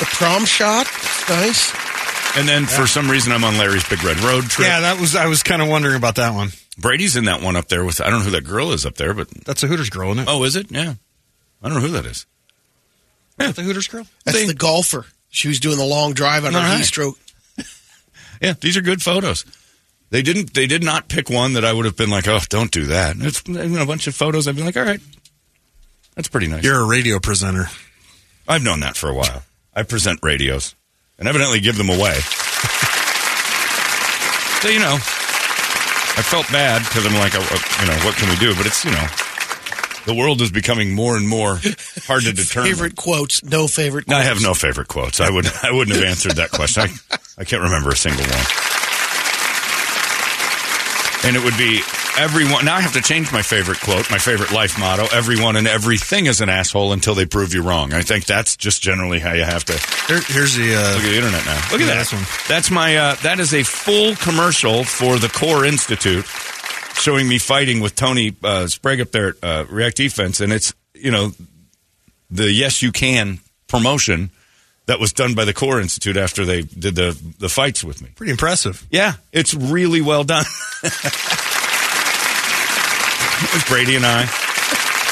The 0.00 0.06
prom 0.06 0.44
shot. 0.44 0.86
It's 0.88 1.28
nice. 1.28 1.72
And 2.36 2.48
then 2.48 2.66
for 2.66 2.88
some 2.88 3.08
reason, 3.08 3.32
I'm 3.32 3.44
on 3.44 3.56
Larry's 3.58 3.88
Big 3.88 4.02
Red 4.02 4.18
Road 4.20 4.42
trip. 4.44 4.66
Yeah, 4.66 4.80
that 4.80 5.00
was. 5.00 5.14
I 5.14 5.26
was 5.28 5.44
kind 5.44 5.62
of 5.62 5.68
wondering 5.68 5.94
about 5.94 6.16
that 6.16 6.34
one. 6.34 6.48
Brady's 6.78 7.16
in 7.16 7.24
that 7.26 7.40
one 7.42 7.56
up 7.56 7.68
there 7.68 7.84
with. 7.84 8.00
I 8.00 8.10
don't 8.10 8.20
know 8.20 8.24
who 8.26 8.30
that 8.32 8.44
girl 8.44 8.72
is 8.72 8.84
up 8.84 8.94
there, 8.96 9.14
but 9.14 9.28
That's 9.44 9.62
a 9.62 9.66
Hooters 9.66 9.90
girl, 9.90 10.10
isn't 10.12 10.24
it? 10.24 10.28
oh, 10.30 10.42
is 10.44 10.56
it? 10.56 10.70
Yeah, 10.70 10.94
I 11.62 11.68
don't 11.68 11.74
know 11.80 11.86
who 11.86 11.92
that 11.92 12.06
is. 12.06 12.26
yeah, 13.38 13.52
the 13.52 13.62
Hooters 13.62 13.86
girl. 13.88 14.06
That's 14.24 14.38
They- 14.38 14.46
the 14.46 14.54
golfer. 14.54 15.06
She 15.30 15.48
was 15.48 15.58
doing 15.58 15.78
the 15.78 15.84
long 15.84 16.12
drive 16.14 16.44
on 16.44 16.52
her 16.52 16.58
All 16.60 16.64
right. 16.64 16.76
heat 16.78 16.84
stroke. 16.86 17.18
Yeah, 18.40 18.54
these 18.60 18.76
are 18.76 18.80
good 18.82 19.00
photos. 19.02 19.44
They 20.10 20.20
didn't. 20.20 20.52
They 20.54 20.66
did 20.66 20.82
not 20.84 21.08
pick 21.08 21.30
one 21.30 21.54
that 21.54 21.64
I 21.64 21.72
would 21.72 21.86
have 21.86 21.96
been 21.96 22.10
like, 22.10 22.28
oh, 22.28 22.40
don't 22.50 22.70
do 22.70 22.84
that. 22.86 23.16
It's 23.18 23.42
you 23.46 23.54
know, 23.54 23.82
a 23.82 23.86
bunch 23.86 24.06
of 24.06 24.14
photos. 24.14 24.46
I'd 24.46 24.56
be 24.56 24.62
like, 24.62 24.76
all 24.76 24.84
right, 24.84 25.00
that's 26.14 26.28
pretty 26.28 26.48
nice. 26.48 26.62
You're 26.62 26.80
a 26.80 26.86
radio 26.86 27.18
presenter. 27.20 27.66
I've 28.46 28.62
known 28.62 28.80
that 28.80 28.96
for 28.96 29.08
a 29.08 29.14
while. 29.14 29.44
I 29.74 29.82
present 29.84 30.18
radios 30.22 30.74
and 31.18 31.26
evidently 31.28 31.60
give 31.60 31.76
them 31.78 31.88
away. 31.88 32.14
so 34.60 34.68
you 34.68 34.78
know, 34.80 34.98
I 36.16 36.22
felt 36.22 36.50
bad 36.52 36.82
because 36.82 37.04
I'm 37.06 37.14
like, 37.14 37.34
uh, 37.34 37.40
uh, 37.40 37.58
you 37.80 37.86
know, 37.88 37.98
what 38.04 38.14
can 38.16 38.28
we 38.28 38.36
do? 38.36 38.54
But 38.54 38.66
it's 38.66 38.84
you 38.84 38.92
know, 38.92 39.06
the 40.06 40.14
world 40.14 40.40
is 40.40 40.50
becoming 40.52 40.94
more 40.94 41.16
and 41.16 41.28
more 41.28 41.58
hard 42.06 42.22
to 42.24 42.32
determine. 42.36 42.70
Favorite 42.70 42.96
quotes? 42.96 43.42
No 43.42 43.66
favorite. 43.66 44.06
Quotes. 44.06 44.18
No. 44.18 44.18
I 44.18 44.22
have 44.22 44.40
no 44.42 44.54
favorite 44.54 44.88
quotes. 44.88 45.20
I 45.20 45.30
would 45.30 45.46
I 45.62 45.72
wouldn't 45.72 45.96
have 45.96 46.04
answered 46.04 46.36
that 46.36 46.50
question. 46.50 46.84
I, 46.84 47.18
I 47.38 47.44
can't 47.44 47.62
remember 47.62 47.90
a 47.90 47.96
single 47.96 48.24
one. 48.24 48.46
And 51.26 51.36
it 51.36 51.42
would 51.42 51.56
be 51.56 51.80
everyone. 52.18 52.64
Now 52.64 52.76
I 52.76 52.80
have 52.80 52.92
to 52.94 53.00
change 53.00 53.32
my 53.32 53.42
favorite 53.42 53.80
quote, 53.80 54.10
my 54.10 54.18
favorite 54.18 54.52
life 54.52 54.78
motto. 54.78 55.06
Everyone 55.14 55.56
and 55.56 55.66
everything 55.66 56.26
is 56.26 56.40
an 56.40 56.48
asshole 56.48 56.92
until 56.92 57.14
they 57.14 57.26
prove 57.26 57.54
you 57.54 57.62
wrong. 57.62 57.92
I 57.92 58.02
think 58.02 58.24
that's 58.26 58.56
just 58.56 58.82
generally 58.82 59.18
how 59.18 59.32
you 59.32 59.44
have 59.44 59.64
to 59.66 59.72
Here, 60.06 60.20
here's 60.26 60.54
the. 60.54 60.74
Uh, 60.74 60.94
look 60.94 61.04
at 61.04 61.10
the 61.10 61.16
internet 61.16 61.44
now. 61.46 61.68
Look 61.72 61.80
at 61.80 61.86
that. 61.86 62.12
one. 62.12 62.24
That's 62.48 62.70
my. 62.70 62.96
Uh, 62.96 63.14
that 63.22 63.40
is 63.40 63.54
a 63.54 63.62
full 63.62 64.14
commercial 64.16 64.84
for 64.84 65.18
the 65.18 65.28
Core 65.28 65.64
Institute, 65.64 66.24
showing 66.94 67.28
me 67.28 67.38
fighting 67.38 67.80
with 67.80 67.94
Tony 67.94 68.34
uh, 68.42 68.66
Sprague 68.66 69.00
up 69.00 69.10
there 69.10 69.28
at 69.28 69.44
uh, 69.44 69.64
React 69.68 69.96
Defense, 69.96 70.40
and 70.40 70.52
it's 70.52 70.74
you 70.94 71.10
know 71.10 71.32
the 72.30 72.50
Yes 72.50 72.82
You 72.82 72.92
Can 72.92 73.40
promotion 73.66 74.30
that 74.86 75.00
was 75.00 75.12
done 75.12 75.34
by 75.34 75.44
the 75.44 75.54
Core 75.54 75.80
Institute 75.80 76.16
after 76.16 76.44
they 76.44 76.62
did 76.62 76.94
the 76.94 77.18
the 77.38 77.48
fights 77.48 77.82
with 77.82 78.02
me. 78.02 78.10
pretty 78.14 78.30
impressive. 78.30 78.86
Yeah, 78.90 79.14
it's 79.32 79.54
really 79.54 80.00
well 80.00 80.24
done. 80.24 80.44
it's 83.54 83.68
Brady 83.68 83.96
and 83.96 84.04
I. 84.06 84.22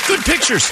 Good 0.08 0.20
pictures. 0.20 0.70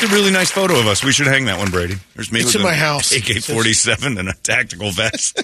A 0.00 0.06
really 0.14 0.30
nice 0.30 0.50
photo 0.50 0.78
of 0.78 0.86
us. 0.86 1.02
We 1.02 1.10
should 1.12 1.26
hang 1.26 1.46
that 1.46 1.58
one, 1.58 1.70
Brady. 1.70 1.96
There's 2.14 2.30
me 2.30 2.38
It's 2.40 2.48
with 2.54 2.56
in 2.56 2.62
my 2.62 2.74
house. 2.74 3.10
AK-47 3.12 4.18
and 4.18 4.28
a 4.28 4.32
tactical 4.44 4.90
vest. 4.92 5.34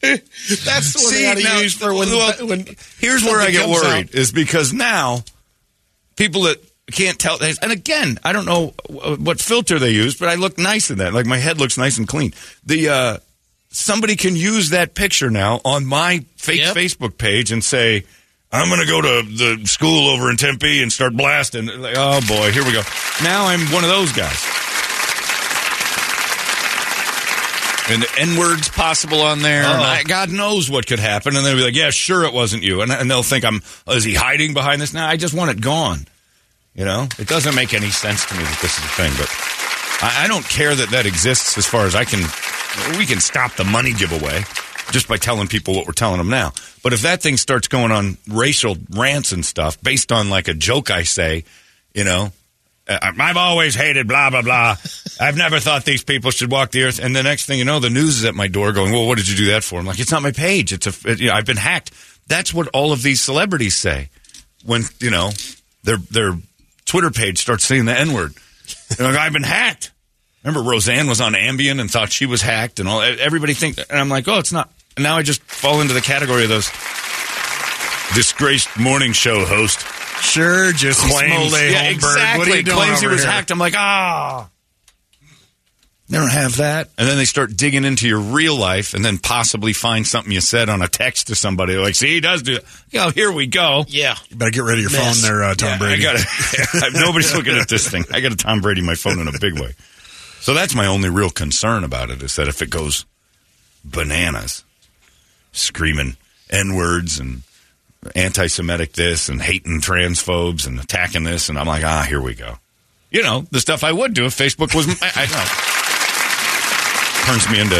That's 0.00 0.92
the 0.92 1.00
one 1.02 1.14
they 1.14 1.30
ought 1.30 1.38
now, 1.42 1.60
use 1.60 1.74
for 1.74 1.94
when, 1.94 2.08
well, 2.08 2.46
when 2.46 2.66
here's 2.98 3.22
where 3.24 3.40
I 3.40 3.50
get 3.50 3.68
worried 3.68 4.08
out. 4.08 4.14
is 4.14 4.32
because 4.32 4.72
now 4.72 5.22
people 6.16 6.42
that 6.42 6.58
can't 6.92 7.18
tell 7.18 7.38
and 7.40 7.72
again 7.72 8.18
I 8.22 8.34
don't 8.34 8.44
know 8.44 8.74
what 8.90 9.40
filter 9.40 9.78
they 9.78 9.90
use 9.92 10.18
but 10.18 10.28
I 10.28 10.34
look 10.34 10.58
nice 10.58 10.90
in 10.90 10.98
that 10.98 11.14
like 11.14 11.24
my 11.24 11.38
head 11.38 11.58
looks 11.58 11.78
nice 11.78 11.96
and 11.96 12.06
clean 12.06 12.34
the 12.66 12.88
uh 12.90 13.16
somebody 13.70 14.16
can 14.16 14.36
use 14.36 14.68
that 14.70 14.94
picture 14.94 15.30
now 15.30 15.62
on 15.64 15.86
my 15.86 16.26
fake 16.36 16.60
Yep. 16.60 16.76
Facebook 16.76 17.16
page 17.16 17.50
and 17.52 17.64
say 17.64 18.04
I'm 18.54 18.68
going 18.68 18.80
to 18.80 18.86
go 18.86 19.00
to 19.02 19.22
the 19.58 19.66
school 19.66 20.08
over 20.08 20.30
in 20.30 20.36
Tempe 20.36 20.80
and 20.82 20.92
start 20.92 21.16
blasting 21.16 21.66
like 21.66 21.96
oh 21.96 22.20
boy 22.26 22.52
here 22.52 22.64
we 22.64 22.72
go 22.72 22.82
now 23.22 23.46
I'm 23.46 23.60
one 23.72 23.84
of 23.84 23.90
those 23.90 24.12
guys 24.12 24.40
and 27.90 28.02
the 28.02 28.08
N 28.18 28.38
words 28.38 28.68
possible 28.70 29.20
on 29.20 29.40
there. 29.42 29.62
and 29.62 29.82
I- 29.82 30.02
God 30.04 30.30
knows 30.30 30.70
what 30.70 30.86
could 30.86 30.98
happen. 30.98 31.36
And 31.36 31.44
they'll 31.44 31.56
be 31.56 31.62
like, 31.62 31.74
yeah, 31.74 31.90
sure, 31.90 32.24
it 32.24 32.32
wasn't 32.32 32.62
you. 32.62 32.80
And, 32.80 32.90
and 32.90 33.10
they'll 33.10 33.22
think 33.22 33.44
I'm, 33.44 33.60
is 33.88 34.04
he 34.04 34.14
hiding 34.14 34.54
behind 34.54 34.80
this? 34.80 34.94
Now 34.94 35.06
I 35.06 35.16
just 35.18 35.34
want 35.34 35.50
it 35.50 35.60
gone. 35.60 36.06
You 36.74 36.84
know, 36.84 37.06
it 37.18 37.28
doesn't 37.28 37.54
make 37.54 37.72
any 37.74 37.90
sense 37.90 38.24
to 38.26 38.34
me 38.34 38.42
that 38.42 38.58
this 38.60 38.78
is 38.78 38.84
a 38.84 38.88
thing, 38.88 39.12
but 39.18 39.30
I, 40.02 40.24
I 40.24 40.28
don't 40.28 40.44
care 40.48 40.74
that 40.74 40.90
that 40.90 41.06
exists 41.06 41.56
as 41.56 41.66
far 41.66 41.86
as 41.86 41.94
I 41.94 42.04
can. 42.04 42.20
We 42.98 43.06
can 43.06 43.20
stop 43.20 43.52
the 43.54 43.64
money 43.64 43.92
giveaway 43.92 44.42
just 44.90 45.08
by 45.08 45.16
telling 45.16 45.48
people 45.48 45.74
what 45.74 45.86
we're 45.86 45.92
telling 45.92 46.18
them 46.18 46.28
now. 46.28 46.52
But 46.82 46.92
if 46.92 47.02
that 47.02 47.22
thing 47.22 47.36
starts 47.36 47.68
going 47.68 47.92
on 47.92 48.18
racial 48.28 48.76
rants 48.90 49.32
and 49.32 49.44
stuff 49.44 49.80
based 49.82 50.12
on 50.12 50.30
like 50.30 50.48
a 50.48 50.54
joke 50.54 50.90
I 50.90 51.04
say, 51.04 51.44
you 51.94 52.04
know, 52.04 52.32
uh, 52.86 52.98
I've 53.02 53.36
always 53.36 53.74
hated 53.74 54.06
blah 54.08 54.30
blah 54.30 54.42
blah. 54.42 54.76
I've 55.20 55.36
never 55.36 55.58
thought 55.58 55.84
these 55.84 56.04
people 56.04 56.30
should 56.30 56.50
walk 56.50 56.70
the 56.70 56.84
earth. 56.84 56.98
And 56.98 57.16
the 57.16 57.22
next 57.22 57.46
thing 57.46 57.58
you 57.58 57.64
know, 57.64 57.80
the 57.80 57.90
news 57.90 58.18
is 58.18 58.24
at 58.24 58.34
my 58.34 58.48
door, 58.48 58.72
going, 58.72 58.92
"Well, 58.92 59.06
what 59.06 59.16
did 59.16 59.28
you 59.28 59.36
do 59.36 59.46
that 59.52 59.64
for?" 59.64 59.78
I'm 59.78 59.86
like, 59.86 59.98
"It's 59.98 60.10
not 60.10 60.22
my 60.22 60.32
page. 60.32 60.72
It's 60.72 60.86
a, 60.86 61.10
it, 61.10 61.20
you 61.20 61.28
know, 61.28 61.34
I've 61.34 61.46
been 61.46 61.56
hacked." 61.56 61.92
That's 62.26 62.52
what 62.52 62.68
all 62.68 62.92
of 62.92 63.02
these 63.02 63.20
celebrities 63.20 63.74
say 63.74 64.10
when 64.64 64.82
you 65.00 65.10
know 65.10 65.30
their 65.84 65.96
their 65.96 66.34
Twitter 66.84 67.10
page 67.10 67.38
starts 67.38 67.64
saying 67.64 67.86
the 67.86 67.98
N 67.98 68.12
word. 68.12 68.34
like, 68.98 69.16
I've 69.16 69.32
been 69.32 69.42
hacked. 69.42 69.92
Remember, 70.44 70.68
Roseanne 70.68 71.06
was 71.08 71.20
on 71.20 71.32
Ambien 71.32 71.80
and 71.80 71.90
thought 71.90 72.12
she 72.12 72.26
was 72.26 72.42
hacked, 72.42 72.78
and 72.78 72.88
all 72.88 73.00
everybody 73.00 73.54
think. 73.54 73.78
And 73.78 73.98
I'm 73.98 74.08
like, 74.10 74.28
"Oh, 74.28 74.38
it's 74.38 74.52
not." 74.52 74.70
And 74.96 75.02
now 75.02 75.16
I 75.16 75.22
just 75.22 75.42
fall 75.42 75.80
into 75.80 75.94
the 75.94 76.00
category 76.02 76.44
of 76.44 76.50
those 76.50 76.68
disgraced 78.14 78.78
morning 78.78 79.12
show 79.12 79.44
host 79.44 79.80
Sure, 80.22 80.72
just 80.72 81.00
claims, 81.00 81.52
Smoley 81.52 81.72
yeah, 81.72 81.84
Holmberg. 81.90 81.94
exactly. 81.94 82.38
What 82.38 82.48
are 82.48 82.56
you 82.56 82.62
doing 82.62 82.76
claims 82.76 83.00
he 83.00 83.06
was 83.08 83.22
here? 83.22 83.30
hacked. 83.30 83.50
I'm 83.50 83.58
like, 83.58 83.74
ah. 83.76 84.48
They 86.08 86.18
don't 86.18 86.30
have 86.30 86.58
that. 86.58 86.90
And 86.98 87.08
then 87.08 87.16
they 87.16 87.24
start 87.24 87.56
digging 87.56 87.84
into 87.84 88.06
your 88.06 88.20
real 88.20 88.56
life 88.56 88.94
and 88.94 89.04
then 89.04 89.18
possibly 89.18 89.72
find 89.72 90.06
something 90.06 90.30
you 90.32 90.40
said 90.42 90.68
on 90.68 90.82
a 90.82 90.88
text 90.88 91.28
to 91.28 91.34
somebody. 91.34 91.76
Like, 91.76 91.94
see, 91.94 92.08
he 92.08 92.20
does 92.20 92.42
do 92.42 92.56
it. 92.56 92.64
Oh, 92.94 93.10
here 93.10 93.32
we 93.32 93.46
go. 93.46 93.84
Yeah. 93.88 94.14
You 94.28 94.36
better 94.36 94.50
get 94.50 94.62
rid 94.64 94.74
of 94.78 94.82
your 94.82 94.92
Mess. 94.92 95.20
phone 95.20 95.30
there, 95.30 95.42
uh, 95.44 95.54
Tom 95.54 95.68
Yeah, 95.70 95.78
Brady. 95.78 96.06
I 96.06 96.14
got 96.80 96.92
Nobody's 96.92 97.34
looking 97.34 97.56
at 97.56 97.68
this 97.68 97.88
thing. 97.88 98.04
I 98.12 98.20
got 98.20 98.32
a 98.32 98.36
Tom 98.36 98.60
Brady 98.60 98.82
my 98.82 98.94
phone 98.94 99.18
in 99.18 99.28
a 99.28 99.38
big 99.38 99.58
way. 99.58 99.74
So 100.44 100.52
that's 100.52 100.74
my 100.74 100.84
only 100.84 101.08
real 101.08 101.30
concern 101.30 101.84
about 101.84 102.10
it 102.10 102.22
is 102.22 102.36
that 102.36 102.48
if 102.48 102.60
it 102.60 102.68
goes 102.68 103.06
bananas, 103.82 104.62
screaming 105.52 106.18
N 106.50 106.74
words 106.74 107.18
and 107.18 107.44
anti 108.14 108.48
Semitic 108.48 108.92
this 108.92 109.30
and 109.30 109.40
hating 109.40 109.80
transphobes 109.80 110.66
and 110.66 110.78
attacking 110.78 111.24
this, 111.24 111.48
and 111.48 111.58
I'm 111.58 111.66
like, 111.66 111.82
ah, 111.82 112.04
here 112.06 112.20
we 112.20 112.34
go. 112.34 112.58
You 113.10 113.22
know, 113.22 113.46
the 113.52 113.58
stuff 113.58 113.82
I 113.82 113.92
would 113.92 114.12
do 114.12 114.26
if 114.26 114.36
Facebook 114.36 114.74
was, 114.74 114.86
I, 115.00 115.12
I 115.14 115.24
know. 115.32 115.44
Turns 117.24 117.50
me 117.50 117.58
into, 117.62 117.76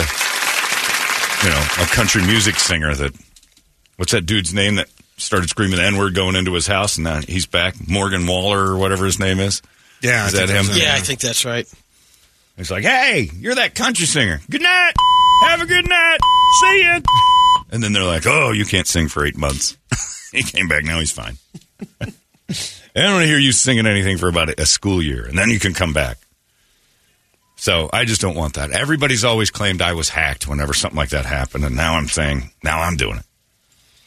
you 1.45 1.51
know, 1.51 1.67
a 1.83 1.87
country 1.95 2.25
music 2.25 2.55
singer 2.55 2.95
that, 2.95 3.15
what's 3.97 4.13
that 4.13 4.25
dude's 4.25 4.55
name 4.55 4.77
that 4.77 4.89
started 5.19 5.51
screaming 5.51 5.77
the 5.77 5.85
N 5.85 5.99
word 5.99 6.15
going 6.15 6.35
into 6.35 6.55
his 6.55 6.67
house 6.67 6.97
and 6.97 7.05
now 7.05 7.21
he's 7.21 7.45
back? 7.45 7.75
Morgan 7.87 8.27
Wallen 8.27 8.59
or 8.59 8.79
whatever 8.79 9.05
his 9.05 9.21
name 9.21 9.39
is. 9.39 9.61
Yeah, 10.01 10.27
Is 10.27 10.35
I 10.35 10.47
that 10.47 10.49
him? 10.49 10.65
Yeah, 10.75 10.95
I 10.95 11.01
think 11.01 11.21
that's 11.21 11.45
right. 11.45 11.69
He's 12.57 12.71
like, 12.71 12.85
hey, 12.85 13.31
you're 13.39 13.57
that 13.57 13.75
country 13.75 14.07
singer. 14.07 14.41
Good 14.49 14.63
night. 14.63 14.93
Have 15.43 15.61
a 15.61 15.67
good 15.67 15.89
night. 15.89 16.19
See 16.61 16.83
ya. 16.83 17.01
And 17.71 17.83
then 17.83 17.93
they're 17.93 18.05
like, 18.05 18.27
oh, 18.27 18.53
you 18.53 18.65
can't 18.65 18.87
sing 18.87 19.09
for 19.09 19.27
eight 19.27 19.37
months. 19.37 19.77
he 20.33 20.43
came 20.43 20.69
back. 20.69 20.85
Now 20.85 21.01
he's 21.01 21.11
fine. 21.11 21.37
I 22.01 23.03
don't 23.03 23.15
want 23.15 23.23
to 23.23 23.29
hear 23.29 23.39
you 23.39 23.51
singing 23.51 23.87
anything 23.87 24.19
for 24.19 24.29
about 24.29 24.61
a 24.61 24.67
school 24.67 25.03
year, 25.03 25.27
and 25.27 25.37
then 25.37 25.51
you 25.51 25.59
can 25.59 25.75
come 25.75 25.93
back. 25.93 26.19
So 27.57 27.91
I 27.93 28.05
just 28.05 28.21
don't 28.21 28.37
want 28.37 28.55
that. 28.55 28.71
Everybody's 28.71 29.25
always 29.25 29.51
claimed 29.51 29.83
I 29.83 29.95
was 29.95 30.09
hacked 30.09 30.47
whenever 30.47 30.75
something 30.75 30.97
like 30.97 31.09
that 31.09 31.25
happened, 31.25 31.65
and 31.65 31.75
now 31.75 31.95
I'm 31.95 32.09
saying, 32.09 32.51
now 32.63 32.83
I'm 32.83 32.97
doing 32.97 33.17
it. 33.17 33.25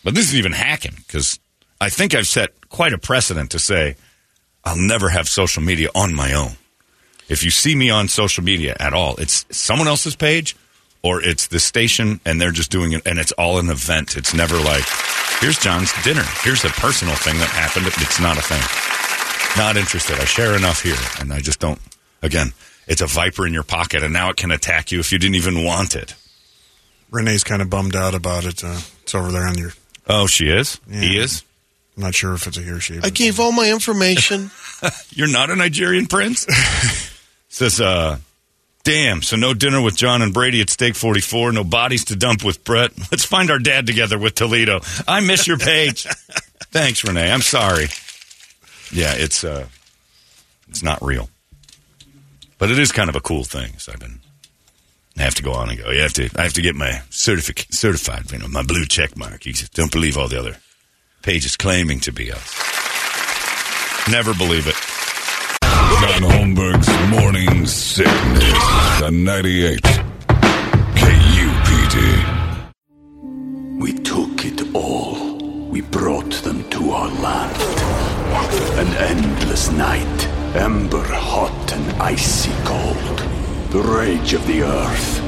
But 0.03 0.15
this 0.15 0.29
is 0.29 0.35
even 0.35 0.53
hacking 0.53 0.95
because 0.95 1.37
I 1.81 1.89
think 1.89 2.15
I've 2.15 2.27
set 2.27 2.69
quite 2.69 2.93
a 2.93 2.97
precedent 2.97 3.51
to 3.51 3.59
say 3.59 3.95
I'll 4.63 4.77
never 4.77 5.09
have 5.09 5.27
social 5.27 5.63
media 5.63 5.89
on 5.93 6.13
my 6.13 6.33
own. 6.33 6.51
If 7.29 7.43
you 7.43 7.51
see 7.51 7.75
me 7.75 7.89
on 7.89 8.07
social 8.07 8.43
media 8.43 8.75
at 8.79 8.93
all, 8.93 9.15
it's 9.17 9.45
someone 9.49 9.87
else's 9.87 10.15
page 10.15 10.55
or 11.03 11.21
it's 11.21 11.47
the 11.47 11.59
station 11.59 12.19
and 12.25 12.39
they're 12.39 12.51
just 12.51 12.71
doing 12.71 12.93
it 12.93 13.05
and 13.05 13.19
it's 13.19 13.31
all 13.33 13.59
an 13.59 13.69
event. 13.69 14.15
It's 14.17 14.33
never 14.33 14.57
like, 14.57 14.85
here's 15.39 15.59
John's 15.59 15.91
dinner. 16.03 16.23
Here's 16.41 16.63
a 16.63 16.69
personal 16.69 17.15
thing 17.15 17.37
that 17.39 17.49
happened. 17.49 17.87
It's 17.87 18.19
not 18.19 18.37
a 18.37 18.41
thing. 18.41 19.61
Not 19.61 19.77
interested. 19.77 20.19
I 20.19 20.25
share 20.25 20.55
enough 20.55 20.83
here 20.83 20.95
and 21.19 21.33
I 21.33 21.39
just 21.39 21.59
don't. 21.59 21.79
Again, 22.21 22.53
it's 22.87 23.01
a 23.01 23.07
viper 23.07 23.45
in 23.45 23.53
your 23.53 23.63
pocket 23.63 24.03
and 24.03 24.13
now 24.13 24.29
it 24.29 24.37
can 24.37 24.51
attack 24.51 24.91
you 24.91 24.99
if 24.99 25.11
you 25.11 25.19
didn't 25.19 25.35
even 25.35 25.63
want 25.63 25.95
it. 25.95 26.15
Renee's 27.11 27.43
kind 27.43 27.61
of 27.61 27.69
bummed 27.69 27.95
out 27.95 28.15
about 28.15 28.45
it. 28.45 28.63
Uh, 28.63 28.79
it's 29.03 29.15
over 29.15 29.31
there 29.31 29.47
on 29.47 29.57
your. 29.57 29.71
Oh, 30.07 30.27
she 30.27 30.49
is? 30.49 30.79
He 30.89 31.17
is? 31.17 31.43
I'm 31.95 32.03
not 32.03 32.15
sure 32.15 32.33
if 32.33 32.45
it's 32.47 32.57
a 32.57 32.61
he 32.61 32.69
or 32.69 32.79
she. 32.79 32.99
I 33.01 33.09
gave 33.09 33.39
all 33.39 33.51
my 33.51 33.71
information. 33.71 34.51
You're 35.09 35.31
not 35.31 35.49
a 35.49 35.55
Nigerian 35.55 36.05
prince? 36.05 36.45
Says, 37.49 37.79
uh, 37.81 38.17
damn, 38.83 39.21
so 39.21 39.35
no 39.35 39.53
dinner 39.53 39.81
with 39.81 39.95
John 39.95 40.21
and 40.21 40.33
Brady 40.33 40.61
at 40.61 40.69
Steak 40.69 40.95
44, 40.95 41.51
no 41.53 41.63
bodies 41.63 42.05
to 42.05 42.15
dump 42.15 42.43
with 42.43 42.63
Brett. 42.63 42.91
Let's 43.11 43.25
find 43.25 43.49
our 43.49 43.59
dad 43.59 43.87
together 43.87 44.17
with 44.17 44.35
Toledo. 44.35 44.81
I 45.07 45.21
miss 45.21 45.47
your 45.47 45.57
page. 45.57 46.03
Thanks, 46.71 47.03
Renee. 47.03 47.31
I'm 47.31 47.41
sorry. 47.41 47.87
Yeah, 48.91 49.13
it's, 49.15 49.43
uh, 49.43 49.67
it's 50.69 50.83
not 50.83 51.01
real. 51.01 51.29
But 52.57 52.71
it 52.71 52.79
is 52.79 52.91
kind 52.91 53.09
of 53.09 53.15
a 53.15 53.21
cool 53.21 53.43
thing. 53.43 53.77
So 53.77 53.91
I've 53.93 53.99
been, 53.99 54.19
I 55.17 55.21
have 55.23 55.35
to 55.35 55.43
go 55.43 55.53
on 55.53 55.69
and 55.69 55.77
go. 55.77 55.89
You 55.91 56.01
have 56.01 56.13
to, 56.13 56.29
I 56.35 56.43
have 56.43 56.53
to 56.53 56.61
get 56.61 56.75
my 56.75 57.01
certific- 57.09 57.73
certified, 57.73 58.31
you 58.31 58.39
know, 58.39 58.47
my 58.47 58.63
blue 58.63 58.85
check 58.85 59.17
mark. 59.17 59.45
You 59.45 59.53
just 59.53 59.73
don't 59.73 59.91
believe 59.91 60.17
all 60.17 60.27
the 60.27 60.39
other 60.39 60.57
pages 61.21 61.55
claiming 61.57 61.99
to 62.01 62.11
be 62.11 62.31
us. 62.31 62.53
Never 64.09 64.33
believe 64.33 64.67
it. 64.67 64.75
John 65.87 66.23
Holmberg's 66.31 66.89
Morning 67.09 67.65
Sickness. 67.65 68.53
The 68.99 69.09
98. 69.11 69.81
KUPD. 70.99 71.95
We 73.79 73.93
took 73.93 74.45
it 74.45 74.75
all, 74.75 75.37
we 75.69 75.81
brought 75.81 76.33
them 76.43 76.69
to 76.71 76.91
our 76.91 77.09
land. 77.09 77.57
An 78.77 78.87
endless 79.11 79.71
night, 79.71 80.27
ember 80.55 81.03
hot 81.03 81.73
and 81.73 82.01
icy 82.01 82.51
cold. 82.63 83.19
The 83.71 83.81
rage 83.81 84.33
of 84.33 84.45
the 84.45 84.63
earth. 84.63 85.21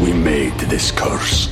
We 0.00 0.12
made 0.12 0.58
this 0.70 0.90
curse. 0.90 1.48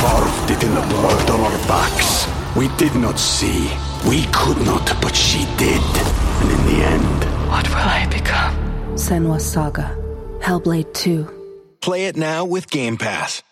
Carved 0.00 0.50
it 0.50 0.62
in 0.64 0.74
the 0.74 0.86
blood 0.88 1.30
on 1.30 1.40
our 1.40 1.58
backs. 1.68 2.26
We 2.56 2.68
did 2.78 2.94
not 2.96 3.18
see. 3.18 3.70
We 4.08 4.26
could 4.32 4.60
not, 4.64 4.96
but 5.02 5.14
she 5.14 5.44
did. 5.56 6.19
And 6.40 6.50
in 6.50 6.66
the 6.66 6.84
end, 6.84 7.48
What 7.48 7.68
will 7.68 7.76
I 7.76 8.06
become? 8.10 8.54
Senua's 8.96 9.44
Saga. 9.44 9.96
Hellblade 10.40 10.92
2. 10.94 11.76
Play 11.80 12.06
it 12.06 12.16
now 12.16 12.44
with 12.44 12.70
Game 12.70 12.96
Pass. 12.96 13.42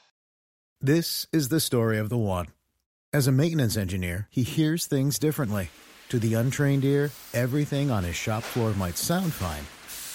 This 0.80 1.26
is 1.32 1.48
the 1.48 1.60
story 1.60 1.98
of 1.98 2.08
the 2.08 2.18
one. 2.18 2.46
As 3.12 3.26
a 3.26 3.32
maintenance 3.32 3.76
engineer, 3.76 4.28
he 4.30 4.42
hears 4.42 4.86
things 4.86 5.18
differently. 5.18 5.70
To 6.10 6.18
the 6.18 6.34
untrained 6.34 6.84
ear, 6.84 7.10
everything 7.34 7.90
on 7.90 8.04
his 8.04 8.14
shop 8.16 8.42
floor 8.42 8.72
might 8.74 8.96
sound 8.96 9.32
fine, 9.32 9.64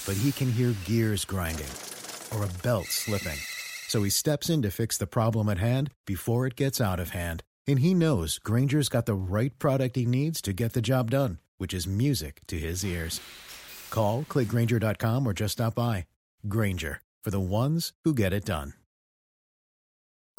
but 0.06 0.20
he 0.22 0.32
can 0.32 0.52
hear 0.52 0.74
gears 0.86 1.26
grinding 1.26 1.70
or 2.34 2.44
a 2.44 2.64
belt 2.64 2.86
slipping. 2.86 3.38
So 3.88 4.02
he 4.04 4.10
steps 4.10 4.50
in 4.50 4.62
to 4.64 4.72
fix 4.72 4.98
the 4.98 5.06
problem 5.08 5.50
at 5.50 5.58
hand 5.60 5.92
before 6.08 6.48
it 6.48 6.56
gets 6.56 6.80
out 6.82 7.00
of 7.00 7.10
hand. 7.12 7.44
And 7.68 7.80
he 7.80 7.94
knows 7.94 8.40
Grainger's 8.40 8.90
got 8.90 9.06
the 9.06 9.14
right 9.14 9.58
product 9.60 9.96
he 9.96 10.06
needs 10.06 10.42
to 10.44 10.54
get 10.54 10.74
the 10.74 10.82
job 10.82 11.12
done, 11.12 11.38
which 11.64 11.74
is 11.74 11.88
music 11.88 12.42
to 12.46 12.60
his 12.60 12.84
ears. 12.84 13.22
Call, 13.90 14.24
clickgrainger.com, 14.24 15.26
or 15.26 15.32
just 15.32 15.54
stop 15.54 15.76
by. 15.76 16.06
Grainger, 16.46 17.00
for 17.24 17.32
the 17.32 17.40
ones 17.40 17.94
who 18.04 18.14
get 18.14 18.34
it 18.34 18.44
done. 18.44 18.74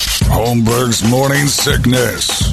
Holmberg's 0.02 1.02
morning 1.08 1.46
sickness. 1.46 2.52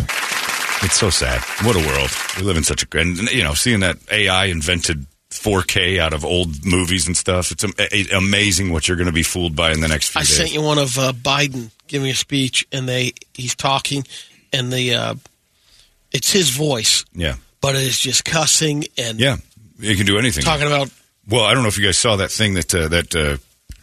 It's 0.85 0.95
so 0.95 1.09
sad. 1.09 1.41
What 1.65 1.75
a 1.75 1.85
world. 1.85 2.09
We 2.37 2.43
live 2.43 2.55
in 2.55 2.63
such 2.63 2.81
a 2.83 2.97
and 2.97 3.17
you 3.29 3.43
know, 3.43 3.53
seeing 3.55 3.81
that 3.81 3.97
AI 4.09 4.45
invented 4.45 5.05
4K 5.31 5.99
out 5.99 6.13
of 6.13 6.23
old 6.23 6.65
movies 6.65 7.07
and 7.07 7.17
stuff. 7.17 7.51
It's 7.51 7.65
am- 7.65 7.73
a- 7.77 8.15
amazing 8.15 8.71
what 8.71 8.87
you're 8.87 8.95
going 8.95 9.07
to 9.07 9.11
be 9.13 9.23
fooled 9.23 9.53
by 9.53 9.73
in 9.73 9.81
the 9.81 9.89
next 9.89 10.09
few 10.09 10.19
I 10.19 10.23
days. 10.23 10.37
sent 10.37 10.53
you 10.53 10.61
one 10.61 10.77
of 10.77 10.97
uh, 10.97 11.11
Biden 11.11 11.71
giving 11.87 12.09
a 12.09 12.15
speech, 12.15 12.65
and 12.71 12.87
they 12.87 13.11
he's 13.33 13.53
talking, 13.53 14.05
and 14.53 14.71
the 14.71 14.93
uh, 14.93 15.15
it's 16.13 16.31
his 16.31 16.51
voice, 16.51 17.03
yeah. 17.13 17.35
But 17.61 17.75
it 17.75 17.81
is 17.83 17.97
just 17.99 18.25
cussing 18.25 18.85
and 18.97 19.19
Yeah. 19.19 19.37
You 19.79 19.95
can 19.95 20.05
do 20.05 20.17
anything. 20.19 20.43
talking 20.43 20.67
about 20.67 20.89
well, 21.29 21.43
I 21.45 21.53
don't 21.53 21.63
know 21.63 21.69
if 21.69 21.77
you 21.77 21.85
guys 21.85 21.97
saw 21.97 22.15
that 22.17 22.31
thing 22.31 22.55
that 22.55 22.73
uh, 22.75 22.87
that 22.89 23.15
uh, 23.15 23.37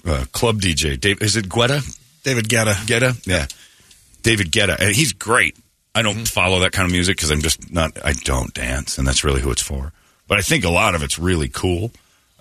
uh, 0.08 0.24
club 0.32 0.60
DJ 0.60 0.98
Dave 1.00 1.22
is 1.22 1.36
it 1.36 1.48
Guetta? 1.48 1.82
David 2.24 2.48
Guetta. 2.48 2.74
Guetta? 2.86 3.26
Yeah. 3.26 3.46
David 4.22 4.50
Guetta. 4.52 4.76
And 4.78 4.94
he's 4.94 5.12
great. 5.12 5.56
I 5.94 6.02
don't 6.02 6.14
Mm-hmm. 6.14 6.24
follow 6.24 6.60
that 6.60 6.72
kind 6.72 6.86
of 6.86 6.92
music 6.92 7.16
because 7.16 7.30
I'm 7.30 7.40
just 7.42 7.72
not, 7.72 7.92
I 8.04 8.12
don't 8.12 8.52
dance, 8.54 8.98
and 8.98 9.06
that's 9.08 9.24
really 9.24 9.40
who 9.40 9.50
it's 9.50 9.62
for. 9.62 9.92
But 10.28 10.38
I 10.38 10.42
think 10.42 10.64
a 10.64 10.68
lot 10.70 10.94
of 10.94 11.02
it's 11.02 11.18
really 11.18 11.48
cool, 11.48 11.90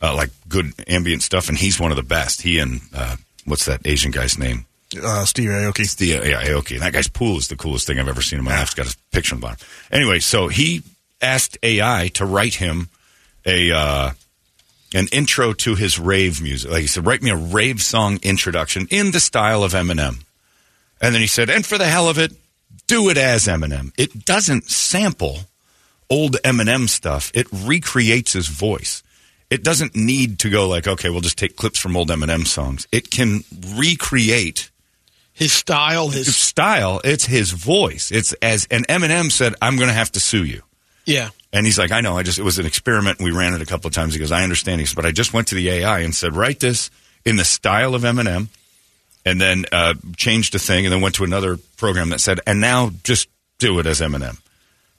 uh, 0.02 0.13
like 0.15 0.30
good 0.47 0.73
ambient 0.88 1.23
stuff, 1.23 1.50
and 1.50 1.58
he's 1.58 1.80
one 1.80 1.89
of 1.91 1.97
the 1.97 2.04
best. 2.04 2.41
He 2.41 2.60
and, 2.60 2.82
uh, 2.93 3.15
what's 3.45 3.65
that 3.65 3.82
Asian 3.86 4.12
guy's 4.12 4.38
name? 4.38 4.65
Uh, 5.02 5.26
Steve 5.26 5.50
Aoki. 5.50 5.86
Uh, 6.19 6.23
yeah, 6.23 6.43
Aoki. 6.43 6.71
And 6.73 6.82
that 6.82 6.93
guy's 6.93 7.08
pool 7.08 7.38
is 7.38 7.47
the 7.47 7.56
coolest 7.56 7.88
thing 7.88 7.97
I've 8.00 8.08
ever 8.10 8.21
seen 8.21 8.39
in 8.39 8.45
my 8.45 8.52
life. 8.52 8.63
It's 8.63 8.73
got 8.76 8.93
a 8.93 8.97
picture 9.12 9.34
on 9.36 9.41
the 9.41 9.47
bottom. 9.47 9.65
Anyway, 9.91 10.19
so 10.19 10.50
he 10.50 10.84
asked 11.22 11.58
AI 11.64 12.10
to 12.14 12.26
write 12.26 12.56
him 12.56 12.90
a, 13.46 13.72
uh, 13.72 14.12
an 14.94 15.08
intro 15.12 15.54
to 15.54 15.76
his 15.76 16.00
rave 16.00 16.42
music. 16.42 16.72
Like 16.72 16.82
he 16.82 16.88
said, 16.88 17.06
write 17.06 17.22
me 17.22 17.32
a 17.32 17.36
rave 17.36 17.82
song 17.82 18.20
introduction 18.24 18.88
in 18.90 19.12
the 19.12 19.20
style 19.20 19.64
of 19.64 19.74
Eminem. 19.74 20.24
And 21.02 21.14
then 21.14 21.22
he 21.22 21.28
said, 21.28 21.50
and 21.50 21.66
for 21.66 21.78
the 21.78 21.88
hell 21.88 22.10
of 22.10 22.18
it, 22.18 22.34
do 22.88 23.10
it 23.10 23.18
as 23.18 23.48
Eminem. 23.48 23.92
It 23.98 24.26
doesn't 24.26 24.66
sample 24.66 25.40
old 26.10 26.38
Eminem 26.44 26.88
stuff. 26.88 27.32
It 27.34 27.48
recreates 27.52 28.34
his 28.34 28.48
voice. 28.48 29.04
It 29.50 29.64
doesn't 29.64 29.96
need 29.96 30.40
to 30.40 30.50
go 30.50 30.68
like, 30.68 30.88
okay, 30.88 31.10
we'll 31.10 31.22
just 31.22 31.38
take 31.38 31.56
clips 31.56 31.80
from 31.80 31.96
old 31.96 32.10
Eminem 32.10 32.46
songs. 32.46 32.88
It 32.92 33.12
can 33.12 33.44
recreate 33.76 34.72
his 35.32 35.54
style, 35.54 36.10
his 36.10 36.26
his 36.26 36.36
style. 36.36 37.00
It's 37.04 37.26
his 37.26 37.52
voice. 37.52 38.12
It's 38.12 38.34
as, 38.42 38.68
and 38.72 38.88
Eminem 38.88 39.32
said, 39.32 39.54
I'm 39.62 39.78
going 39.78 39.90
to 39.90 39.94
have 39.94 40.12
to 40.14 40.20
sue 40.20 40.44
you. 40.44 40.64
Yeah. 41.08 41.30
And 41.54 41.65
he's 41.65 41.80
like, 41.80 41.91
I 41.91 42.02
know. 42.02 42.17
I 42.17 42.24
just 42.24 42.38
it 42.38 42.43
was 42.43 42.60
an 42.60 42.65
experiment. 42.67 43.20
We 43.20 43.32
ran 43.32 43.54
it 43.54 43.62
a 43.62 43.65
couple 43.65 43.88
of 43.88 43.93
times. 43.93 44.13
He 44.13 44.20
goes, 44.20 44.32
I 44.32 44.43
understand. 44.43 44.80
He 44.80 44.86
says, 44.86 44.93
but 44.93 45.06
I 45.06 45.12
just 45.12 45.34
went 45.34 45.48
to 45.48 45.56
the 45.56 45.70
AI 45.70 46.00
and 46.00 46.13
said, 46.13 46.36
write 46.36 46.60
this 46.60 46.91
in 47.26 47.38
the 47.38 47.46
style 47.46 47.96
of 47.96 48.04
Eminem, 48.04 48.48
and 49.26 49.41
then 49.41 49.65
uh, 49.72 49.96
changed 50.17 50.54
the 50.54 50.60
thing, 50.60 50.86
and 50.86 50.93
then 50.93 51.02
went 51.02 51.15
to 51.15 51.24
another 51.24 51.58
program 51.78 52.10
that 52.10 52.20
said, 52.20 52.41
and 52.46 52.62
now 52.62 52.91
just 53.04 53.30
do 53.58 53.80
it 53.80 53.88
as 53.88 54.02
Eminem, 54.02 54.39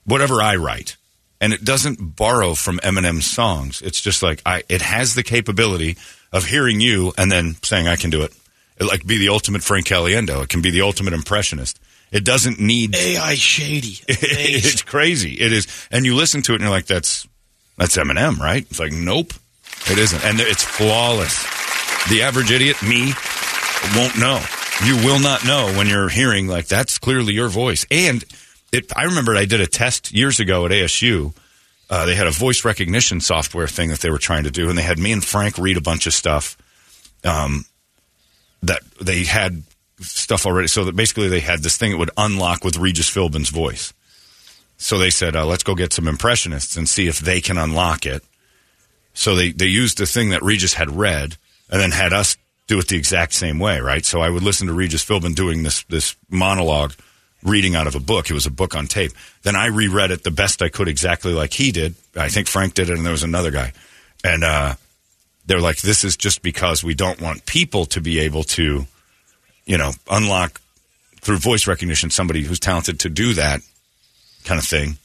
whatever 0.05 0.42
I 0.42 0.57
write. 0.57 0.97
And 1.40 1.53
it 1.53 1.62
doesn't 1.62 2.16
borrow 2.16 2.55
from 2.55 2.79
Eminem's 2.79 3.31
songs. 3.31 3.81
It's 3.83 4.01
just 4.01 4.23
like 4.23 4.42
I. 4.44 4.64
It 4.68 4.83
has 4.83 5.14
the 5.14 5.23
capability 5.23 5.97
of 6.33 6.47
hearing 6.47 6.81
you 6.81 7.12
and 7.16 7.31
then 7.31 7.57
saying, 7.62 7.87
I 7.87 7.97
can 7.97 8.11
do 8.11 8.23
it. 8.23 8.33
It 8.81 8.85
like 8.85 9.07
be 9.07 9.18
the 9.18 9.29
ultimate 9.29 9.62
Frank 9.62 9.87
Caliendo. 9.87 10.42
It 10.42 10.49
can 10.49 10.62
be 10.62 10.71
the 10.71 10.81
ultimate 10.81 11.12
impressionist. 11.12 11.79
It 12.11 12.25
doesn't 12.25 12.59
need 12.59 12.97
AI 12.97 13.35
shady. 13.35 14.01
it's 14.09 14.83
crazy. 14.83 15.35
It 15.35 15.53
is, 15.53 15.66
and 15.90 16.05
you 16.07 16.14
listen 16.14 16.42
to 16.42 16.53
it 16.53 16.57
and 16.57 16.62
you're 16.62 16.71
like, 16.71 16.87
"That's 16.87 17.29
that's 17.77 17.97
Eminem, 17.97 18.38
right?" 18.38 18.66
It's 18.71 18.81
like, 18.81 18.92
nope, 18.92 19.35
it 19.90 19.99
isn't, 19.99 20.25
and 20.25 20.40
it's 20.40 20.64
flawless. 20.64 21.42
The 22.09 22.23
average 22.23 22.51
idiot, 22.51 22.83
me, 22.83 23.12
won't 23.94 24.18
know. 24.18 24.42
You 24.85 24.97
will 24.97 25.21
not 25.21 25.44
know 25.44 25.73
when 25.77 25.88
you're 25.88 26.09
hearing 26.09 26.47
like 26.47 26.66
that's 26.66 26.99
clearly 26.99 27.35
your 27.35 27.49
voice. 27.49 27.85
And 27.90 28.25
it, 28.73 28.90
I 28.97 29.05
remember 29.05 29.37
I 29.37 29.44
did 29.44 29.61
a 29.61 29.66
test 29.66 30.12
years 30.12 30.40
ago 30.40 30.64
at 30.64 30.71
ASU. 30.71 31.35
Uh, 31.90 32.07
they 32.07 32.14
had 32.14 32.27
a 32.27 32.31
voice 32.31 32.64
recognition 32.64 33.21
software 33.21 33.66
thing 33.66 33.90
that 33.90 34.01
they 34.01 34.11
were 34.11 34.18
trying 34.18 34.44
to 34.44 34.51
do, 34.51 34.68
and 34.68 34.79
they 34.79 34.83
had 34.83 34.99
me 34.99 35.12
and 35.12 35.25
Frank 35.25 35.59
read 35.59 35.77
a 35.77 35.83
bunch 35.83 36.07
of 36.07 36.14
stuff. 36.14 36.57
Um, 37.25 37.64
that 38.62 38.81
they 39.01 39.25
had 39.25 39.62
stuff 40.01 40.47
already. 40.47 40.69
So 40.69 40.85
that 40.85 40.97
basically 40.97 41.29
they 41.29 41.41
had 41.41 41.63
this 41.63 41.77
thing 41.77 41.93
that 41.93 41.99
would 41.99 42.11
unlock 42.17 42.65
with 42.65 42.77
Regis 42.77 43.11
Philbin's 43.11 43.51
voice. 43.51 43.93
So 44.77 44.99
they 44.99 45.11
said, 45.11 45.35
uh, 45.35 45.45
let's 45.47 45.65
go 45.65 45.75
get 45.75 45.93
some 45.93 46.07
impressionists 46.07 46.77
and 46.77 46.89
see 46.89 47.09
if 47.09 47.19
they 47.19 47.41
can 47.41 47.59
unlock 47.59 48.07
it. 48.07 48.23
So 49.13 49.35
they, 49.35 49.51
they 49.51 49.67
used 49.67 49.99
the 49.99 50.07
thing 50.07 50.31
that 50.31 50.43
Regis 50.43 50.75
had 50.75 50.91
read 50.91 51.37
and 51.69 51.81
then 51.81 51.91
had 51.91 52.13
us 52.13 52.37
do 52.69 52.79
it 52.79 52.87
the 52.89 52.97
exact 52.97 53.33
same 53.33 53.59
way, 53.59 53.81
right? 53.81 54.05
So 54.05 54.21
I 54.21 54.31
would 54.31 54.43
listen 54.43 54.69
to 54.69 54.73
Regis 54.73 55.05
Philbin 55.05 55.35
doing 55.35 55.65
this, 55.65 55.83
this 55.85 56.15
monologue 56.31 56.93
reading 57.43 57.75
out 57.75 57.87
of 57.87 57.97
a 57.97 58.01
book. 58.01 58.31
It 58.31 58.35
was 58.35 58.47
a 58.47 58.51
book 58.51 58.77
on 58.77 58.87
tape. 58.87 59.13
Then 59.43 59.57
I 59.57 59.67
reread 59.67 60.13
it 60.13 60.23
the 60.23 60.31
best 60.31 60.63
I 60.63 60.69
could 60.69 60.87
exactly 60.87 61.33
like 61.33 61.53
he 61.53 61.73
did. 61.73 61.95
I 62.17 62.29
think 62.29 62.47
Frank 62.47 62.75
did 62.75 62.91
it 62.91 62.97
and 62.97 63.05
there 63.05 63.13
was 63.13 63.25
another 63.25 63.51
guy. 63.51 63.73
And, 64.23 64.45
uh, 64.45 64.75
they're 65.47 65.61
like, 65.61 65.79
this 65.79 66.05
is 66.05 66.17
just 66.17 66.43
because 66.43 66.85
we 66.85 66.95
don't 66.95 67.21
want 67.21 67.47
people 67.47 67.87
to 67.87 68.01
be 68.01 68.21
able 68.21 68.45
to, 68.45 68.87
you 69.69 69.79
know, 69.79 69.93
unlock 70.11 70.61
through 71.21 71.37
voice 71.37 71.69
recognition 71.69 72.11
somebody 72.11 72.43
who's 72.43 72.59
talented 72.59 72.99
to 73.01 73.09
do 73.09 73.35
that 73.35 73.61
kind 74.45 74.59
of 74.59 74.67
thing. 74.67 74.97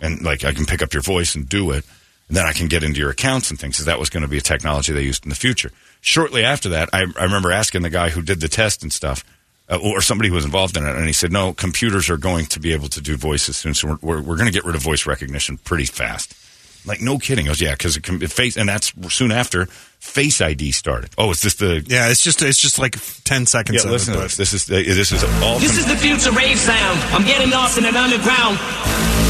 And 0.00 0.22
like, 0.22 0.44
I 0.44 0.52
can 0.52 0.66
pick 0.66 0.82
up 0.82 0.92
your 0.92 1.02
voice 1.02 1.34
and 1.34 1.48
do 1.48 1.70
it. 1.70 1.84
And 2.28 2.36
then 2.36 2.46
I 2.46 2.52
can 2.52 2.68
get 2.68 2.84
into 2.84 3.00
your 3.00 3.10
accounts 3.10 3.50
and 3.50 3.58
things. 3.58 3.78
So 3.78 3.84
that 3.84 3.98
was 3.98 4.10
going 4.10 4.22
to 4.22 4.28
be 4.28 4.38
a 4.38 4.42
technology 4.42 4.92
they 4.92 5.02
used 5.02 5.24
in 5.24 5.30
the 5.30 5.34
future. 5.34 5.72
Shortly 6.02 6.44
after 6.44 6.68
that, 6.70 6.90
I, 6.92 7.06
I 7.18 7.24
remember 7.24 7.50
asking 7.52 7.82
the 7.82 7.90
guy 7.90 8.10
who 8.10 8.22
did 8.22 8.40
the 8.40 8.48
test 8.48 8.82
and 8.82 8.92
stuff, 8.92 9.24
uh, 9.68 9.78
or 9.82 10.02
somebody 10.02 10.28
who 10.28 10.34
was 10.34 10.44
involved 10.44 10.76
in 10.76 10.84
it, 10.84 10.94
and 10.94 11.06
he 11.06 11.12
said, 11.12 11.32
no, 11.32 11.52
computers 11.52 12.10
are 12.10 12.16
going 12.16 12.46
to 12.46 12.60
be 12.60 12.72
able 12.72 12.88
to 12.88 13.00
do 13.00 13.16
voices 13.16 13.56
soon. 13.56 13.74
So 13.74 13.88
we're, 13.88 13.98
we're, 14.02 14.22
we're 14.22 14.36
going 14.36 14.46
to 14.46 14.52
get 14.52 14.64
rid 14.64 14.74
of 14.74 14.82
voice 14.82 15.06
recognition 15.06 15.56
pretty 15.58 15.86
fast. 15.86 16.34
Like, 16.84 17.00
no 17.00 17.18
kidding. 17.18 17.44
He 17.44 17.48
goes, 17.48 17.60
yeah, 17.60 17.72
because 17.72 17.96
it 17.96 18.02
can 18.02 18.20
it 18.22 18.30
face, 18.32 18.56
and 18.56 18.68
that's 18.68 18.92
soon 19.14 19.30
after 19.30 19.66
Face 20.02 20.40
ID 20.40 20.72
started. 20.72 21.10
Oh, 21.16 21.30
is 21.30 21.42
this 21.42 21.54
the. 21.54 21.78
Yeah, 21.86 22.10
it's 22.10 22.24
just 22.24 22.42
it's 22.42 22.58
just 22.58 22.76
like 22.80 22.98
ten 23.22 23.46
seconds. 23.46 23.78
Yeah, 23.84 23.86
of 23.86 23.92
listen 23.92 24.14
it, 24.14 24.16
to 24.16 24.22
but- 24.22 24.34
this. 24.34 24.50
This 24.50 24.52
is, 24.52 24.68
uh, 24.68 24.74
this 24.74 25.12
is 25.12 25.22
all. 25.40 25.60
This 25.60 25.78
is 25.78 25.86
the 25.86 25.94
future 25.96 26.32
rave 26.32 26.58
sound. 26.58 26.98
I'm 27.14 27.24
getting 27.24 27.50
lost 27.50 27.78
in 27.78 27.84
an 27.84 27.94
underground. 27.94 28.58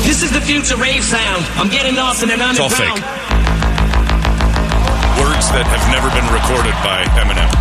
This 0.03 0.23
is 0.23 0.33
the 0.33 0.41
future 0.41 0.77
rave 0.77 1.05
sound. 1.05 1.45
I'm 1.61 1.69
getting 1.69 1.95
lost 1.95 2.23
in 2.23 2.31
an 2.31 2.41
It's 2.41 2.59
all 2.59 2.73
underground. 2.73 3.01
fake. 3.05 3.05
Words 5.21 5.47
that 5.53 5.69
have 5.69 5.85
never 5.93 6.09
been 6.17 6.25
recorded 6.33 6.73
by 6.81 7.05
Eminem. 7.21 7.53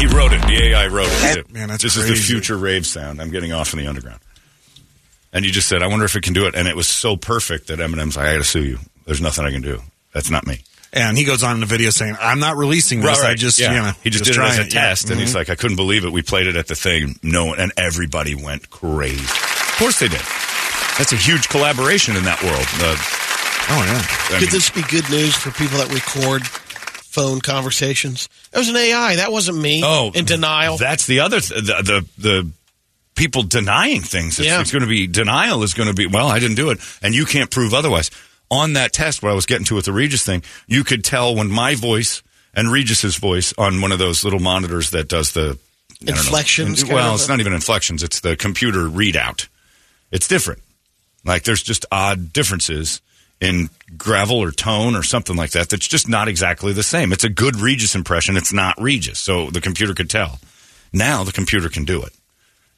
He 0.00 0.06
wrote 0.16 0.32
it. 0.32 0.40
The 0.48 0.72
AI 0.72 0.86
wrote 0.88 1.08
it. 1.10 1.52
Man, 1.52 1.68
that's 1.68 1.82
this 1.82 1.96
is 1.98 2.08
the 2.08 2.14
future 2.16 2.56
rave 2.56 2.86
sound. 2.86 3.20
I'm 3.20 3.30
getting 3.30 3.52
off 3.52 3.74
in 3.74 3.78
the 3.78 3.86
underground. 3.86 4.20
And 5.36 5.44
you 5.44 5.52
just 5.52 5.68
said, 5.68 5.82
I 5.82 5.86
wonder 5.88 6.06
if 6.06 6.16
it 6.16 6.22
can 6.22 6.32
do 6.32 6.46
it. 6.46 6.54
And 6.54 6.66
it 6.66 6.74
was 6.74 6.88
so 6.88 7.14
perfect 7.14 7.66
that 7.66 7.78
Eminem's 7.78 8.16
like, 8.16 8.26
I 8.26 8.32
got 8.32 8.38
to 8.38 8.44
sue 8.44 8.64
you. 8.64 8.78
There's 9.04 9.20
nothing 9.20 9.44
I 9.44 9.50
can 9.50 9.60
do. 9.60 9.82
That's 10.14 10.30
not 10.30 10.46
me. 10.46 10.60
And 10.94 11.18
he 11.18 11.24
goes 11.24 11.42
on 11.42 11.56
in 11.56 11.60
the 11.60 11.66
video 11.66 11.90
saying, 11.90 12.16
"I'm 12.18 12.38
not 12.40 12.56
releasing 12.56 13.00
this. 13.02 13.20
I 13.22 13.34
just, 13.34 13.58
yeah. 13.58 13.74
you 13.74 13.82
know, 13.82 13.92
he 14.02 14.08
just, 14.08 14.24
did 14.24 14.36
it 14.36 14.40
as 14.40 14.58
a 14.58 14.62
Yeah. 14.62 14.68
test, 14.68 15.10
and 15.10 15.20
he's 15.20 15.32
Mhm. 15.32 15.34
like, 15.34 15.50
I 15.50 15.54
couldn't 15.54 15.76
believe 15.76 16.06
it. 16.06 16.10
We 16.12 16.22
played 16.22 16.46
it 16.46 16.56
at 16.56 16.68
the 16.68 16.74
thing, 16.74 17.18
no, 17.22 17.44
one- 17.46 17.58
and 17.58 17.70
everybody 17.76 18.34
went 18.34 18.70
crazy. 18.70 19.20
Of 19.22 19.74
course 19.78 19.98
they 19.98 20.08
did. 20.08 20.22
That's 20.96 21.12
a 21.12 21.16
huge 21.16 21.48
collaboration 21.50 22.16
in 22.16 22.24
that 22.24 22.42
world. 22.42 22.66
Uh, 22.80 22.96
oh 23.68 23.84
yeah. 23.84 24.06
I 24.08 24.38
Could 24.38 24.40
mean- 24.42 24.50
this 24.52 24.70
be 24.70 24.80
good 24.88 25.10
news 25.10 25.34
for 25.36 25.50
people 25.50 25.76
that 25.78 25.92
record 25.92 26.46
phone 26.46 27.42
conversations? 27.42 28.30
That 28.52 28.60
was 28.60 28.68
an 28.70 28.76
AI. 28.76 29.16
That 29.16 29.32
wasn't 29.32 29.58
me. 29.58 29.82
Oh, 29.84 30.12
in 30.14 30.24
denial. 30.24 30.78
That's 30.78 31.04
the 31.04 31.20
other 31.20 31.40
th- 31.40 31.62
the, 31.62 31.82
the 31.82 32.06
the 32.16 32.50
people 33.16 33.42
denying 33.42 34.02
things. 34.02 34.38
It's, 34.38 34.46
Yeah. 34.46 34.60
it's 34.60 34.70
going 34.70 34.82
to 34.82 34.88
be 34.88 35.06
denial 35.06 35.62
is 35.64 35.74
going 35.74 35.88
to 35.88 35.94
be 35.94 36.06
well, 36.06 36.28
I 36.28 36.38
didn't 36.38 36.56
do 36.56 36.70
it, 36.70 36.78
and 37.02 37.14
you 37.14 37.24
can't 37.26 37.50
prove 37.50 37.74
otherwise. 37.74 38.10
On 38.48 38.74
that 38.74 38.92
test, 38.92 39.22
what 39.24 39.32
I 39.32 39.34
was 39.34 39.46
getting 39.46 39.64
to 39.66 39.74
with 39.74 39.86
the 39.86 39.92
Regis 39.92 40.22
thing, 40.24 40.42
you 40.68 40.84
could 40.84 41.02
tell 41.02 41.34
when 41.34 41.50
my 41.50 41.74
voice 41.74 42.22
and 42.54 42.70
Regis's 42.70 43.16
voice 43.16 43.52
on 43.58 43.80
one 43.80 43.90
of 43.90 43.98
those 43.98 44.22
little 44.22 44.38
monitors 44.38 44.90
that 44.90 45.08
does 45.08 45.32
the. 45.32 45.58
Inflections, 46.06 46.84
Well, 46.84 47.14
it's 47.14 47.26
not 47.28 47.40
even 47.40 47.54
inflections; 47.54 48.02
it's 48.02 48.20
the 48.20 48.36
computer 48.36 48.80
readout. 48.84 49.48
It's 50.12 50.28
different. 50.28 50.62
Like 51.24 51.42
there's 51.44 51.62
just 51.62 51.86
odd 51.90 52.32
differences 52.34 53.00
in 53.40 53.70
gravel 53.96 54.36
or 54.38 54.50
tone 54.52 54.94
or 54.94 55.02
something 55.02 55.36
like 55.36 55.50
that. 55.52 55.68
That's 55.70 55.88
just 55.88 56.08
not 56.08 56.28
exactly 56.28 56.72
the 56.72 56.82
same. 56.82 57.12
It's 57.12 57.24
a 57.24 57.28
good 57.28 57.56
Regis 57.56 57.94
impression. 57.94 58.36
It's 58.36 58.52
not 58.52 58.80
Regis, 58.80 59.18
so 59.18 59.50
the 59.50 59.60
computer 59.60 59.94
could 59.94 60.08
tell. 60.10 60.38
Now 60.92 61.24
the 61.24 61.32
computer 61.32 61.68
can 61.68 61.84
do 61.84 62.02
it. 62.02 62.12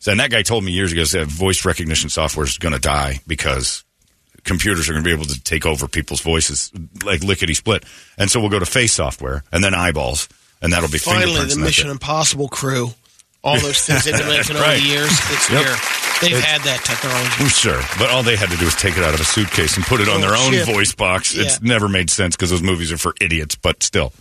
So, 0.00 0.12
and 0.12 0.20
that 0.20 0.30
guy 0.30 0.42
told 0.42 0.64
me 0.64 0.72
years 0.72 0.92
ago 0.92 1.04
that 1.04 1.26
voice 1.26 1.64
recognition 1.64 2.08
software 2.10 2.46
is 2.46 2.56
going 2.58 2.74
to 2.74 2.80
die 2.80 3.20
because 3.26 3.84
computers 4.44 4.88
are 4.88 4.92
going 4.92 5.02
to 5.04 5.08
be 5.08 5.12
able 5.14 5.26
to 5.26 5.40
take 5.42 5.66
over 5.66 5.88
people's 5.88 6.20
voices 6.20 6.70
like 7.04 7.22
lickety 7.22 7.54
split. 7.54 7.84
And 8.16 8.30
so 8.30 8.40
we'll 8.40 8.48
go 8.50 8.58
to 8.60 8.66
face 8.66 8.92
software 8.92 9.42
and 9.52 9.62
then 9.62 9.74
eyeballs, 9.74 10.28
and 10.62 10.72
that'll 10.72 10.88
be 10.90 10.98
Finally, 10.98 11.24
fingerprints. 11.26 11.54
the 11.56 11.60
Mission. 11.60 11.90
Impossible 11.90 12.48
crew, 12.48 12.90
all 13.42 13.58
those 13.60 13.80
things 13.80 14.04
they've 14.04 14.16
been 14.16 14.28
making 14.38 14.56
Right. 14.56 14.76
over 14.76 14.80
the 14.80 14.86
years, 14.86 15.10
it's 15.10 15.50
Yep. 15.50 15.64
here. 15.64 15.76
They've 16.20 16.40
had 16.44 16.62
that 16.62 16.80
technology. 16.84 17.48
Sure, 17.48 17.80
but 17.98 18.10
all 18.10 18.22
they 18.24 18.34
had 18.36 18.50
to 18.50 18.56
do 18.56 18.64
was 18.64 18.74
take 18.74 18.96
it 18.96 19.04
out 19.04 19.14
of 19.14 19.20
a 19.20 19.24
suitcase 19.24 19.76
and 19.76 19.84
put 19.86 20.00
it 20.00 20.08
on 20.08 20.18
Oh, 20.18 20.20
their 20.20 20.36
own 20.36 20.52
shit. 20.52 20.66
voice 20.66 20.92
box. 20.92 21.34
It's 21.36 21.60
never 21.62 21.88
made 21.88 22.10
sense 22.10 22.34
because 22.36 22.50
those 22.50 22.62
movies 22.62 22.90
are 22.90 22.98
for 22.98 23.14
idiots, 23.20 23.54
but 23.56 23.82
still. 23.84 24.12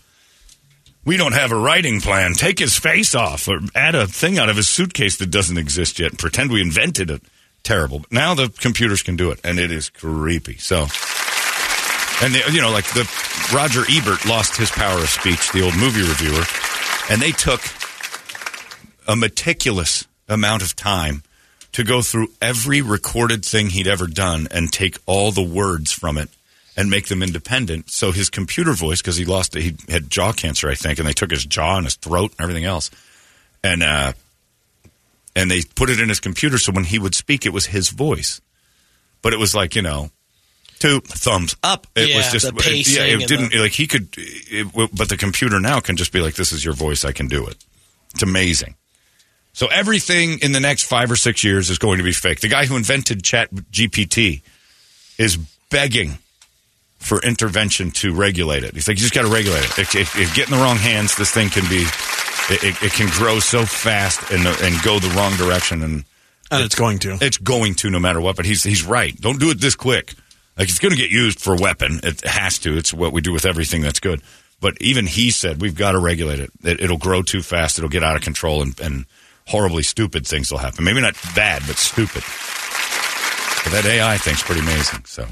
We 1.07 1.15
don't 1.15 1.35
have 1.35 1.53
a 1.53 1.57
writing 1.57 2.01
plan. 2.01 2.33
Take 2.33 2.59
his 2.59 2.77
face 2.77 3.15
off 3.15 3.47
or 3.47 3.61
add 3.73 3.95
a 3.95 4.07
thing 4.07 4.37
out 4.37 4.49
of 4.49 4.57
his 4.57 4.67
suitcase 4.67 5.15
that 5.17 5.31
doesn't 5.31 5.57
exist 5.57 5.99
yet 5.99 6.11
and 6.11 6.19
pretend 6.19 6.51
we 6.51 6.59
invented 6.59 7.09
it. 7.09 7.21
Terrible. 7.63 7.99
But 7.99 8.11
now 8.11 8.33
the 8.33 8.49
computers 8.49 9.03
can 9.03 9.15
do 9.15 9.31
it, 9.31 9.39
and 9.41 9.57
it 9.57 9.71
is 9.71 9.89
creepy. 9.89 10.57
So, 10.57 10.87
and 12.21 12.35
they, 12.35 12.41
you 12.51 12.59
know, 12.59 12.71
like 12.71 12.93
the 12.93 13.09
Roger 13.55 13.83
Ebert 13.89 14.25
lost 14.25 14.57
his 14.57 14.69
power 14.69 14.99
of 14.99 15.07
speech, 15.07 15.49
the 15.53 15.63
old 15.63 15.77
movie 15.77 16.01
reviewer, 16.01 16.43
and 17.09 17.21
they 17.21 17.31
took 17.31 17.61
a 19.07 19.15
meticulous 19.15 20.05
amount 20.27 20.61
of 20.61 20.75
time 20.75 21.23
to 21.71 21.85
go 21.85 22.01
through 22.01 22.31
every 22.41 22.81
recorded 22.81 23.45
thing 23.45 23.69
he'd 23.69 23.87
ever 23.87 24.07
done 24.07 24.49
and 24.51 24.73
take 24.73 24.97
all 25.05 25.31
the 25.31 25.41
words 25.41 25.93
from 25.93 26.17
it 26.17 26.29
and 26.77 26.91
make 26.91 27.07
them 27.07 27.23
independent. 27.23 27.89
So 27.89 28.11
his 28.11 28.29
computer 28.29 28.73
voice, 28.73 29.01
because 29.01 29.17
he 29.17 29.25
lost, 29.25 29.55
he 29.55 29.75
had 29.89 30.09
jaw 30.09 30.31
cancer, 30.31 30.69
I 30.69 30.75
think, 30.75 30.99
and 30.99 31.07
they 31.07 31.13
took 31.13 31.31
his 31.31 31.43
jaw 31.43 31.75
and 31.77 31.85
his 31.85 31.95
throat 31.95 32.31
and 32.37 32.41
everything 32.41 32.65
else, 32.65 32.91
and 33.63 33.81
uh, 33.81 34.13
and 35.35 35.49
they 35.49 35.63
put 35.75 35.89
it 35.89 35.99
in 35.99 36.07
his 36.07 36.19
computer. 36.19 36.59
So 36.59 36.71
when 36.71 36.85
he 36.85 36.99
would 36.99 37.15
speak, 37.15 37.45
it 37.45 37.53
was 37.53 37.65
his 37.65 37.89
voice, 37.89 38.39
but 39.23 39.33
it 39.33 39.39
was 39.39 39.55
like 39.55 39.75
you 39.75 39.81
know. 39.81 40.11
Two 40.79 40.99
thumbs 40.99 41.55
up. 41.63 41.87
It 41.95 42.15
was 42.15 42.31
just 42.31 42.55
pacing 42.55 43.03
yeah. 43.03 43.15
It 43.15 43.27
didn't 43.27 43.49
the- 43.49 43.61
like 43.61 43.71
he 43.71 43.87
could, 43.87 44.09
it, 44.15 44.71
but 44.93 45.09
the 45.09 45.17
computer 45.17 45.59
now 45.59 45.79
can 45.79 45.97
just 45.97 46.13
be 46.13 46.21
like, 46.21 46.35
"This 46.35 46.51
is 46.51 46.63
your 46.63 46.75
voice. 46.75 47.03
I 47.03 47.11
can 47.13 47.27
do 47.27 47.47
it." 47.47 47.57
It's 48.13 48.21
amazing. 48.21 48.75
So 49.53 49.65
everything 49.65 50.37
in 50.43 50.51
the 50.51 50.59
next 50.59 50.83
five 50.83 51.09
or 51.09 51.15
six 51.15 51.43
years 51.43 51.71
is 51.71 51.79
going 51.79 51.97
to 51.97 52.03
be 52.03 52.11
fake. 52.11 52.41
The 52.41 52.47
guy 52.47 52.67
who 52.67 52.77
invented 52.77 53.23
Chat 53.23 53.51
GPT 53.51 54.43
is 55.17 55.35
begging 55.71 56.19
for 57.07 57.19
intervention 57.21 57.89
to 57.91 58.13
regulate 58.13 58.63
it. 58.63 58.73
He's 58.73 58.87
like, 58.87 58.97
you 58.97 59.01
just 59.01 59.13
got 59.13 59.23
to 59.23 59.31
regulate 59.31 59.63
it. 59.63 59.79
If, 59.79 59.95
if, 59.95 60.19
if 60.19 60.29
you 60.29 60.35
get 60.35 60.51
in 60.51 60.57
the 60.57 60.61
wrong 60.61 60.75
hands, 60.77 61.15
this 61.15 61.31
thing 61.31 61.49
can 61.49 61.67
be, 61.69 61.85
it, 62.53 62.63
it, 62.63 62.83
it 62.83 62.91
can 62.91 63.09
grow 63.11 63.39
so 63.39 63.65
fast 63.65 64.29
and 64.31 64.45
and 64.45 64.83
go 64.83 64.99
the 64.99 65.09
wrong 65.15 65.35
direction, 65.37 65.81
and 65.83 66.03
And 66.51 66.63
it's 66.65 66.75
going 66.75 66.99
to. 66.99 67.17
it's 67.21 67.37
going 67.37 67.75
to 67.75 67.89
no 67.89 67.99
matter 67.99 68.19
what. 68.21 68.35
But 68.35 68.45
he's 68.45 68.63
he's 68.63 68.83
right. 68.85 69.15
Don't 69.19 69.39
do 69.39 69.49
it 69.51 69.59
this 69.61 69.75
quick. 69.75 70.13
Like 70.57 70.69
it's 70.69 70.79
going 70.79 70.91
to 70.93 70.97
get 70.97 71.11
used 71.11 71.39
for 71.39 71.53
a 71.53 71.57
weapon. 71.57 71.99
It 72.03 72.21
has 72.21 72.59
to. 72.59 72.77
It's 72.77 72.93
what 72.93 73.13
we 73.13 73.21
do 73.21 73.31
with 73.31 73.45
everything 73.45 73.81
that's 73.81 73.99
good. 73.99 74.21
But 74.59 74.75
even 74.81 75.05
he 75.05 75.29
said 75.31 75.61
we've 75.61 75.75
got 75.75 75.91
to 75.91 75.99
regulate 75.99 76.39
it. 76.39 76.51
it 76.63 76.81
it'll 76.81 76.97
grow 76.97 77.21
too 77.21 77.41
fast. 77.41 77.77
It'll 77.77 77.89
get 77.89 78.03
out 78.03 78.15
of 78.15 78.21
control, 78.21 78.61
and, 78.61 78.79
and 78.79 79.05
horribly 79.45 79.83
stupid 79.83 80.25
things 80.27 80.51
will 80.51 80.57
happen. 80.59 80.83
Maybe 80.83 80.99
not 80.99 81.15
bad, 81.35 81.63
but 81.67 81.77
stupid. 81.77 82.23
But 83.63 83.71
that 83.73 83.85
AI 83.85 84.17
thing's 84.17 84.41
pretty 84.41 84.61
amazing. 84.61 85.05
So 85.05 85.27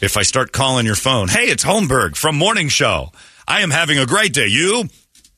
if 0.00 0.16
I 0.16 0.22
start 0.22 0.52
calling 0.52 0.86
your 0.86 0.94
phone, 0.94 1.28
hey, 1.28 1.44
it's 1.46 1.64
Holmberg 1.64 2.16
from 2.16 2.36
Morning 2.36 2.68
Show. 2.68 3.12
I 3.46 3.60
am 3.62 3.70
having 3.70 3.98
a 3.98 4.06
great 4.06 4.32
day. 4.32 4.46
You? 4.46 4.84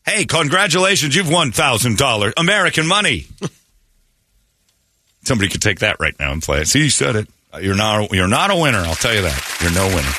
Hey, 0.05 0.25
congratulations, 0.25 1.14
you've 1.14 1.31
won 1.31 1.53
thousand 1.53 1.99
dollars 1.99 2.35
American 2.37 2.87
money. 2.87 3.27
Somebody 5.25 5.51
could 5.51 5.62
take 5.62 5.81
that 5.81 5.96
right 6.01 6.14
now 6.18 6.33
and 6.33 6.42
play 6.42 6.61
it. 6.62 6.68
See, 6.68 6.83
you 6.83 6.90
said 6.90 7.14
it. 7.16 7.29
You're 7.61 7.77
not. 7.77 8.12
You're 8.12 8.29
not 8.29 8.51
a 8.51 8.57
winner. 8.57 8.79
I'll 8.79 8.94
tell 8.94 9.14
you 9.14 9.23
that. 9.23 9.59
You're 9.61 9.73
no 9.73 9.87
winner. 9.88 10.14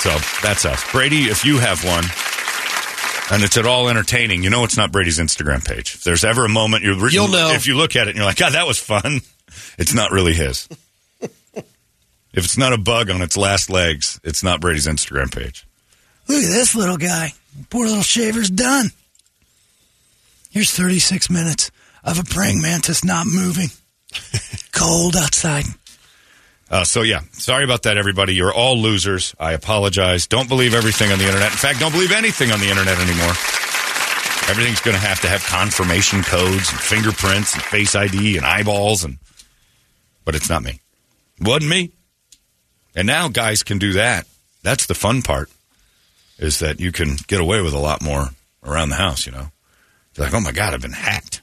So 0.00 0.10
that's 0.46 0.64
us, 0.64 0.90
Brady. 0.90 1.24
If 1.24 1.44
you 1.44 1.58
have 1.58 1.84
one, 1.84 2.04
and 3.32 3.42
it's 3.44 3.56
at 3.56 3.64
all 3.66 3.88
entertaining, 3.88 4.42
you 4.42 4.50
know 4.50 4.64
it's 4.64 4.76
not 4.76 4.90
Brady's 4.92 5.18
Instagram 5.18 5.64
page. 5.66 5.94
If 5.94 6.04
there's 6.04 6.24
ever 6.24 6.44
a 6.44 6.48
moment 6.48 6.82
you're, 6.82 7.08
You'll 7.08 7.28
know. 7.28 7.52
if 7.52 7.66
you 7.66 7.76
look 7.76 7.94
at 7.96 8.06
it 8.06 8.10
and 8.10 8.16
you're 8.16 8.26
like, 8.26 8.36
God, 8.36 8.52
that 8.52 8.66
was 8.66 8.78
fun. 8.78 9.20
It's 9.78 9.94
not 9.94 10.10
really 10.10 10.32
his. 10.32 10.68
If 12.34 12.44
it's 12.44 12.58
not 12.58 12.72
a 12.72 12.78
bug 12.78 13.10
on 13.10 13.22
its 13.22 13.36
last 13.36 13.70
legs, 13.70 14.20
it's 14.24 14.42
not 14.42 14.60
Brady's 14.60 14.88
Instagram 14.88 15.34
page. 15.34 15.66
Look 16.28 16.42
at 16.42 16.50
this 16.50 16.74
little 16.74 16.96
guy. 16.96 17.32
Poor 17.70 17.86
little 17.86 18.02
shaver's 18.02 18.50
done. 18.50 18.90
Here's 20.50 20.72
36 20.72 21.30
minutes 21.30 21.70
of 22.02 22.18
a 22.18 22.24
praying 22.24 22.60
mantis 22.60 23.04
not 23.04 23.26
moving. 23.26 23.68
Cold 24.72 25.16
outside. 25.16 25.64
Uh, 26.70 26.82
so 26.82 27.02
yeah, 27.02 27.20
sorry 27.32 27.62
about 27.62 27.84
that, 27.84 27.96
everybody. 27.96 28.34
You're 28.34 28.52
all 28.52 28.78
losers. 28.78 29.34
I 29.38 29.52
apologize. 29.52 30.26
Don't 30.26 30.48
believe 30.48 30.74
everything 30.74 31.12
on 31.12 31.18
the 31.18 31.26
internet. 31.26 31.52
In 31.52 31.58
fact, 31.58 31.78
don't 31.78 31.92
believe 31.92 32.10
anything 32.10 32.50
on 32.50 32.58
the 32.58 32.68
internet 32.68 32.98
anymore. 32.98 33.34
Everything's 34.50 34.80
going 34.80 34.96
to 34.96 35.00
have 35.00 35.20
to 35.20 35.28
have 35.28 35.44
confirmation 35.44 36.22
codes 36.22 36.70
and 36.70 36.80
fingerprints 36.80 37.54
and 37.54 37.62
face 37.62 37.94
ID 37.94 38.36
and 38.36 38.44
eyeballs 38.44 39.04
and. 39.04 39.18
But 40.24 40.34
it's 40.34 40.48
not 40.48 40.62
me. 40.62 40.80
Wasn't 41.40 41.70
me. 41.70 41.92
And 42.94 43.06
now 43.06 43.28
guys 43.28 43.62
can 43.62 43.78
do 43.78 43.94
that. 43.94 44.26
That's 44.62 44.86
the 44.86 44.94
fun 44.94 45.22
part. 45.22 45.50
Is 46.38 46.58
that 46.60 46.80
you 46.80 46.90
can 46.92 47.16
get 47.28 47.40
away 47.40 47.60
with 47.62 47.74
a 47.74 47.78
lot 47.78 48.02
more 48.02 48.28
around 48.64 48.88
the 48.90 48.96
house. 48.96 49.26
You 49.26 49.32
know, 49.32 49.48
you're 50.16 50.26
like, 50.26 50.34
oh 50.34 50.40
my 50.40 50.52
god, 50.52 50.74
I've 50.74 50.82
been 50.82 50.92
hacked. 50.92 51.42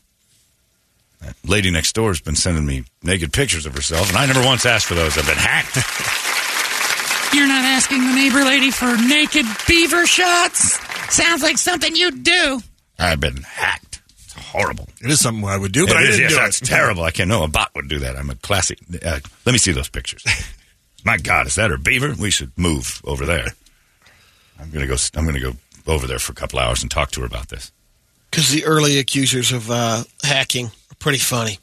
That 1.22 1.36
lady 1.46 1.70
next 1.72 1.94
door 1.94 2.10
has 2.10 2.20
been 2.20 2.36
sending 2.36 2.66
me 2.66 2.84
naked 3.04 3.32
pictures 3.32 3.66
of 3.66 3.76
herself, 3.76 4.10
and 4.10 4.18
I 4.18 4.26
never 4.26 4.44
once 4.44 4.66
asked 4.66 4.88
for 4.88 4.96
those. 4.96 5.18
I've 5.18 5.28
been 5.28 5.38
hacked. 5.38 5.76
You're 7.34 7.48
not 7.48 7.64
asking 7.64 8.00
the 8.00 8.14
neighbor 8.16 8.44
lady 8.44 8.72
for 8.72 8.98
naked 8.98 9.46
beaver 9.68 10.06
shots? 10.06 10.78
Sounds 11.16 11.42
like 11.42 11.58
something 11.58 11.96
you'd 11.96 12.24
do. 12.24 12.60
I've 13.00 13.20
been 13.22 13.38
hacked. 13.44 14.02
It's 14.26 14.34
horrible. 14.34 14.88
It 15.02 15.10
is 15.12 15.22
something 15.22 15.46
I 15.46 15.58
would 15.58 15.72
do, 15.72 15.86
but 15.88 15.96
It 15.96 16.00
I 16.00 16.02
is, 16.04 16.08
didn't 16.18 16.22
yes, 16.22 16.32
do 16.32 16.36
that's 16.38 16.62
it. 16.62 16.66
terrible. 16.66 17.04
I 17.04 17.12
can't 17.12 17.30
know 17.30 17.44
a 17.44 17.48
bot 17.48 17.72
would 17.76 17.88
do 17.88 18.00
that. 18.00 18.18
I'm 18.18 18.30
a 18.30 18.36
classic. 18.36 18.80
Uh, 19.06 19.20
let 19.46 19.54
me 19.54 19.58
see 19.60 19.72
those 19.72 19.90
pictures. 19.90 20.26
My 21.04 21.18
God, 21.18 21.48
is 21.48 21.56
that 21.56 21.72
her 21.72 21.78
beaver? 21.78 22.14
We 22.20 22.32
should 22.32 22.52
move 22.58 23.02
over 23.04 23.26
there. 23.26 23.54
I'm 24.60 24.70
gonna 24.72 24.88
go. 24.88 24.96
I'm 25.16 25.26
gonna 25.26 25.40
go 25.40 25.54
over 25.88 26.06
there 26.08 26.20
for 26.20 26.32
a 26.32 26.36
couple 26.36 26.60
hours 26.60 26.82
and 26.84 26.92
talk 26.92 27.12
to 27.12 27.22
her 27.22 27.26
about 27.26 27.50
this. 27.50 27.72
Because 28.30 28.50
the 28.50 28.66
early 28.66 29.00
accusers 29.00 29.52
of 29.52 29.70
uh, 29.72 30.04
hacking 30.24 30.68
are 30.68 30.96
pretty 31.00 31.18
funny. 31.18 31.60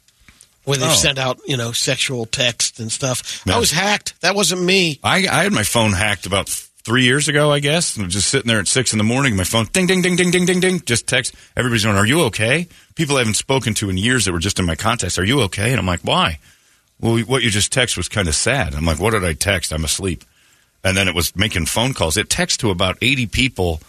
When 0.65 0.79
they've 0.81 0.89
Oh. 0.89 0.93
sent 0.93 1.17
out, 1.17 1.39
you 1.47 1.57
know, 1.57 1.71
sexual 1.71 2.25
texts 2.25 2.79
and 2.79 2.91
stuff. 2.91 3.41
I 3.47 3.57
was 3.57 3.71
hacked. 3.71 4.19
That 4.21 4.35
wasn't 4.35 4.61
me. 4.61 4.99
I, 5.03 5.27
I 5.27 5.43
had 5.43 5.53
my 5.53 5.63
phone 5.63 5.93
hacked 5.93 6.25
about 6.27 6.47
three 6.49 7.05
years 7.05 7.27
ago, 7.27 7.51
I 7.51 7.59
guess. 7.59 7.97
I 7.97 8.03
was 8.03 8.13
just 8.13 8.29
sitting 8.29 8.47
there 8.47 8.59
at 8.59 8.67
six 8.67 8.91
in 8.93 8.97
the 8.99 9.03
morning. 9.03 9.35
My 9.35 9.45
phone, 9.45 9.65
ding, 9.73 9.87
ding, 9.87 10.01
ding, 10.03 10.15
ding, 10.15 10.29
ding, 10.29 10.45
ding, 10.45 10.59
ding. 10.59 10.81
Just 10.85 11.07
text. 11.07 11.33
Everybody's 11.57 11.85
going, 11.85 11.95
"Are 11.97 12.05
you 12.05 12.21
okay?" 12.25 12.67
People 12.95 13.15
I 13.15 13.19
haven't 13.19 13.35
spoken 13.35 13.73
to 13.75 13.89
in 13.89 13.97
years 13.97 14.25
that 14.25 14.31
were 14.33 14.39
just 14.39 14.59
in 14.59 14.65
my 14.65 14.75
contacts. 14.75 15.17
Are 15.17 15.23
you 15.23 15.41
okay? 15.43 15.71
And 15.71 15.79
I'm 15.79 15.85
like, 15.87 16.01
why? 16.01 16.37
Well, 16.99 17.19
what 17.19 17.43
you 17.43 17.49
just 17.49 17.71
text 17.71 17.95
was 17.97 18.09
kind 18.09 18.27
of 18.27 18.35
sad. 18.35 18.75
I'm 18.75 18.85
like, 18.85 18.99
what 18.99 19.11
did 19.11 19.23
I 19.23 19.33
text? 19.33 19.71
I'm 19.71 19.85
asleep. 19.85 20.23
And 20.83 20.95
then 20.95 21.07
it 21.07 21.15
was 21.15 21.35
making 21.35 21.65
phone 21.65 21.93
calls. 21.93 22.17
It 22.17 22.29
texted 22.29 22.57
to 22.59 22.71
about 22.71 22.97
80 23.01 23.27
people, 23.27 23.81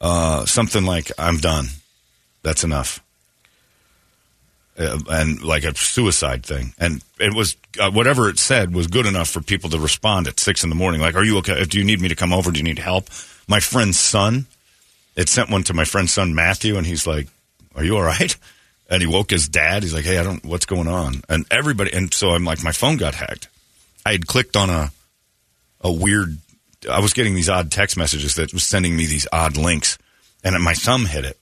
uh, 0.00 0.44
something 0.46 0.84
like, 0.84 1.10
I'm 1.18 1.38
done. 1.38 1.66
That's 2.42 2.64
enough. 2.64 3.02
Uh, 4.78 4.98
and 5.08 5.42
like 5.42 5.64
a 5.64 5.74
suicide 5.74 6.44
thing. 6.44 6.74
And 6.78 7.02
it 7.18 7.34
was, 7.34 7.56
uh, 7.80 7.90
whatever 7.90 8.28
it 8.28 8.38
said 8.38 8.74
was 8.74 8.86
good 8.86 9.06
enough 9.06 9.28
for 9.30 9.40
people 9.40 9.70
to 9.70 9.78
respond 9.78 10.28
at 10.28 10.38
six 10.38 10.62
in 10.62 10.68
the 10.68 10.76
morning. 10.76 11.00
Like, 11.00 11.14
are 11.14 11.24
you 11.24 11.38
okay? 11.38 11.64
Do 11.64 11.78
you 11.78 11.84
need 11.84 12.00
me 12.00 12.08
to 12.08 12.14
come 12.14 12.32
over? 12.32 12.50
Do 12.50 12.58
you 12.58 12.64
need 12.64 12.78
help? 12.78 13.08
My 13.48 13.60
friend's 13.60 13.98
son, 13.98 14.46
it 15.14 15.30
sent 15.30 15.50
one 15.50 15.62
to 15.64 15.74
my 15.74 15.84
friend's 15.84 16.12
son, 16.12 16.34
Matthew, 16.34 16.76
and 16.76 16.86
he's 16.86 17.06
like, 17.06 17.28
are 17.74 17.84
you 17.84 17.96
all 17.96 18.02
right? 18.02 18.36
And 18.88 19.02
he 19.02 19.08
woke 19.08 19.30
his 19.30 19.48
dad. 19.48 19.82
He's 19.82 19.94
like, 19.94 20.04
hey, 20.04 20.18
I 20.18 20.22
don't, 20.22 20.44
what's 20.44 20.66
going 20.66 20.86
on? 20.86 21.22
And 21.28 21.44
everybody, 21.50 21.92
and 21.92 22.12
so 22.14 22.30
I'm 22.30 22.44
like, 22.44 22.62
my 22.62 22.72
phone 22.72 22.96
got 22.96 23.14
hacked. 23.14 23.48
I 24.04 24.12
had 24.12 24.26
clicked 24.26 24.56
on 24.56 24.70
a, 24.70 24.92
a 25.80 25.92
weird, 25.92 26.38
I 26.88 27.00
was 27.00 27.12
getting 27.12 27.34
these 27.34 27.48
odd 27.48 27.72
text 27.72 27.96
messages 27.96 28.36
that 28.36 28.52
was 28.52 28.62
sending 28.62 28.96
me 28.96 29.06
these 29.06 29.26
odd 29.32 29.56
links, 29.56 29.98
and 30.44 30.62
my 30.62 30.74
thumb 30.74 31.06
hit 31.06 31.24
it, 31.24 31.38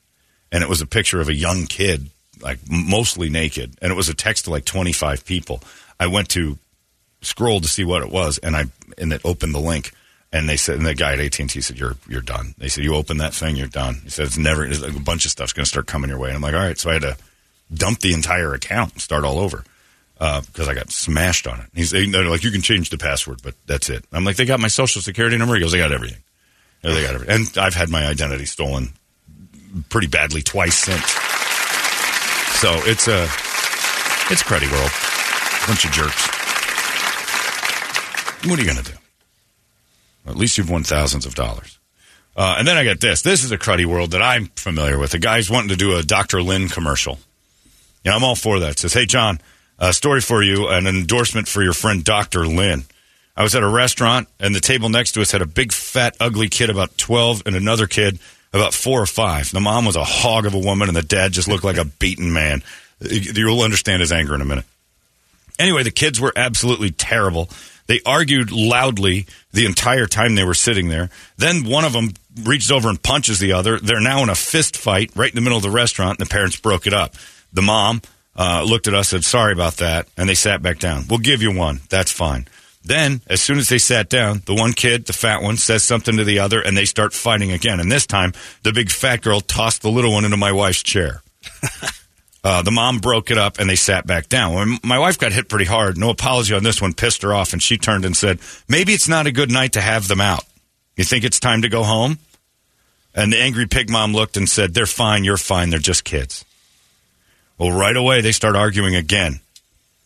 and 0.50 0.62
it 0.62 0.68
was 0.68 0.80
a 0.80 0.86
picture 0.86 1.20
of 1.20 1.28
a 1.28 1.34
young 1.34 1.66
kid 1.66 2.08
like 2.40 2.58
mostly 2.68 3.28
naked, 3.30 3.76
and 3.80 3.90
it 3.92 3.94
was 3.94 4.08
a 4.08 4.14
text 4.14 4.44
to 4.44 4.50
like 4.50 4.64
25 4.64 5.24
people. 5.24 5.60
I 5.98 6.06
went 6.06 6.28
to 6.30 6.58
scroll 7.22 7.60
to 7.60 7.68
see 7.68 7.84
what 7.84 8.02
it 8.02 8.10
was, 8.10 8.38
and 8.38 8.56
I 8.56 8.64
and 8.98 9.12
it 9.12 9.22
opened 9.24 9.54
the 9.54 9.60
link, 9.60 9.92
and 10.32 10.48
they 10.48 10.56
said, 10.56 10.76
and 10.76 10.86
the 10.86 10.94
guy 10.94 11.14
at 11.14 11.20
AT 11.20 11.38
and 11.38 11.50
T 11.50 11.60
said, 11.60 11.78
"You're 11.78 11.96
you're 12.08 12.20
done." 12.20 12.54
They 12.58 12.68
said, 12.68 12.84
"You 12.84 12.94
open 12.94 13.18
that 13.18 13.34
thing, 13.34 13.56
you're 13.56 13.66
done." 13.66 14.00
He 14.04 14.10
said, 14.10 14.26
"It's 14.26 14.38
never 14.38 14.64
it's 14.64 14.82
like 14.82 14.96
a 14.96 15.00
bunch 15.00 15.24
of 15.24 15.30
stuff's 15.30 15.52
going 15.52 15.64
to 15.64 15.68
start 15.68 15.86
coming 15.86 16.10
your 16.10 16.18
way." 16.18 16.28
And 16.28 16.36
I'm 16.36 16.42
like, 16.42 16.54
"All 16.54 16.60
right," 16.60 16.78
so 16.78 16.90
I 16.90 16.94
had 16.94 17.02
to 17.02 17.16
dump 17.72 18.00
the 18.00 18.12
entire 18.12 18.54
account 18.54 18.92
and 18.92 19.00
start 19.00 19.24
all 19.24 19.38
over 19.38 19.64
because 20.18 20.68
I 20.68 20.74
got 20.74 20.90
smashed 20.90 21.46
on 21.46 21.60
it. 21.60 21.66
He's 21.74 21.92
like, 21.92 22.44
"You 22.44 22.50
can 22.50 22.62
change 22.62 22.90
the 22.90 22.98
password, 22.98 23.42
but 23.42 23.54
that's 23.66 23.90
it." 23.90 24.04
I'm 24.12 24.24
like, 24.24 24.36
"They 24.36 24.44
got 24.44 24.60
my 24.60 24.68
social 24.68 25.02
security 25.02 25.36
number." 25.36 25.54
He 25.54 25.60
goes, 25.60 25.72
"They 25.72 25.78
got 25.78 25.92
everything." 25.92 26.22
Yeah, 26.82 26.94
They 26.94 27.02
got 27.02 27.14
everything, 27.14 27.34
and 27.34 27.58
I've 27.58 27.74
had 27.74 27.88
my 27.88 28.06
identity 28.06 28.44
stolen 28.46 28.92
pretty 29.88 30.06
badly 30.06 30.42
twice 30.42 30.76
since. 30.76 31.10
So 32.60 32.72
it's 32.84 33.08
a 33.08 33.24
it's 34.30 34.42
cruddy 34.42 34.70
world. 34.70 34.90
Bunch 35.66 35.84
of 35.84 35.92
jerks. 35.92 36.28
What 38.46 38.58
are 38.58 38.62
you 38.62 38.70
going 38.70 38.84
to 38.84 38.92
do? 38.92 38.98
At 40.26 40.36
least 40.36 40.58
you've 40.58 40.70
won 40.70 40.84
thousands 40.84 41.26
of 41.26 41.34
dollars. 41.34 41.78
Uh, 42.36 42.56
and 42.58 42.66
then 42.66 42.76
I 42.76 42.84
got 42.84 43.00
this. 43.00 43.22
This 43.22 43.44
is 43.44 43.52
a 43.52 43.58
cruddy 43.58 43.86
world 43.86 44.10
that 44.10 44.22
I'm 44.22 44.46
familiar 44.56 44.98
with. 44.98 45.12
The 45.12 45.18
guy's 45.18 45.50
wanting 45.50 45.70
to 45.70 45.76
do 45.76 45.96
a 45.96 46.02
Dr. 46.02 46.42
Lynn 46.42 46.68
commercial. 46.68 47.18
Know, 48.04 48.16
I'm 48.16 48.24
all 48.24 48.36
for 48.36 48.60
that. 48.60 48.72
It 48.72 48.78
says, 48.78 48.92
hey, 48.92 49.06
John, 49.06 49.40
a 49.78 49.92
story 49.92 50.20
for 50.20 50.42
you, 50.42 50.68
an 50.68 50.86
endorsement 50.86 51.48
for 51.48 51.62
your 51.62 51.72
friend 51.72 52.04
Dr. 52.04 52.46
Lynn. 52.46 52.84
I 53.36 53.42
was 53.42 53.54
at 53.54 53.62
a 53.62 53.68
restaurant, 53.68 54.28
and 54.38 54.54
the 54.54 54.60
table 54.60 54.88
next 54.88 55.12
to 55.12 55.22
us 55.22 55.32
had 55.32 55.42
a 55.42 55.46
big, 55.46 55.72
fat, 55.72 56.16
ugly 56.20 56.48
kid 56.48 56.70
about 56.70 56.96
12 56.98 57.42
and 57.46 57.56
another 57.56 57.86
kid 57.86 58.18
about 58.52 58.72
four 58.72 59.02
or 59.02 59.06
five. 59.06 59.50
The 59.50 59.60
mom 59.60 59.84
was 59.84 59.96
a 59.96 60.04
hog 60.04 60.46
of 60.46 60.54
a 60.54 60.58
woman, 60.58 60.88
and 60.88 60.96
the 60.96 61.02
dad 61.02 61.32
just 61.32 61.48
looked 61.48 61.64
like 61.64 61.76
a 61.76 61.84
beaten 61.84 62.32
man. 62.32 62.62
You'll 63.00 63.62
understand 63.62 64.00
his 64.00 64.12
anger 64.12 64.34
in 64.34 64.40
a 64.40 64.44
minute. 64.44 64.64
Anyway, 65.58 65.82
the 65.82 65.90
kids 65.90 66.20
were 66.20 66.32
absolutely 66.36 66.90
terrible. 66.90 67.48
They 67.86 68.00
argued 68.06 68.50
loudly 68.50 69.26
the 69.52 69.66
entire 69.66 70.06
time 70.06 70.34
they 70.34 70.44
were 70.44 70.54
sitting 70.54 70.88
there. 70.88 71.10
Then 71.36 71.64
one 71.64 71.84
of 71.84 71.92
them 71.92 72.14
reaches 72.42 72.70
over 72.70 72.88
and 72.88 73.02
punches 73.02 73.40
the 73.40 73.52
other. 73.52 73.78
They're 73.78 74.00
now 74.00 74.22
in 74.22 74.28
a 74.28 74.34
fist 74.34 74.76
fight 74.76 75.10
right 75.14 75.30
in 75.30 75.34
the 75.34 75.42
middle 75.42 75.58
of 75.58 75.64
the 75.64 75.70
restaurant, 75.70 76.18
and 76.18 76.26
the 76.26 76.30
parents 76.30 76.56
broke 76.56 76.86
it 76.86 76.94
up. 76.94 77.14
The 77.54 77.62
mom 77.62 78.02
uh, 78.36 78.64
looked 78.68 78.88
at 78.88 78.94
us 78.94 79.12
and 79.12 79.24
said, 79.24 79.30
Sorry 79.30 79.52
about 79.52 79.78
that. 79.78 80.06
And 80.16 80.28
they 80.28 80.34
sat 80.34 80.62
back 80.62 80.78
down. 80.78 81.04
We'll 81.08 81.18
give 81.18 81.40
you 81.42 81.56
one. 81.56 81.80
That's 81.88 82.12
fine. 82.12 82.46
Then, 82.84 83.22
as 83.28 83.40
soon 83.40 83.58
as 83.58 83.70
they 83.70 83.78
sat 83.78 84.10
down, 84.10 84.42
the 84.44 84.54
one 84.54 84.74
kid, 84.74 85.06
the 85.06 85.14
fat 85.14 85.40
one, 85.40 85.56
says 85.56 85.82
something 85.82 86.18
to 86.18 86.24
the 86.24 86.40
other, 86.40 86.60
and 86.60 86.76
they 86.76 86.84
start 86.84 87.14
fighting 87.14 87.50
again. 87.50 87.80
And 87.80 87.90
this 87.90 88.06
time, 88.06 88.34
the 88.62 88.72
big 88.72 88.90
fat 88.90 89.22
girl 89.22 89.40
tossed 89.40 89.80
the 89.80 89.90
little 89.90 90.12
one 90.12 90.26
into 90.26 90.36
my 90.36 90.52
wife's 90.52 90.82
chair. 90.82 91.22
Uh, 92.44 92.60
the 92.60 92.70
mom 92.70 92.98
broke 92.98 93.30
it 93.30 93.38
up 93.38 93.58
and 93.58 93.70
they 93.70 93.74
sat 93.74 94.06
back 94.06 94.28
down. 94.28 94.52
When 94.52 94.78
my 94.84 94.98
wife 94.98 95.18
got 95.18 95.32
hit 95.32 95.48
pretty 95.48 95.64
hard, 95.64 95.96
no 95.96 96.10
apology 96.10 96.54
on 96.54 96.62
this 96.62 96.80
one 96.80 96.92
pissed 96.92 97.22
her 97.22 97.32
off, 97.32 97.54
and 97.54 97.62
she 97.62 97.78
turned 97.78 98.04
and 98.04 98.14
said, 98.14 98.38
Maybe 98.68 98.92
it's 98.92 99.08
not 99.08 99.26
a 99.26 99.32
good 99.32 99.50
night 99.50 99.72
to 99.72 99.80
have 99.80 100.08
them 100.08 100.20
out. 100.20 100.44
You 100.94 101.04
think 101.04 101.24
it's 101.24 101.40
time 101.40 101.62
to 101.62 101.70
go 101.70 101.82
home? 101.84 102.18
And 103.14 103.32
the 103.32 103.38
angry 103.38 103.66
pig 103.66 103.88
mom 103.88 104.12
looked 104.12 104.36
and 104.36 104.46
said, 104.46 104.74
They're 104.74 104.84
fine, 104.84 105.24
you're 105.24 105.38
fine, 105.38 105.70
they're 105.70 105.78
just 105.78 106.04
kids. 106.04 106.44
Well, 107.58 107.70
right 107.70 107.96
away, 107.96 108.20
they 108.20 108.32
start 108.32 108.56
arguing 108.56 108.94
again. 108.96 109.40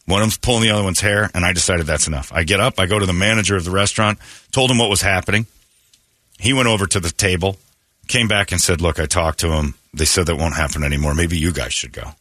One 0.07 0.21
of 0.21 0.25
them's 0.25 0.39
pulling 0.39 0.63
the 0.63 0.71
other 0.71 0.85
one's 0.85 1.01
hair, 1.01 1.31
and 1.35 1.45
I 1.45 1.53
decided 1.53 1.87
that's 1.87 2.07
enough. 2.07 2.33
I 2.33 2.45
get 2.45 2.61
up, 2.61 2.81
I 2.81 2.87
go 2.87 2.99
to 2.99 3.07
the 3.07 3.13
manager 3.13 3.57
of 3.57 3.65
the 3.65 3.71
restaurant, 3.71 4.19
told 4.53 4.71
him 4.71 4.79
what 4.79 4.89
was 4.89 5.03
happening. 5.03 5.47
He 6.39 6.53
went 6.53 6.69
over 6.69 6.87
to 6.87 7.01
the 7.01 7.11
table, 7.11 7.57
came 8.07 8.29
back 8.29 8.53
and 8.53 8.61
said, 8.61 8.81
Look, 8.81 8.99
I 8.99 9.07
talked 9.07 9.41
to 9.41 9.53
him. 9.53 9.75
They 9.93 10.05
said 10.05 10.27
that 10.27 10.37
won't 10.37 10.55
happen 10.55 10.83
anymore. 10.83 11.15
Maybe 11.15 11.37
you 11.37 11.53
guys 11.53 11.73
should 11.73 11.93
go. 11.93 12.13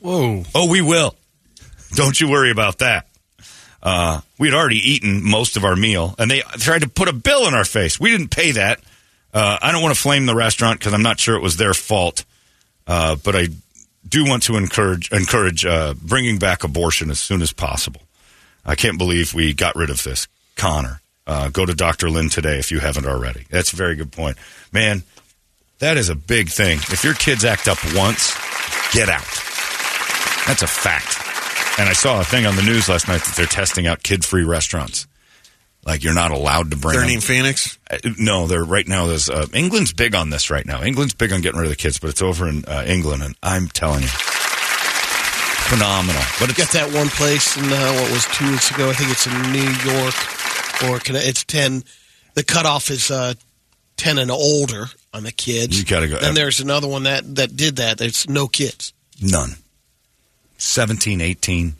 Whoa. 0.00 0.44
Oh, 0.54 0.68
we 0.68 0.80
will. 0.80 1.14
Don't 1.94 2.20
you 2.20 2.28
worry 2.28 2.50
about 2.50 2.78
that. 2.78 3.06
Uh, 3.82 4.20
we 4.38 4.48
had 4.48 4.54
already 4.54 4.76
eaten 4.76 5.22
most 5.24 5.56
of 5.56 5.64
our 5.64 5.76
meal, 5.76 6.14
and 6.18 6.30
they 6.30 6.40
tried 6.58 6.82
to 6.82 6.88
put 6.88 7.08
a 7.08 7.12
bill 7.12 7.46
in 7.48 7.54
our 7.54 7.64
face. 7.64 7.98
We 7.98 8.10
didn't 8.10 8.30
pay 8.30 8.52
that. 8.52 8.80
Uh, 9.32 9.58
I 9.60 9.72
don't 9.72 9.82
want 9.82 9.94
to 9.94 10.00
flame 10.00 10.26
the 10.26 10.34
restaurant 10.34 10.78
because 10.78 10.92
I'm 10.92 11.02
not 11.02 11.18
sure 11.18 11.36
it 11.36 11.42
was 11.42 11.56
their 11.56 11.72
fault, 11.72 12.24
uh, 12.86 13.16
but 13.16 13.36
I 13.36 13.48
do 14.08 14.24
want 14.24 14.42
to 14.44 14.56
encourage 14.56 15.10
encourage 15.12 15.64
uh, 15.64 15.94
bringing 16.00 16.38
back 16.38 16.64
abortion 16.64 17.10
as 17.10 17.18
soon 17.18 17.42
as 17.42 17.52
possible. 17.52 18.02
I 18.64 18.74
can't 18.74 18.98
believe 18.98 19.34
we 19.34 19.54
got 19.54 19.76
rid 19.76 19.90
of 19.90 20.02
this, 20.02 20.28
Connor. 20.56 21.00
Uh, 21.26 21.48
go 21.48 21.64
to 21.64 21.74
Dr. 21.74 22.10
Lynn 22.10 22.28
today 22.28 22.58
if 22.58 22.70
you 22.70 22.80
haven't 22.80 23.06
already. 23.06 23.46
That's 23.50 23.72
a 23.72 23.76
very 23.76 23.94
good 23.94 24.10
point, 24.12 24.36
man. 24.72 25.02
That 25.78 25.96
is 25.96 26.08
a 26.08 26.14
big 26.14 26.48
thing. 26.48 26.78
If 26.78 27.04
your 27.04 27.14
kids 27.14 27.44
act 27.44 27.68
up 27.68 27.78
once, 27.94 28.34
get 28.92 29.08
out. 29.08 29.24
That's 30.46 30.62
a 30.62 30.66
fact. 30.66 31.16
And 31.78 31.88
I 31.88 31.92
saw 31.94 32.20
a 32.20 32.24
thing 32.24 32.44
on 32.44 32.56
the 32.56 32.62
news 32.62 32.88
last 32.88 33.08
night 33.08 33.22
that 33.22 33.34
they're 33.36 33.46
testing 33.46 33.86
out 33.86 34.02
kid-free 34.02 34.44
restaurants. 34.44 35.06
Like 35.84 36.04
you're 36.04 36.14
not 36.14 36.30
allowed 36.30 36.70
to 36.72 36.76
bring. 36.76 36.98
They're 36.98 37.08
them. 37.08 37.20
Phoenix? 37.20 37.78
Uh, 37.90 37.98
no, 38.18 38.46
they're 38.46 38.62
right 38.64 38.86
now. 38.86 39.06
There's 39.06 39.30
uh, 39.30 39.46
England's 39.54 39.92
big 39.94 40.14
on 40.14 40.28
this 40.30 40.50
right 40.50 40.64
now. 40.66 40.82
England's 40.82 41.14
big 41.14 41.32
on 41.32 41.40
getting 41.40 41.58
rid 41.58 41.66
of 41.66 41.70
the 41.72 41.76
kids, 41.76 41.98
but 41.98 42.10
it's 42.10 42.20
over 42.22 42.46
in 42.48 42.64
uh, 42.66 42.84
England, 42.86 43.22
and 43.22 43.34
I'm 43.42 43.66
telling 43.68 44.02
you, 44.02 44.08
phenomenal. 45.68 46.22
But 46.38 46.50
it's 46.50 46.58
Got 46.58 46.70
that 46.72 46.92
one 46.94 47.08
place 47.08 47.56
in 47.56 47.64
uh, 47.64 47.92
what 47.94 48.10
was 48.12 48.26
two 48.26 48.50
weeks 48.50 48.70
ago. 48.70 48.90
I 48.90 48.92
think 48.92 49.10
it's 49.10 49.26
in 49.26 49.32
New 49.52 49.70
York 49.92 50.14
or 50.84 50.98
Conne- 50.98 51.26
it's 51.26 51.44
ten. 51.44 51.82
The 52.34 52.44
cutoff 52.44 52.90
is 52.90 53.10
uh, 53.10 53.34
ten 53.96 54.18
and 54.18 54.30
older 54.30 54.86
on 55.14 55.22
the 55.24 55.32
kids. 55.32 55.78
You 55.78 55.84
gotta 55.86 56.08
go- 56.08 56.18
And 56.20 56.36
there's 56.36 56.60
another 56.60 56.88
one 56.88 57.04
that 57.04 57.36
that 57.36 57.56
did 57.56 57.76
that. 57.76 57.98
There's 57.98 58.28
no 58.28 58.46
kids. 58.48 58.92
none. 59.22 59.56
17, 60.58 61.22
18, 61.22 61.72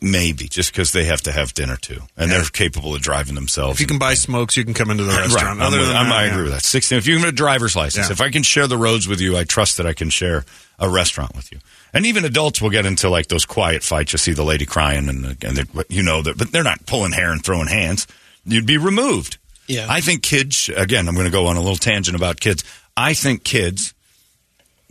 maybe, 0.00 0.48
just 0.48 0.72
because 0.72 0.92
they 0.92 1.04
have 1.04 1.20
to 1.22 1.32
have 1.32 1.54
dinner 1.54 1.76
too, 1.76 2.00
and 2.16 2.30
they're 2.30 2.44
capable 2.44 2.94
of 2.94 3.00
driving 3.02 3.34
themselves. 3.34 3.76
If 3.76 3.80
you 3.80 3.86
can 3.86 3.98
buy 3.98 4.14
smokes, 4.14 4.56
you 4.56 4.64
can 4.64 4.74
come 4.74 4.90
into 4.90 5.04
the 5.04 5.10
restaurant. 5.12 5.44
Right. 5.44 5.50
I'm 5.52 5.60
Other 5.62 5.78
with- 5.78 5.88
than 5.88 5.96
I'm- 5.96 6.08
that, 6.08 6.14
I 6.14 6.24
yeah. 6.26 6.30
agree 6.32 6.42
with 6.44 6.52
that. 6.52 6.62
16. 6.64 6.98
If 6.98 7.06
you 7.06 7.18
have 7.18 7.28
a 7.28 7.32
driver's 7.32 7.74
license, 7.76 8.06
Yeah. 8.08 8.12
if 8.12 8.20
I 8.20 8.30
can 8.30 8.42
share 8.42 8.66
the 8.66 8.76
roads 8.76 9.06
with 9.08 9.20
you, 9.20 9.36
I 9.36 9.44
trust 9.44 9.76
that 9.76 9.86
I 9.86 9.92
can 9.92 10.10
share 10.10 10.44
a 10.78 10.88
restaurant 10.88 11.34
with 11.36 11.52
you. 11.52 11.58
And 11.94 12.06
even 12.06 12.24
adults 12.24 12.60
will 12.62 12.70
get 12.70 12.86
into 12.86 13.08
like 13.10 13.28
those 13.28 13.44
quiet 13.44 13.82
fights. 13.82 14.12
You 14.12 14.18
see 14.18 14.32
the 14.32 14.44
lady 14.44 14.64
crying, 14.66 15.08
and, 15.08 15.36
and 15.44 15.68
you 15.88 16.02
know 16.02 16.22
that, 16.22 16.38
but 16.38 16.50
they're 16.52 16.62
not 16.64 16.86
pulling 16.86 17.12
hair 17.12 17.30
and 17.32 17.44
throwing 17.44 17.68
hands. 17.68 18.06
You'd 18.44 18.66
be 18.66 18.78
removed. 18.78 19.36
Yeah. 19.68 19.86
I 19.88 20.00
think 20.00 20.22
kids. 20.22 20.68
Again, 20.74 21.06
I'm 21.08 21.14
going 21.14 21.26
to 21.26 21.30
go 21.30 21.46
on 21.46 21.56
a 21.56 21.60
little 21.60 21.76
tangent 21.76 22.16
about 22.16 22.40
kids. 22.40 22.64
I 22.96 23.14
think 23.14 23.44
kids 23.44 23.94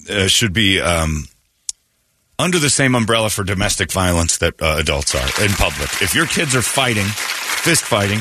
uh, 0.10 0.28
should 0.28 0.54
be. 0.54 0.80
Um, 0.80 1.26
under 2.42 2.60
the 2.60 2.70
same 2.70 2.96
umbrella 2.96 3.30
for 3.30 3.44
domestic 3.44 3.92
violence 3.92 4.38
that 4.40 4.62
uh, 4.62 4.78
adults 4.80 5.16
are 5.16 5.44
in 5.44 5.52
public. 5.52 5.90
If 6.02 6.16
your 6.16 6.26
kids 6.26 6.56
are 6.56 6.62
fighting, 6.62 7.06
fist 7.06 7.84
fighting, 7.84 8.18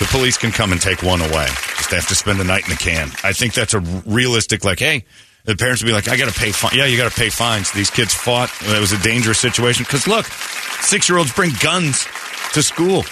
the 0.00 0.06
police 0.10 0.36
can 0.36 0.50
come 0.50 0.72
and 0.72 0.80
take 0.80 1.02
one 1.02 1.20
away. 1.20 1.46
Just 1.76 1.90
have 1.92 2.08
to 2.08 2.14
spend 2.14 2.40
a 2.40 2.44
night 2.44 2.64
in 2.64 2.70
the 2.70 2.76
can. 2.76 3.08
I 3.22 3.32
think 3.32 3.54
that's 3.54 3.74
a 3.74 3.80
realistic, 3.80 4.64
like, 4.64 4.80
hey, 4.80 5.04
the 5.44 5.56
parents 5.56 5.82
would 5.82 5.88
be 5.88 5.92
like, 5.92 6.08
I 6.08 6.16
got 6.16 6.32
to 6.32 6.38
pay 6.38 6.52
fine. 6.52 6.72
Yeah, 6.74 6.86
you 6.86 6.96
got 6.96 7.10
to 7.10 7.16
pay 7.16 7.30
fines. 7.30 7.70
These 7.72 7.90
kids 7.90 8.14
fought. 8.14 8.50
It 8.62 8.80
was 8.80 8.92
a 8.92 8.98
dangerous 9.02 9.38
situation. 9.38 9.84
Because 9.84 10.06
look, 10.06 10.26
six 10.26 11.08
year 11.08 11.18
olds 11.18 11.32
bring 11.32 11.52
guns 11.60 12.06
to 12.54 12.62
school. 12.62 13.04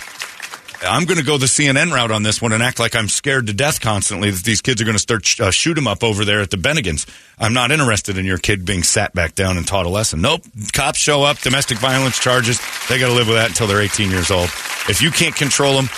I'm 0.83 1.05
going 1.05 1.19
to 1.19 1.25
go 1.25 1.37
the 1.37 1.47
CNN 1.47 1.93
route 1.93 2.11
on 2.11 2.23
this 2.23 2.41
one 2.41 2.53
and 2.53 2.63
act 2.63 2.79
like 2.79 2.97
I'm 2.97 3.09
scared 3.09 3.49
to 3.49 3.53
death 3.53 3.81
constantly 3.81 4.31
that 4.31 4.45
these 4.45 4.63
kids 4.63 4.81
are 4.81 4.85
going 4.85 4.95
to 4.95 5.01
start 5.01 5.27
sh- 5.27 5.41
uh, 5.41 5.51
shoot 5.51 5.77
'em 5.77 5.87
up 5.87 6.03
over 6.03 6.25
there 6.25 6.41
at 6.41 6.51
the 6.51 6.57
Bennigans. 6.57 7.07
I'm 7.39 7.53
not 7.53 7.71
interested 7.71 8.17
in 8.17 8.25
your 8.25 8.39
kid 8.39 8.65
being 8.65 8.83
sat 8.83 9.15
back 9.15 9.35
down 9.35 9.57
and 9.59 9.67
taught 9.67 9.85
a 9.85 9.91
lesson. 9.91 10.23
Nope. 10.23 10.43
Cops 10.73 10.99
show 10.99 11.23
up, 11.23 11.39
domestic 11.41 11.79
violence 11.79 12.19
charges. 12.19 12.59
They 12.89 12.99
got 12.99 13.09
to 13.09 13.13
live 13.15 13.27
with 13.27 13.37
that 13.37 13.49
until 13.51 13.67
they're 13.67 13.83
18 13.83 14.11
years 14.11 14.31
old. 14.31 14.49
If 14.89 15.03
you 15.03 15.11
can't 15.11 15.35
control 15.37 15.75
them, 15.75 15.91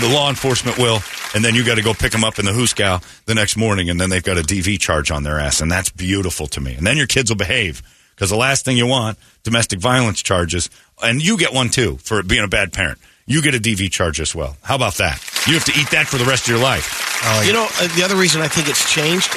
the 0.00 0.08
law 0.08 0.28
enforcement 0.28 0.78
will, 0.78 1.00
and 1.34 1.44
then 1.44 1.54
you 1.56 1.64
got 1.64 1.74
to 1.74 1.82
go 1.82 1.92
pick 1.92 2.12
them 2.12 2.22
up 2.24 2.38
in 2.38 2.44
the 2.44 2.52
Hooskow 2.52 3.02
the 3.24 3.34
next 3.34 3.56
morning, 3.56 3.90
and 3.90 4.00
then 4.00 4.08
they've 4.10 4.22
got 4.22 4.38
a 4.38 4.42
DV 4.42 4.78
charge 4.78 5.10
on 5.10 5.24
their 5.24 5.38
ass, 5.40 5.60
and 5.60 5.70
that's 5.72 5.90
beautiful 5.90 6.46
to 6.48 6.60
me. 6.60 6.74
And 6.74 6.86
then 6.86 6.96
your 6.96 7.06
kids 7.06 7.30
will 7.30 7.36
behave. 7.36 7.82
Because 8.14 8.30
the 8.30 8.36
last 8.36 8.64
thing 8.64 8.76
you 8.76 8.86
want, 8.86 9.16
domestic 9.44 9.78
violence 9.78 10.22
charges, 10.22 10.70
and 11.02 11.24
you 11.24 11.38
get 11.38 11.52
one 11.52 11.68
too 11.70 11.98
for 12.02 12.22
being 12.22 12.42
a 12.44 12.48
bad 12.48 12.72
parent. 12.72 12.98
You 13.28 13.42
get 13.42 13.54
a 13.54 13.58
DV 13.58 13.90
charge 13.90 14.20
as 14.20 14.34
well. 14.34 14.56
How 14.62 14.74
about 14.74 14.94
that? 14.96 15.22
You 15.46 15.54
have 15.54 15.64
to 15.66 15.72
eat 15.78 15.90
that 15.90 16.06
for 16.06 16.16
the 16.18 16.24
rest 16.24 16.44
of 16.44 16.48
your 16.48 16.58
life. 16.62 17.44
You 17.46 17.52
know, 17.52 17.66
uh, 17.80 17.88
the 17.96 18.02
other 18.04 18.16
reason 18.16 18.40
I 18.40 18.48
think 18.48 18.68
it's 18.68 18.90
changed 18.92 19.30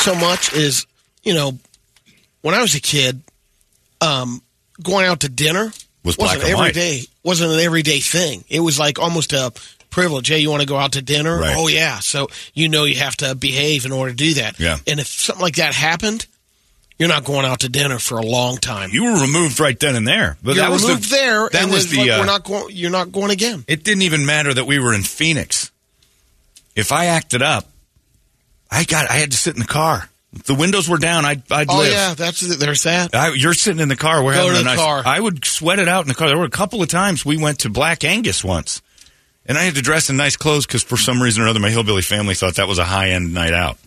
so 0.00 0.14
much 0.14 0.52
is, 0.54 0.86
you 1.22 1.34
know, 1.34 1.52
when 2.42 2.54
I 2.54 2.62
was 2.62 2.74
a 2.74 2.80
kid, 2.80 3.20
um, 4.00 4.40
going 4.82 5.04
out 5.06 5.20
to 5.20 5.28
dinner 5.28 5.70
Was 6.04 6.16
black 6.16 6.28
wasn't 6.28 6.44
and 6.44 6.52
every 6.52 6.64
white. 6.66 6.74
day 6.74 7.02
wasn't 7.22 7.52
an 7.52 7.60
everyday 7.60 8.00
thing. 8.00 8.44
It 8.48 8.60
was 8.60 8.78
like 8.78 8.98
almost 8.98 9.32
a 9.34 9.52
privilege. 9.90 10.28
Hey, 10.28 10.38
you 10.38 10.48
want 10.50 10.62
to 10.62 10.66
go 10.68 10.76
out 10.78 10.92
to 10.92 11.02
dinner? 11.02 11.38
Right. 11.38 11.54
Oh 11.58 11.68
yeah. 11.68 11.98
So 11.98 12.28
you 12.54 12.68
know 12.70 12.84
you 12.84 12.96
have 12.96 13.16
to 13.18 13.34
behave 13.34 13.84
in 13.84 13.92
order 13.92 14.12
to 14.12 14.16
do 14.16 14.34
that. 14.34 14.58
Yeah. 14.58 14.78
And 14.86 14.98
if 15.00 15.06
something 15.08 15.42
like 15.42 15.56
that 15.56 15.74
happened, 15.74 16.26
you're 17.00 17.08
not 17.08 17.24
going 17.24 17.44
out 17.46 17.60
to 17.60 17.68
dinner 17.68 17.98
for 17.98 18.18
a 18.18 18.24
long 18.24 18.58
time. 18.58 18.90
You 18.92 19.04
were 19.06 19.20
removed 19.22 19.58
right 19.58 19.78
then 19.80 19.96
and 19.96 20.06
there. 20.06 20.36
But 20.44 20.54
You're 20.54 20.66
that 20.66 20.70
was 20.70 20.84
removed 20.84 21.04
the, 21.10 21.16
there, 21.16 21.48
That 21.48 21.62
and 21.62 21.72
was 21.72 21.90
the. 21.90 21.96
like, 21.98 22.10
uh, 22.10 22.16
we're 22.20 22.26
not 22.26 22.44
going. 22.44 22.66
You're 22.76 22.90
not 22.92 23.10
going 23.10 23.30
again. 23.32 23.64
it 23.66 23.82
didn't 23.82 24.02
even 24.02 24.24
matter 24.26 24.54
that 24.54 24.66
we 24.66 24.78
were 24.78 24.94
in 24.94 25.02
Phoenix. 25.02 25.72
If 26.76 26.92
I 26.92 27.06
acted 27.06 27.42
up, 27.42 27.66
I 28.70 28.84
got 28.84 29.10
I 29.10 29.14
had 29.14 29.32
to 29.32 29.36
sit 29.36 29.54
in 29.54 29.60
the 29.60 29.66
car. 29.66 30.08
If 30.32 30.44
the 30.44 30.54
windows 30.54 30.88
were 30.88 30.98
down, 30.98 31.24
I'd, 31.24 31.42
I'd 31.50 31.66
Oh 31.68 31.78
live. 31.78 31.90
yeah, 31.92 32.14
that's 32.14 32.40
there's 32.58 32.84
that. 32.84 33.14
I, 33.16 33.32
you're 33.32 33.54
sitting 33.54 33.80
in 33.80 33.88
the 33.88 33.96
car. 33.96 34.22
We're 34.22 34.34
Go 34.34 34.42
having 34.46 34.54
a 34.54 34.58
the 34.58 34.64
nice. 34.64 34.78
car. 34.78 35.02
I 35.04 35.18
would 35.18 35.44
sweat 35.44 35.80
it 35.80 35.88
out 35.88 36.02
in 36.02 36.08
the 36.08 36.14
car. 36.14 36.28
There 36.28 36.38
were 36.38 36.44
a 36.44 36.50
couple 36.50 36.80
of 36.82 36.88
times 36.88 37.24
we 37.26 37.36
went 37.36 37.60
to 37.60 37.68
Black 37.70 38.04
Angus 38.04 38.44
once, 38.44 38.80
and 39.46 39.58
I 39.58 39.62
had 39.62 39.74
to 39.74 39.82
dress 39.82 40.08
in 40.08 40.16
nice 40.16 40.36
clothes 40.36 40.66
because 40.66 40.84
for 40.84 40.96
some 40.96 41.20
reason 41.20 41.42
or 41.42 41.48
other, 41.48 41.58
my 41.58 41.70
hillbilly 41.70 42.02
family 42.02 42.34
thought 42.36 42.54
that 42.56 42.68
was 42.68 42.78
a 42.78 42.84
high 42.84 43.08
end 43.10 43.34
night 43.34 43.52
out. 43.54 43.78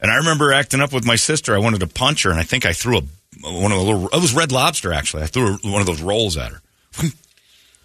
And 0.00 0.10
I 0.10 0.16
remember 0.16 0.52
acting 0.52 0.80
up 0.80 0.92
with 0.92 1.06
my 1.06 1.16
sister. 1.16 1.54
I 1.54 1.58
wanted 1.58 1.80
to 1.80 1.86
punch 1.86 2.24
her, 2.24 2.30
and 2.30 2.38
I 2.38 2.42
think 2.42 2.66
I 2.66 2.72
threw 2.72 2.98
a 2.98 3.02
one 3.42 3.72
of 3.72 3.78
the 3.78 3.84
little. 3.84 4.08
It 4.08 4.20
was 4.20 4.34
Red 4.34 4.52
Lobster 4.52 4.92
actually. 4.92 5.22
I 5.22 5.26
threw 5.26 5.56
one 5.58 5.80
of 5.80 5.86
those 5.86 6.02
rolls 6.02 6.36
at 6.36 6.52
her, 6.52 6.60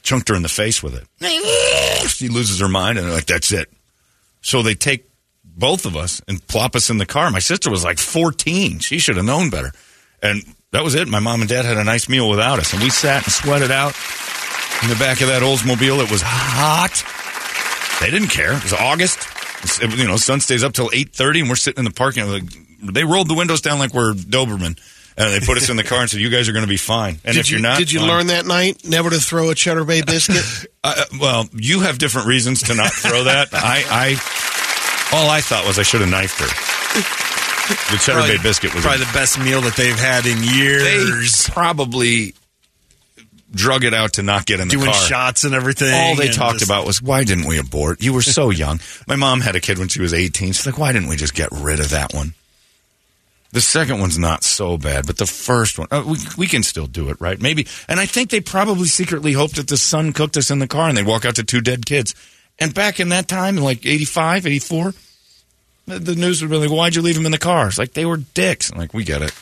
chunked 0.04 0.30
her 0.30 0.36
in 0.36 0.42
the 0.42 0.50
face 0.50 0.82
with 0.82 0.96
it. 0.96 1.08
She 2.02 2.30
loses 2.30 2.60
her 2.60 2.68
mind, 2.68 2.98
and 2.98 3.08
they're 3.08 3.14
like, 3.14 3.28
"That's 3.28 3.52
it." 3.52 3.72
So 4.42 4.64
they 4.64 4.74
take 4.74 5.08
both 5.44 5.86
of 5.86 5.96
us 5.96 6.22
and 6.28 6.46
plop 6.48 6.76
us 6.76 6.90
in 6.90 6.98
the 6.98 7.06
car. 7.06 7.30
My 7.32 7.40
sister 7.40 7.70
was 7.70 7.84
like 7.84 8.00
14. 8.00 8.80
She 8.80 8.98
should 9.00 9.18
have 9.18 9.26
known 9.26 9.50
better. 9.50 9.72
And 10.22 10.44
that 10.72 10.84
was 10.84 10.96
it. 10.96 11.08
My 11.08 11.20
mom 11.20 11.42
and 11.42 11.50
dad 11.50 11.66
had 11.66 11.78
a 11.78 11.84
nice 11.84 12.10
meal 12.10 12.30
without 12.30 12.60
us. 12.60 12.74
And 12.74 12.82
we 12.82 12.90
sat 12.90 13.24
and 13.24 13.32
sweated 13.32 13.72
out 13.72 13.94
in 14.84 14.90
the 14.90 14.96
back 14.96 15.22
of 15.22 15.28
that 15.28 15.42
Oldsmobile. 15.42 16.04
It 16.04 16.12
was 16.12 16.22
hot. 16.24 17.04
They 18.02 18.10
didn't 18.10 18.30
care. 18.30 18.54
It 18.54 18.64
was 18.64 18.74
August. 18.74 19.20
You 19.82 20.08
know, 20.08 20.18
sun 20.18 20.40
stays 20.40 20.64
up 20.64 20.74
till 20.74 20.90
8.30 20.90 21.40
and 21.42 21.50
we're 21.50 21.56
sitting 21.56 21.80
in 21.80 21.86
the 21.86 21.92
parking 21.96 22.26
lot. 22.26 22.42
Like, 22.42 22.94
they 22.94 23.04
rolled 23.04 23.28
the 23.28 23.34
windows 23.36 23.62
down 23.62 23.80
like 23.80 23.94
we're 23.94 24.14
Doberman. 24.14 24.80
And 25.18 25.34
they 25.34 25.46
put 25.46 25.58
us 25.58 25.70
in 25.70 25.76
the 25.76 25.84
car 25.84 26.00
and 26.02 26.10
said, 26.10 26.22
you 26.22 26.30
guys 26.30 26.48
are 26.48 26.54
going 26.54 26.64
to 26.66 26.70
be 26.70 26.78
fine. 26.78 27.20
And 27.26 27.36
did 27.36 27.38
if 27.42 27.50
you, 27.52 27.58
you're 27.58 27.62
not, 27.62 27.78
did 27.78 27.92
you 27.92 28.00
fine. 28.00 28.08
learn 28.08 28.28
that 28.28 28.46
night 28.46 28.86
never 28.86 29.10
to 29.10 29.20
throw 29.20 29.50
a 29.50 29.56
cheddar 29.56 29.84
bay 29.84 30.02
biscuit? 30.02 30.44
Uh, 30.84 30.96
well, 31.20 31.48
you 31.54 31.82
have 31.82 32.00
different 32.00 32.26
reasons 32.28 32.64
to 32.64 32.74
not 32.74 32.92
throw 32.92 33.26
that. 33.26 33.50
I, 33.54 33.84
I, 33.88 35.16
all 35.16 35.30
I 35.30 35.40
thought 35.42 35.68
was 35.68 35.78
I 35.78 35.84
should 35.84 36.02
have 36.02 36.10
knifed 36.10 36.40
her. 36.40 36.48
The 37.94 38.00
cheddar 38.02 38.18
Probably- 38.22 38.38
bay 38.38 38.42
biscuit 38.42 38.74
was 38.74 38.84
probably 38.84 39.06
the 39.06 39.14
best 39.14 39.38
meal 39.40 39.62
that 39.62 39.76
they've 39.76 40.00
had 40.00 40.26
in 40.26 40.42
years. 40.42 41.48
Probably 41.52 42.34
drug 43.52 43.84
it 43.84 43.94
out 43.94 44.14
to 44.14 44.24
not 44.24 44.46
get 44.46 44.60
in 44.60 44.68
the 44.68 44.76
car. 44.76 44.84
Doing 44.86 44.94
car. 44.94 45.04
shots 45.04 45.44
and 45.44 45.54
everything. 45.54 45.94
All 45.94 46.16
they 46.16 46.30
talked 46.30 46.60
just- 46.60 46.70
about 46.70 46.86
was 46.86 47.02
why 47.02 47.24
didn't 47.24 47.46
we 47.46 47.60
abort? 47.60 48.02
You 48.02 48.14
were 48.14 48.22
so 48.22 48.50
young. 48.50 48.80
My 49.08 49.16
mom 49.16 49.42
had 49.42 49.56
a 49.56 49.60
kid 49.60 49.78
when 49.78 49.88
she 49.88 50.02
was 50.02 50.14
18. 50.14 50.54
She's 50.54 50.66
like, 50.66 50.78
why 50.78 50.92
didn't 50.92 51.10
we 51.10 51.16
just 51.16 51.34
get 51.34 51.50
rid 51.52 51.80
of 51.80 51.90
that 51.90 52.14
one? 52.14 52.34
The 53.54 53.62
second 53.62 54.00
one's 54.00 54.18
not 54.18 54.46
so 54.46 54.78
bad, 54.78 55.06
but 55.06 55.18
the 55.18 55.26
first 55.26 55.78
one, 55.78 55.90
uh, 55.92 56.04
we, 56.08 56.18
we 56.38 56.48
can 56.48 56.64
still 56.64 56.88
do 56.88 57.10
it, 57.10 57.18
right? 57.20 57.40
Maybe. 57.40 57.68
And 57.90 58.00
I 58.00 58.06
think 58.06 58.30
they 58.30 58.40
probably 58.40 58.88
secretly 58.88 59.34
hoped 59.34 59.58
that 59.58 59.68
the 59.68 59.76
sun 59.76 60.14
cooked 60.14 60.38
us 60.38 60.50
in 60.52 60.60
the 60.60 60.68
car 60.68 60.88
and 60.88 60.98
they'd 60.98 61.06
walk 61.06 61.26
out 61.26 61.36
to 61.36 61.44
two 61.44 61.60
dead 61.60 61.86
kids. 61.86 62.16
And 62.60 62.74
back 62.74 63.02
in 63.02 63.10
that 63.10 63.28
time, 63.28 63.58
in 63.58 63.64
like 63.64 63.86
85, 63.86 64.46
84, 64.46 64.94
the, 65.88 66.00
the 66.00 66.16
news 66.16 66.42
would 66.42 66.50
be 66.50 66.58
like, 66.58 66.70
why'd 66.70 66.96
you 66.96 67.02
leave 67.02 67.16
them 67.16 67.26
in 67.26 67.34
the 67.34 67.38
car? 67.38 67.68
It's 67.68 67.78
like 67.78 67.92
they 67.92 68.06
were 68.06 68.18
dicks. 68.18 68.72
I'm 68.72 68.78
like, 68.78 68.94
we 68.94 69.04
get 69.04 69.22
it. 69.22 69.34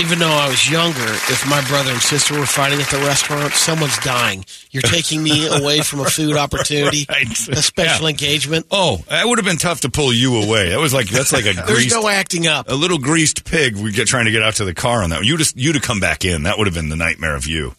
Even 0.00 0.18
though 0.18 0.30
I 0.32 0.48
was 0.48 0.70
younger, 0.70 1.04
if 1.04 1.46
my 1.48 1.60
brother 1.68 1.92
and 1.92 2.00
sister 2.00 2.38
were 2.38 2.46
fighting 2.46 2.80
at 2.80 2.88
the 2.88 2.96
restaurant, 2.98 3.52
someone's 3.52 3.98
dying. 3.98 4.44
You're 4.70 4.82
taking 4.82 5.22
me 5.22 5.46
away 5.50 5.80
from 5.80 6.00
a 6.00 6.06
food 6.06 6.36
opportunity, 6.36 7.04
Right. 7.08 7.30
a 7.50 7.62
special 7.62 8.04
Yeah. 8.06 8.10
engagement. 8.10 8.66
Oh, 8.70 9.04
that 9.08 9.26
would 9.28 9.36
have 9.38 9.44
been 9.44 9.58
tough 9.58 9.82
to 9.82 9.90
pull 9.90 10.12
you 10.12 10.42
away. 10.42 10.70
That 10.70 10.80
was 10.80 10.94
like 10.94 11.08
that's 11.08 11.30
like 11.32 11.44
a 11.44 11.52
There's 11.52 11.68
greased, 11.70 11.94
no 11.94 12.08
acting 12.08 12.46
up. 12.46 12.70
a 12.70 12.74
little 12.74 12.98
greased 12.98 13.44
pig. 13.44 13.76
We 13.76 13.92
get 13.92 14.08
trying 14.08 14.24
to 14.24 14.30
get 14.30 14.42
out 14.42 14.54
to 14.56 14.64
the 14.64 14.72
car 14.74 15.02
on 15.02 15.10
that. 15.10 15.16
One. 15.16 15.26
You 15.26 15.36
just 15.36 15.56
you 15.58 15.74
to 15.74 15.80
come 15.80 16.00
back 16.00 16.24
in. 16.24 16.44
That 16.44 16.56
would 16.56 16.66
have 16.66 16.74
been 16.74 16.88
the 16.88 16.96
nightmare 16.96 17.36
of 17.36 17.46
you. 17.46 17.74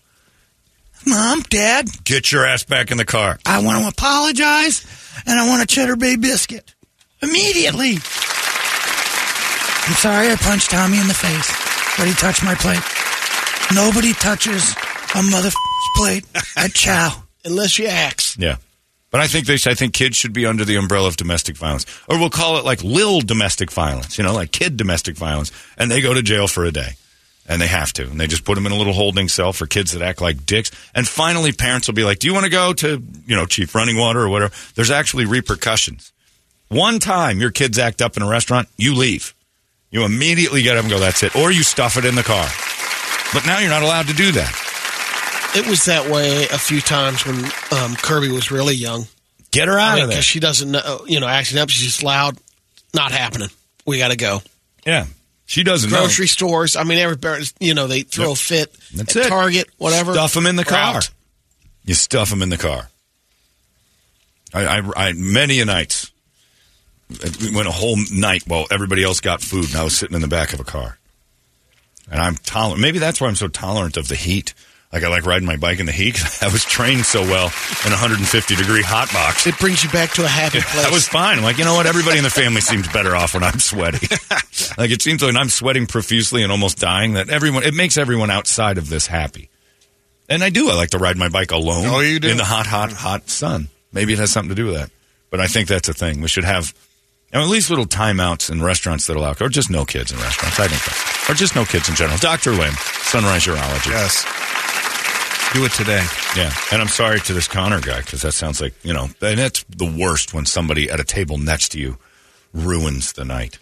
Mom, 1.07 1.41
Dad, 1.49 1.87
Get 2.05 2.31
your 2.31 2.45
ass 2.45 2.63
back 2.63 2.91
in 2.91 2.97
the 2.97 3.05
car. 3.05 3.37
I 3.45 3.61
want 3.61 3.81
to 3.81 3.87
apologize, 3.89 4.85
and 5.25 5.37
I 5.39 5.49
want 5.49 5.61
a 5.63 5.65
cheddar 5.67 5.95
bay 5.97 6.15
biscuit 6.15 6.73
immediately. 7.21 7.95
I'm 9.85 9.95
sorry 9.95 10.31
I 10.31 10.35
punched 10.39 10.71
Tommy 10.71 10.97
in 10.99 11.07
the 11.09 11.13
face, 11.13 11.51
but 11.97 12.07
he 12.07 12.13
touched 12.13 12.43
my 12.43 12.55
plate. 12.55 12.81
Nobody 13.73 14.13
touches 14.13 14.75
a 15.15 15.23
mother 15.23 15.49
plate 15.95 16.25
at 16.57 16.73
Chow. 16.73 17.23
Unless 17.45 17.77
you 17.77 17.87
axe. 17.87 18.37
Yeah. 18.37 18.57
But 19.11 19.21
I 19.21 19.27
think 19.27 19.45
they, 19.45 19.55
I 19.69 19.75
think 19.75 19.93
kids 19.93 20.17
should 20.17 20.33
be 20.33 20.45
under 20.45 20.65
the 20.65 20.75
umbrella 20.75 21.07
of 21.07 21.17
domestic 21.17 21.55
violence, 21.55 21.85
or 22.09 22.17
we'll 22.17 22.31
call 22.31 22.57
it 22.57 22.65
like 22.65 22.83
lil 22.83 23.21
domestic 23.21 23.71
violence. 23.71 24.17
You 24.17 24.23
know, 24.23 24.33
like 24.33 24.51
kid 24.51 24.75
domestic 24.75 25.15
violence, 25.15 25.51
and 25.77 25.91
they 25.91 26.01
go 26.01 26.15
to 26.15 26.23
jail 26.23 26.47
for 26.47 26.65
a 26.65 26.71
day, 26.71 26.93
and 27.47 27.61
they 27.61 27.67
have 27.67 27.93
to, 27.93 28.03
and 28.03 28.19
they 28.19 28.25
just 28.25 28.43
put 28.43 28.55
them 28.55 28.65
in 28.65 28.71
a 28.71 28.75
little 28.75 28.93
holding 28.93 29.27
cell 29.27 29.53
for 29.53 29.67
kids 29.67 29.91
that 29.91 30.01
act 30.01 30.19
like 30.19 30.47
dicks. 30.47 30.71
And 30.95 31.07
finally, 31.07 31.51
parents 31.51 31.87
will 31.87 31.93
be 31.93 32.03
like, 32.03 32.17
"Do 32.17 32.27
you 32.27 32.33
want 32.33 32.45
to 32.45 32.49
go 32.49 32.73
to 32.73 33.03
you 33.27 33.35
know 33.35 33.45
Chief 33.45 33.75
Running 33.75 33.97
Water 33.99 34.19
or 34.19 34.29
whatever?" 34.29 34.51
There's 34.73 34.89
actually 34.89 35.25
repercussions. 35.25 36.11
One 36.69 36.97
time 36.97 37.39
your 37.39 37.51
kids 37.51 37.77
act 37.77 38.01
up 38.01 38.17
in 38.17 38.23
a 38.23 38.27
restaurant, 38.27 38.67
you 38.77 38.95
leave. 38.95 39.35
You 39.93 40.05
immediately 40.05 40.63
get 40.63 40.75
up 40.75 40.83
and 40.83 40.91
go, 40.91 40.99
"That's 40.99 41.21
it," 41.21 41.35
or 41.35 41.51
you 41.51 41.61
stuff 41.61 41.97
it 41.97 42.03
in 42.03 42.15
the 42.15 42.23
car. 42.23 42.47
But 43.31 43.45
now 43.45 43.59
you're 43.59 43.69
not 43.69 43.83
allowed 43.83 44.07
to 44.07 44.13
do 44.13 44.31
that. 44.31 45.53
It 45.55 45.67
was 45.67 45.85
that 45.85 46.09
way 46.09 46.45
a 46.45 46.57
few 46.57 46.81
times 46.81 47.25
when 47.27 47.45
um, 47.71 47.95
Kirby 47.95 48.29
was 48.29 48.49
really 48.49 48.73
young. 48.73 49.05
Get 49.51 49.67
her 49.67 49.77
out 49.77 49.99
of 49.99 49.99
there. 49.99 50.07
Because 50.07 50.25
she 50.25 50.39
doesn't 50.39 50.71
know, 50.71 51.05
you 51.07 51.19
know, 51.19 51.27
acting 51.27 51.59
up. 51.59 51.69
She's 51.69 51.85
just 51.85 52.01
loud. 52.01 52.37
Not 52.95 53.11
happening. 53.11 53.49
We 53.85 53.99
got 53.99 54.09
to 54.09 54.17
go. 54.17 54.41
Yeah, 54.83 55.05
she 55.45 55.63
doesn't 55.63 55.91
know. 55.91 55.99
Grocery 55.99 56.27
stores. 56.27 56.75
I 56.75 56.83
mean, 56.83 56.97
every 56.97 57.17
you 57.59 57.75
know, 57.75 57.85
they 57.85 58.01
throw 58.01 58.31
a 58.31 58.35
fit 58.35 58.75
That's 58.95 59.15
at 59.15 59.25
it. 59.27 59.29
Target, 59.29 59.69
whatever. 59.77 60.13
Stuff 60.13 60.33
them 60.33 60.47
in 60.47 60.55
the 60.55 60.63
We're 60.63 60.71
car. 60.71 60.95
out. 60.95 61.09
You 61.85 61.93
stuff 61.93 62.31
them 62.31 62.41
in 62.41 62.49
the 62.49 62.57
car. 62.57 62.89
I, 64.55 64.79
I, 64.79 65.09
I 65.09 65.13
many 65.13 65.59
a 65.59 65.65
nights. 65.65 66.11
We 67.09 67.53
went 67.53 67.67
a 67.67 67.71
whole 67.71 67.97
night 68.11 68.43
while 68.47 68.65
everybody 68.71 69.03
else 69.03 69.19
got 69.19 69.41
food, 69.41 69.65
and 69.65 69.75
I 69.75 69.83
was 69.83 69.95
sitting 69.95 70.15
in 70.15 70.21
the 70.21 70.27
back 70.27 70.53
of 70.53 70.59
a 70.59 70.63
car. 70.63 70.97
And 72.11 72.21
I'm 72.21 72.35
tolerant. 72.35 72.81
Maybe 72.81 72.99
that's 72.99 73.21
why 73.21 73.27
I'm 73.27 73.35
so 73.35 73.47
tolerant 73.47 73.97
of 73.97 74.07
the 74.07 74.15
heat. 74.15 74.53
Like 74.91 75.03
I 75.03 75.07
like 75.07 75.25
riding 75.25 75.47
my 75.47 75.57
bike 75.57 75.79
in 75.79 75.87
the 75.87 75.91
heat. 75.91 76.19
I 76.43 76.49
was 76.49 76.63
trained 76.63 77.05
so 77.05 77.21
well 77.21 77.51
in 77.83 77.91
a 77.91 77.97
150 77.97 78.55
degree 78.55 78.83
hot 78.83 79.11
box. 79.11 79.47
It 79.47 79.57
brings 79.57 79.83
you 79.83 79.89
back 79.89 80.11
to 80.11 80.23
a 80.23 80.27
happy 80.27 80.59
place. 80.61 80.83
That 80.83 80.93
was 80.93 81.07
fine. 81.07 81.39
I'm 81.39 81.43
like, 81.43 81.57
you 81.57 81.65
know 81.65 81.73
what? 81.73 81.87
Everybody 81.87 82.19
in 82.19 82.23
the 82.23 82.29
family 82.29 82.61
seems 82.61 82.87
better 82.89 83.15
off 83.15 83.33
when 83.33 83.43
I'm 83.43 83.59
sweaty. 83.59 84.07
like 84.77 84.91
it 84.91 85.01
seems 85.01 85.23
like 85.23 85.29
when 85.29 85.37
I'm 85.37 85.49
sweating 85.49 85.87
profusely 85.87 86.43
and 86.43 86.51
almost 86.51 86.77
dying, 86.77 87.13
that 87.13 87.29
everyone 87.29 87.63
it 87.63 87.73
makes 87.73 87.97
everyone 87.97 88.29
outside 88.29 88.77
of 88.77 88.87
this 88.87 89.07
happy. 89.07 89.49
And 90.29 90.43
I 90.43 90.51
do. 90.51 90.69
I 90.69 90.75
like 90.75 90.91
to 90.91 90.99
ride 90.99 91.17
my 91.17 91.29
bike 91.29 91.51
alone. 91.51 91.87
Oh, 91.87 91.99
you 91.99 92.19
do? 92.19 92.29
in 92.29 92.37
the 92.37 92.45
hot, 92.45 92.67
hot, 92.67 92.91
hot 92.91 93.29
sun. 93.29 93.69
Maybe 93.91 94.13
it 94.13 94.19
has 94.19 94.31
something 94.31 94.49
to 94.49 94.55
do 94.55 94.67
with 94.67 94.75
that. 94.75 94.91
But 95.31 95.39
I 95.39 95.47
think 95.47 95.67
that's 95.67 95.89
a 95.89 95.93
thing. 95.93 96.21
We 96.21 96.27
should 96.27 96.43
have 96.43 96.73
know, 97.39 97.45
at 97.45 97.49
least 97.49 97.69
little 97.69 97.85
timeouts 97.85 98.51
in 98.51 98.61
restaurants 98.61 99.07
that 99.07 99.17
allow, 99.17 99.33
or 99.39 99.49
just 99.49 99.69
no 99.69 99.85
kids 99.85 100.11
in 100.11 100.19
restaurants. 100.19 100.59
I 100.59 100.67
think 100.67 100.83
that, 100.83 101.29
or 101.31 101.33
just 101.33 101.55
no 101.55 101.65
kids 101.65 101.89
in 101.89 101.95
general. 101.95 102.17
Doctor 102.19 102.51
Lim, 102.51 102.73
Sunrise 102.73 103.45
Urology. 103.45 103.89
Yes. 103.89 104.23
Do 105.53 105.65
it 105.65 105.71
today. 105.71 106.03
Yeah, 106.35 106.51
and 106.71 106.81
I'm 106.81 106.87
sorry 106.87 107.19
to 107.19 107.33
this 107.33 107.47
Connor 107.47 107.79
guy 107.79 108.01
because 108.01 108.23
that 108.23 108.31
sounds 108.31 108.59
like 108.59 108.73
you 108.83 108.93
know, 108.93 109.09
and 109.21 109.39
that's 109.39 109.63
the 109.69 109.85
worst 109.85 110.33
when 110.33 110.45
somebody 110.45 110.89
at 110.89 110.99
a 110.99 111.03
table 111.03 111.37
next 111.37 111.69
to 111.69 111.79
you 111.79 111.97
ruins 112.53 113.13
the 113.13 113.25
night. 113.25 113.59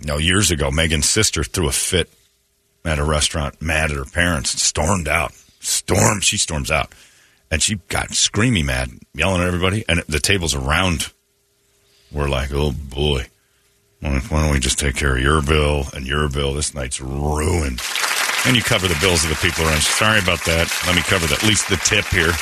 You 0.00 0.06
know, 0.06 0.18
years 0.18 0.50
ago, 0.50 0.70
Megan's 0.72 1.08
sister 1.08 1.44
threw 1.44 1.68
a 1.68 1.72
fit 1.72 2.10
at 2.84 2.98
a 2.98 3.04
restaurant, 3.04 3.62
mad 3.62 3.90
at 3.92 3.96
her 3.96 4.04
parents, 4.04 4.52
and 4.52 4.60
stormed 4.60 5.06
out. 5.06 5.32
Storm, 5.60 6.20
she 6.20 6.36
storms 6.36 6.72
out, 6.72 6.92
and 7.50 7.62
she 7.62 7.76
got 7.88 8.08
screamy 8.08 8.64
mad, 8.64 8.90
yelling 9.14 9.40
at 9.40 9.46
everybody, 9.46 9.84
and 9.88 10.00
the 10.08 10.18
tables 10.18 10.56
around 10.56 11.12
were 12.12 12.28
like, 12.28 12.50
"Oh 12.52 12.72
boy, 12.72 13.26
why 14.00 14.20
don't 14.20 14.52
we 14.52 14.60
just 14.60 14.78
take 14.78 14.96
care 14.96 15.16
of 15.16 15.22
your 15.22 15.42
bill 15.42 15.86
and 15.94 16.06
your 16.06 16.28
bill? 16.28 16.54
This 16.54 16.74
night's 16.74 17.00
ruined." 17.00 17.80
And 18.44 18.56
you 18.56 18.62
cover 18.62 18.88
the 18.88 18.98
bills 19.00 19.22
of 19.22 19.30
the 19.30 19.36
people 19.36 19.64
around. 19.64 19.82
Sorry 19.82 20.18
about 20.18 20.44
that. 20.46 20.66
Let 20.86 20.96
me 20.96 21.02
cover 21.02 21.26
that. 21.28 21.44
At 21.44 21.48
least 21.48 21.68
the 21.68 21.76
tip 21.76 22.04
here. 22.06 22.32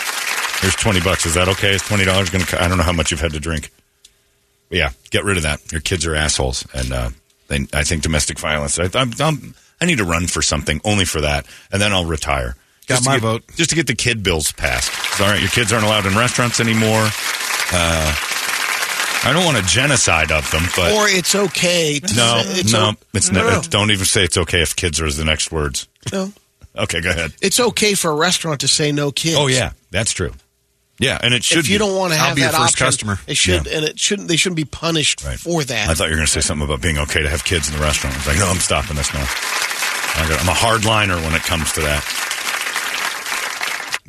Here's 0.60 0.74
twenty 0.76 1.00
bucks. 1.00 1.26
Is 1.26 1.34
that 1.34 1.48
okay? 1.48 1.74
Is 1.74 1.82
twenty 1.82 2.04
dollars 2.04 2.30
going 2.30 2.44
to? 2.44 2.62
I 2.62 2.68
don't 2.68 2.78
know 2.78 2.84
how 2.84 2.92
much 2.92 3.10
you've 3.10 3.20
had 3.20 3.32
to 3.32 3.40
drink. 3.40 3.70
But 4.70 4.78
yeah, 4.78 4.90
get 5.10 5.24
rid 5.24 5.36
of 5.36 5.42
that. 5.42 5.72
Your 5.72 5.80
kids 5.82 6.06
are 6.06 6.14
assholes, 6.14 6.66
and 6.72 6.92
uh, 6.92 7.10
they, 7.48 7.66
I 7.74 7.84
think 7.84 8.02
domestic 8.02 8.38
violence. 8.38 8.78
I, 8.78 8.88
I'm, 8.94 9.10
I'm, 9.20 9.54
I 9.80 9.84
need 9.84 9.98
to 9.98 10.04
run 10.04 10.26
for 10.26 10.40
something 10.42 10.80
only 10.84 11.04
for 11.04 11.20
that, 11.20 11.44
and 11.72 11.82
then 11.82 11.92
I'll 11.92 12.06
retire. 12.06 12.56
Got 12.86 13.04
my 13.04 13.14
get- 13.16 13.22
vote. 13.22 13.42
Just 13.56 13.70
to 13.70 13.76
get 13.76 13.86
the 13.86 13.94
kid 13.94 14.22
bills 14.22 14.52
passed. 14.52 14.90
It's 14.90 15.20
all 15.20 15.28
right. 15.28 15.40
Your 15.40 15.50
kids 15.50 15.72
aren't 15.72 15.84
allowed 15.84 16.06
in 16.06 16.16
restaurants 16.16 16.60
anymore. 16.60 17.08
Uh, 17.72 18.14
I 19.22 19.32
don't 19.34 19.44
want 19.44 19.58
a 19.58 19.62
genocide 19.62 20.32
of 20.32 20.50
them, 20.50 20.62
but 20.74 20.92
or 20.92 21.06
it's 21.08 21.34
okay. 21.34 21.98
To 22.00 22.14
no, 22.16 22.42
say, 22.42 22.60
it's 22.60 22.72
no, 22.72 22.90
o- 22.90 22.94
it's 23.12 23.30
no, 23.30 23.40
no, 23.40 23.44
no. 23.44 23.50
it's- 23.52 23.68
Don't 23.68 23.90
even 23.90 24.06
say 24.06 24.24
it's 24.24 24.38
okay 24.38 24.62
if 24.62 24.74
kids 24.76 25.00
are 25.00 25.10
the 25.10 25.24
next 25.24 25.52
words. 25.52 25.88
No. 26.12 26.32
Okay, 26.76 27.00
go 27.02 27.10
ahead. 27.10 27.32
It's 27.42 27.60
okay 27.60 27.94
for 27.94 28.10
a 28.10 28.14
restaurant 28.14 28.60
to 28.60 28.68
say 28.68 28.92
no 28.92 29.10
kids. 29.12 29.36
Oh 29.36 29.46
yeah, 29.48 29.72
that's 29.90 30.12
true. 30.12 30.32
Yeah, 30.98 31.18
and 31.22 31.32
it 31.34 31.42
should. 31.44 31.58
If 31.58 31.68
you 31.68 31.74
be. 31.74 31.78
don't 31.84 31.96
want 31.96 32.12
to 32.12 32.18
I'll 32.18 32.26
have 32.28 32.36
be 32.36 32.42
that 32.42 32.52
your 32.52 32.60
first 32.60 32.74
option, 32.80 32.86
customer. 33.08 33.18
it 33.26 33.36
should, 33.36 33.66
Yeah. 33.66 33.76
and 33.76 33.84
it 33.84 33.98
shouldn't. 33.98 34.28
They 34.28 34.36
shouldn't 34.36 34.56
be 34.56 34.64
punished 34.64 35.24
Right. 35.24 35.38
for 35.38 35.64
that. 35.64 35.88
I 35.90 35.94
thought 35.94 36.04
you 36.04 36.10
were 36.10 36.16
going 36.16 36.26
to 36.26 36.32
say 36.32 36.40
something 36.40 36.64
about 36.64 36.80
being 36.80 36.98
okay 36.98 37.20
to 37.22 37.28
have 37.28 37.44
kids 37.44 37.68
in 37.68 37.74
the 37.74 37.80
restaurant. 37.82 38.14
I 38.16 38.18
was 38.18 38.26
like, 38.28 38.38
no, 38.38 38.46
I'm 38.48 38.58
stopping 38.60 38.96
this 38.96 39.12
now. 39.12 39.24
I 39.24 40.26
got, 40.28 40.40
I'm 40.40 40.48
a 40.48 40.52
hardliner 40.52 41.16
when 41.24 41.34
it 41.34 41.42
comes 41.42 41.72
to 41.72 41.80
that. 41.80 42.04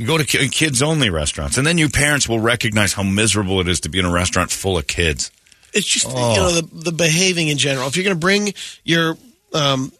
You 0.01 0.07
go 0.07 0.17
to 0.17 0.25
kids 0.25 0.81
only 0.81 1.09
restaurants, 1.09 1.57
and 1.57 1.65
then 1.67 1.77
you 1.77 1.87
parents 1.89 2.27
will 2.27 2.39
recognize 2.39 2.93
how 2.93 3.03
miserable 3.03 3.61
it 3.61 3.67
is 3.67 3.79
to 3.81 3.89
be 3.89 3.99
in 3.99 4.05
a 4.05 4.11
restaurant 4.11 4.51
full 4.51 4.77
of 4.77 4.87
kids. 4.87 5.31
It's 5.73 5.87
just 5.87 6.07
Oh. 6.09 6.33
you 6.33 6.39
know 6.39 6.51
the 6.61 6.69
the 6.85 6.91
behaving 6.91 7.47
in 7.49 7.57
general. 7.57 7.87
If 7.87 7.95
you're 7.95 8.03
going 8.03 8.15
to 8.15 8.19
bring 8.19 8.53
your 8.83 9.17
um, 9.53 9.91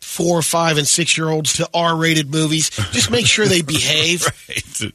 four, 0.00 0.42
five, 0.42 0.78
and 0.78 0.86
six 0.86 1.16
year 1.18 1.28
olds 1.28 1.54
to 1.54 1.68
R 1.74 1.96
rated 1.96 2.30
movies, 2.30 2.70
just 2.92 3.10
make 3.10 3.26
sure 3.26 3.46
they 3.46 3.62
behave. 3.76 4.26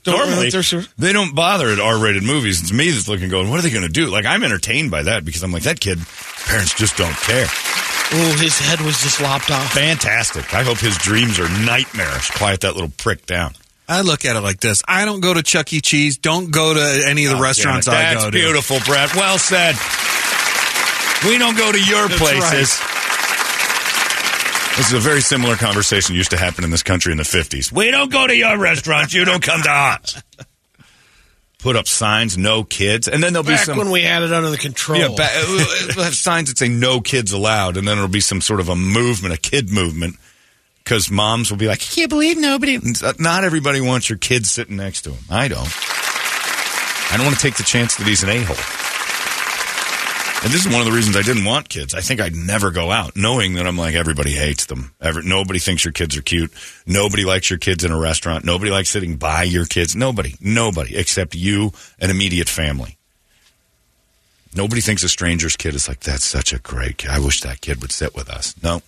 Don't 0.03 0.17
Normally, 0.27 0.49
they're 0.49 0.63
sort 0.63 0.85
of- 0.85 0.93
they 0.97 1.11
don't 1.13 1.35
bother 1.35 1.69
at 1.69 1.79
R-rated 1.79 2.23
movies. 2.23 2.61
It's 2.61 2.71
me 2.71 2.89
that's 2.91 3.07
looking, 3.09 3.29
going, 3.29 3.49
"What 3.49 3.59
are 3.59 3.63
they 3.63 3.69
going 3.71 3.85
to 3.87 3.91
do?" 3.91 4.07
Like 4.07 4.25
I'm 4.25 4.43
entertained 4.43 4.91
by 4.91 5.03
that 5.03 5.25
because 5.25 5.43
I'm 5.43 5.51
like, 5.51 5.63
that 5.63 5.79
kid. 5.79 5.99
Parents 6.45 6.73
just 6.73 6.95
don't 6.97 7.15
care. 7.15 7.47
Oh, 8.15 8.37
his 8.39 8.59
head 8.59 8.79
was 8.81 9.01
just 9.01 9.19
lopped 9.21 9.49
off. 9.49 9.71
Fantastic. 9.73 10.53
I 10.53 10.63
hope 10.63 10.77
his 10.77 10.97
dreams 10.97 11.39
are 11.39 11.49
nightmarish. 11.65 12.31
Quiet 12.31 12.61
that 12.61 12.73
little 12.75 12.91
prick 12.97 13.25
down. 13.25 13.53
I 13.87 14.01
look 14.01 14.23
at 14.25 14.35
it 14.35 14.41
like 14.41 14.59
this. 14.59 14.81
I 14.87 15.05
don't 15.05 15.19
go 15.19 15.33
to 15.33 15.43
Chuck 15.43 15.71
E. 15.73 15.81
Cheese. 15.81 16.17
Don't 16.17 16.51
go 16.51 16.73
to 16.73 17.03
any 17.05 17.25
of 17.25 17.31
the 17.31 17.37
Oh, 17.37 17.41
restaurants 17.41 17.85
damn. 17.85 17.95
I 17.95 18.01
That's 18.13 18.23
go 18.25 18.31
to. 18.31 18.37
That's 18.37 18.43
beautiful, 18.45 18.77
Brett. 18.85 19.13
Well 19.15 19.37
said. 19.37 19.75
We 21.29 21.37
don't 21.37 21.57
go 21.57 21.71
to 21.71 21.79
your 21.83 22.07
That's 22.07 22.19
places. 22.19 22.79
This 24.77 24.87
is 24.87 24.93
a 24.93 24.99
very 24.99 25.21
similar 25.21 25.55
conversation 25.55 26.15
used 26.15 26.31
to 26.31 26.37
happen 26.37 26.63
in 26.63 26.71
this 26.71 26.81
country 26.81 27.11
in 27.11 27.17
the 27.17 27.23
50s. 27.23 27.71
We 27.71 27.91
don't 27.91 28.11
go 28.11 28.25
to 28.25 28.35
your 28.35 28.57
restaurants. 28.57 29.13
You 29.13 29.23
don't 29.23 29.43
come 29.43 29.61
to 29.61 29.69
us. 29.71 30.21
Put 31.59 31.75
up 31.75 31.87
signs, 31.87 32.37
no 32.37 32.63
kids. 32.63 33.07
And 33.07 33.21
then 33.23 33.33
there'll 33.33 33.45
be 33.45 33.53
Back 33.53 33.65
some. 33.65 33.77
when 33.77 33.91
we 33.91 34.01
had 34.01 34.23
it 34.23 34.33
under 34.33 34.49
the 34.49 34.57
control. 34.57 34.99
Yeah, 34.99 35.09
ba- 35.09 35.29
we'll 35.95 36.03
have 36.05 36.15
signs 36.15 36.49
that 36.49 36.57
say 36.57 36.67
no 36.69 37.01
kids 37.01 37.31
allowed, 37.31 37.77
and 37.77 37.87
then 37.87 37.97
it'll 37.97 38.09
be 38.09 38.19
some 38.19 38.41
sort 38.41 38.59
of 38.59 38.67
a 38.67 38.75
movement, 38.75 39.33
a 39.33 39.37
kid 39.37 39.71
movement, 39.71 40.15
because 40.83 41.09
moms 41.09 41.49
will 41.49 41.57
be 41.57 41.67
like, 41.67 41.81
I 41.81 41.95
can't 41.95 42.09
believe 42.09 42.37
nobody. 42.37 42.77
Uh, 42.77 43.13
not 43.19 43.43
everybody 43.43 43.81
wants 43.81 44.09
your 44.09 44.17
kid 44.17 44.45
sitting 44.45 44.77
next 44.77 45.03
to 45.03 45.11
him. 45.11 45.23
I 45.29 45.47
don't. 45.47 45.69
I 47.11 47.15
don't 47.15 47.25
want 47.25 47.37
to 47.37 47.41
take 47.41 47.57
the 47.57 47.63
chance 47.63 47.95
that 47.97 48.07
he's 48.07 48.23
an 48.23 48.29
a 48.29 48.41
hole. 48.43 48.57
And 50.43 50.51
this 50.51 50.65
is 50.65 50.71
one 50.71 50.81
of 50.81 50.85
the 50.85 50.91
reasons 50.91 51.15
I 51.15 51.21
didn't 51.21 51.45
want 51.45 51.69
kids. 51.69 51.93
I 51.93 52.01
think 52.01 52.19
I'd 52.19 52.35
never 52.35 52.69
go 52.69 52.91
out, 52.91 53.15
knowing 53.15 53.53
that 53.53 53.65
I'm 53.65 53.77
like 53.77 53.95
everybody 53.95 54.31
hates 54.31 54.65
them. 54.65 54.93
Nobody 55.01 55.59
thinks 55.59 55.85
your 55.85 55.93
kids 55.93 56.17
are 56.17 56.21
cute. 56.21 56.51
Nobody 56.85 57.23
likes 57.23 57.49
your 57.49 57.59
kids 57.59 57.85
in 57.85 57.91
a 57.91 57.97
restaurant. 57.97 58.43
Nobody 58.43 58.69
likes 58.69 58.89
sitting 58.89 59.15
by 59.15 59.43
your 59.43 59.65
kids. 59.65 59.95
Nobody, 59.95 60.35
nobody 60.41 60.97
except 60.97 61.33
you 61.33 61.71
and 61.97 62.11
immediate 62.11 62.49
family. 62.49 62.97
Nobody 64.53 64.81
thinks 64.81 65.01
a 65.03 65.09
stranger's 65.09 65.55
kid 65.55 65.75
is 65.75 65.87
like 65.87 66.01
that's 66.01 66.25
such 66.25 66.51
a 66.51 66.59
great 66.59 66.97
kid. 66.97 67.11
I 67.11 67.19
wish 67.19 67.39
that 67.41 67.61
kid 67.61 67.81
would 67.81 67.93
sit 67.93 68.13
with 68.13 68.29
us. 68.29 68.53
No. 68.61 68.81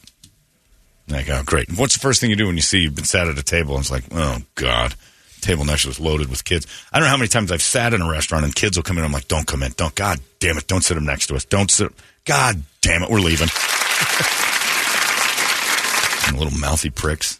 Like, 1.08 1.30
oh, 1.30 1.43
great. 1.45 1.70
What's 1.78 1.93
the 1.93 1.99
first 1.99 2.20
thing 2.20 2.30
you 2.30 2.36
do 2.36 2.47
when 2.47 2.56
you 2.56 2.62
see 2.62 2.80
you've 2.80 2.95
been 2.95 3.06
sat 3.06 3.28
at 3.28 3.38
a 3.38 3.43
table 3.43 3.76
and 3.76 3.82
it's 3.82 3.91
like, 3.91 4.06
oh, 4.12 4.39
God, 4.56 4.95
table 5.41 5.64
next 5.64 5.84
to 5.84 5.89
us 5.89 5.99
loaded 5.99 6.30
with 6.30 6.43
kids? 6.43 6.66
I 6.91 6.97
don't 6.97 7.06
know 7.06 7.12
how 7.12 7.18
many 7.18 7.28
times 7.28 7.51
I've 7.51 7.62
sat 7.62 7.93
in 7.93 8.01
a 8.01 8.10
restaurant 8.10 8.43
and 8.43 8.56
kids 8.56 8.78
will 8.78 8.84
come 8.84 8.97
in. 8.97 9.03
I'm 9.03 9.12
like, 9.12 9.28
don't 9.28 9.45
come 9.45 9.62
in. 9.62 9.74
Don't. 9.74 9.93
God 9.93 10.20
damn 10.39 10.58
it. 10.58 10.68
Don't 10.68 10.84
sit 10.84 10.95
them 10.95 11.06
next 11.06 11.28
to 11.28 11.36
us. 11.36 11.45
Don't 11.45 11.70
sit. 11.70 11.91
God 12.26 12.64
damn 12.82 13.03
it. 13.03 13.10
We're 13.10 13.20
leaving. 13.20 13.49
And 16.28 16.38
little 16.39 16.58
mouthy 16.60 16.89
pricks. 16.89 17.39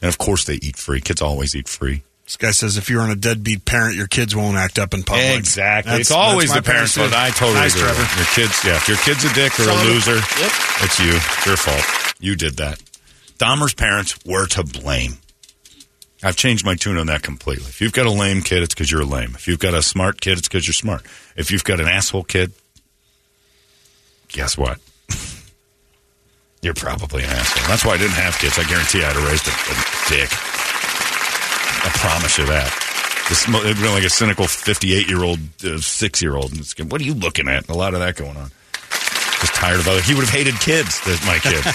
And 0.00 0.08
of 0.08 0.16
course 0.18 0.44
they 0.44 0.54
eat 0.54 0.76
free. 0.76 1.00
Kids 1.00 1.20
always 1.20 1.54
eat 1.54 1.68
free. 1.68 2.02
This 2.26 2.36
guy 2.36 2.50
says 2.50 2.76
if 2.76 2.90
you're 2.90 3.00
on 3.02 3.10
a 3.10 3.14
deadbeat 3.16 3.64
parent, 3.64 3.94
your 3.94 4.08
kids 4.08 4.34
won't 4.34 4.56
act 4.56 4.80
up 4.80 4.92
in 4.94 5.04
public. 5.04 5.38
Exactly. 5.38 5.90
That's- 5.90 6.08
it's 6.08 6.10
always 6.10 6.52
the 6.52 6.60
parents' 6.60 6.96
fault. 6.96 7.12
I 7.12 7.30
totally 7.30 7.54
nice, 7.54 7.74
agree. 7.74 7.84
Trevor. 7.86 8.16
Your 8.16 8.26
kids, 8.34 8.64
yeah. 8.64 8.76
If 8.76 8.88
your 8.88 8.96
kid's 8.98 9.24
a 9.24 9.32
dick 9.32 9.58
or 9.60 9.68
a 9.68 9.74
loser, 9.84 10.16
Yep. 10.16 10.52
it's 10.82 10.98
you. 10.98 11.12
It's 11.14 11.46
your 11.46 11.56
fault. 11.56 11.84
You 12.18 12.34
did 12.34 12.56
that. 12.56 12.82
Dahmer's 13.38 13.74
parents 13.74 14.18
were 14.24 14.46
to 14.48 14.64
blame. 14.64 15.18
I've 16.24 16.34
changed 16.36 16.64
my 16.64 16.74
tune 16.74 16.96
on 16.96 17.06
that 17.06 17.22
completely. 17.22 17.66
If 17.68 17.80
you've 17.80 17.92
got 17.92 18.06
a 18.06 18.10
lame 18.10 18.42
kid, 18.42 18.62
it's 18.62 18.74
because 18.74 18.90
you're 18.90 19.04
lame. 19.04 19.34
If 19.36 19.46
you've 19.46 19.60
got 19.60 19.74
a 19.74 19.82
smart 19.82 20.20
kid, 20.20 20.38
it's 20.38 20.48
because 20.48 20.66
you're 20.66 20.74
smart. 20.74 21.02
If 21.36 21.52
you've 21.52 21.62
got 21.62 21.78
an 21.78 21.86
asshole 21.86 22.24
kid, 22.24 22.52
guess 24.28 24.58
what? 24.58 24.78
you're 26.62 26.74
probably 26.74 27.22
an 27.22 27.30
asshole. 27.30 27.68
That's 27.68 27.84
why 27.84 27.92
I 27.92 27.98
didn't 27.98 28.14
have 28.14 28.36
kids. 28.38 28.58
I 28.58 28.64
guarantee 28.64 29.04
I'd 29.04 29.14
have 29.14 29.30
raised 29.30 29.46
a, 29.46 29.50
a 29.52 30.18
dick. 30.18 30.30
I 31.86 31.88
promise 31.90 32.36
you 32.36 32.46
that. 32.46 32.66
This 33.28 33.46
been 33.46 33.92
like 33.92 34.02
a 34.02 34.10
cynical 34.10 34.46
58 34.46 35.08
year 35.08 35.22
old, 35.22 35.38
uh, 35.64 35.78
six 35.78 36.20
year 36.20 36.34
old. 36.34 36.52
What 36.90 37.00
are 37.00 37.04
you 37.04 37.14
looking 37.14 37.48
at? 37.48 37.68
A 37.68 37.74
lot 37.74 37.94
of 37.94 38.00
that 38.00 38.16
going 38.16 38.36
on. 38.36 38.50
Just 39.40 39.54
tired 39.54 39.78
of 39.78 39.86
other. 39.86 40.00
He 40.00 40.14
would 40.14 40.24
have 40.24 40.34
hated 40.34 40.58
kids. 40.58 41.00
My 41.26 41.38
kid. 41.38 41.62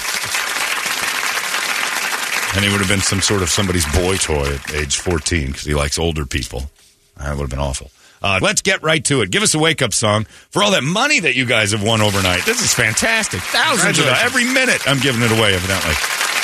and 2.54 2.64
he 2.64 2.70
would 2.70 2.80
have 2.80 2.88
been 2.88 3.00
some 3.00 3.20
sort 3.20 3.40
of 3.40 3.48
somebody's 3.48 3.86
boy 3.94 4.16
toy 4.16 4.54
at 4.54 4.74
age 4.74 4.98
14 4.98 5.48
because 5.48 5.64
he 5.64 5.74
likes 5.74 5.98
older 5.98 6.26
people. 6.26 6.70
That 7.16 7.36
would 7.36 7.42
have 7.42 7.50
been 7.50 7.58
awful. 7.58 7.90
Uh, 8.22 8.38
let's 8.40 8.62
get 8.62 8.82
right 8.82 9.04
to 9.06 9.22
it. 9.22 9.30
Give 9.30 9.42
us 9.42 9.54
a 9.54 9.58
wake 9.58 9.82
up 9.82 9.92
song 9.92 10.24
for 10.50 10.62
all 10.62 10.70
that 10.72 10.84
money 10.84 11.20
that 11.20 11.34
you 11.34 11.44
guys 11.44 11.72
have 11.72 11.82
won 11.82 12.00
overnight. 12.00 12.44
This 12.44 12.62
is 12.62 12.72
fantastic. 12.72 13.40
Thousands 13.40 13.98
of 13.98 14.06
every 14.06 14.44
minute. 14.44 14.80
I'm 14.86 15.00
giving 15.00 15.22
it 15.22 15.32
away, 15.32 15.54
evidently. 15.54 15.94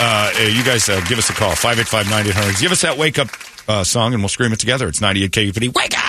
Uh, 0.00 0.32
uh, 0.34 0.42
you 0.42 0.64
guys 0.64 0.88
uh, 0.88 1.00
give 1.08 1.18
us 1.18 1.30
a 1.30 1.34
call 1.34 1.54
585 1.54 2.10
9800. 2.10 2.60
Give 2.60 2.72
us 2.72 2.82
that 2.82 2.98
wake 2.98 3.18
up 3.18 3.28
uh, 3.68 3.84
song 3.84 4.14
and 4.14 4.22
we'll 4.22 4.28
scream 4.28 4.52
it 4.52 4.58
together. 4.58 4.88
It's 4.88 5.00
98 5.00 5.30
KUPD. 5.30 5.74
Wake 5.74 5.94
up! 5.96 6.08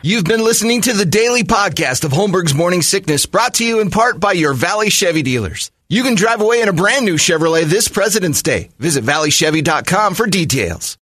You've 0.00 0.24
been 0.24 0.42
listening 0.42 0.80
to 0.82 0.94
the 0.94 1.04
daily 1.04 1.44
podcast 1.44 2.02
of 2.02 2.12
Holmberg's 2.12 2.54
Morning 2.54 2.80
Sickness, 2.80 3.26
brought 3.26 3.54
to 3.54 3.64
you 3.66 3.80
in 3.80 3.90
part 3.90 4.18
by 4.18 4.32
your 4.32 4.54
Valley 4.54 4.88
Chevy 4.88 5.22
dealers. 5.22 5.70
You 5.90 6.02
can 6.02 6.14
drive 6.14 6.40
away 6.40 6.62
in 6.62 6.68
a 6.68 6.72
brand 6.72 7.04
new 7.04 7.16
Chevrolet 7.16 7.64
this 7.64 7.88
President's 7.88 8.40
Day. 8.40 8.70
Visit 8.78 9.04
valleychevy.com 9.04 10.14
for 10.14 10.26
details. 10.26 10.96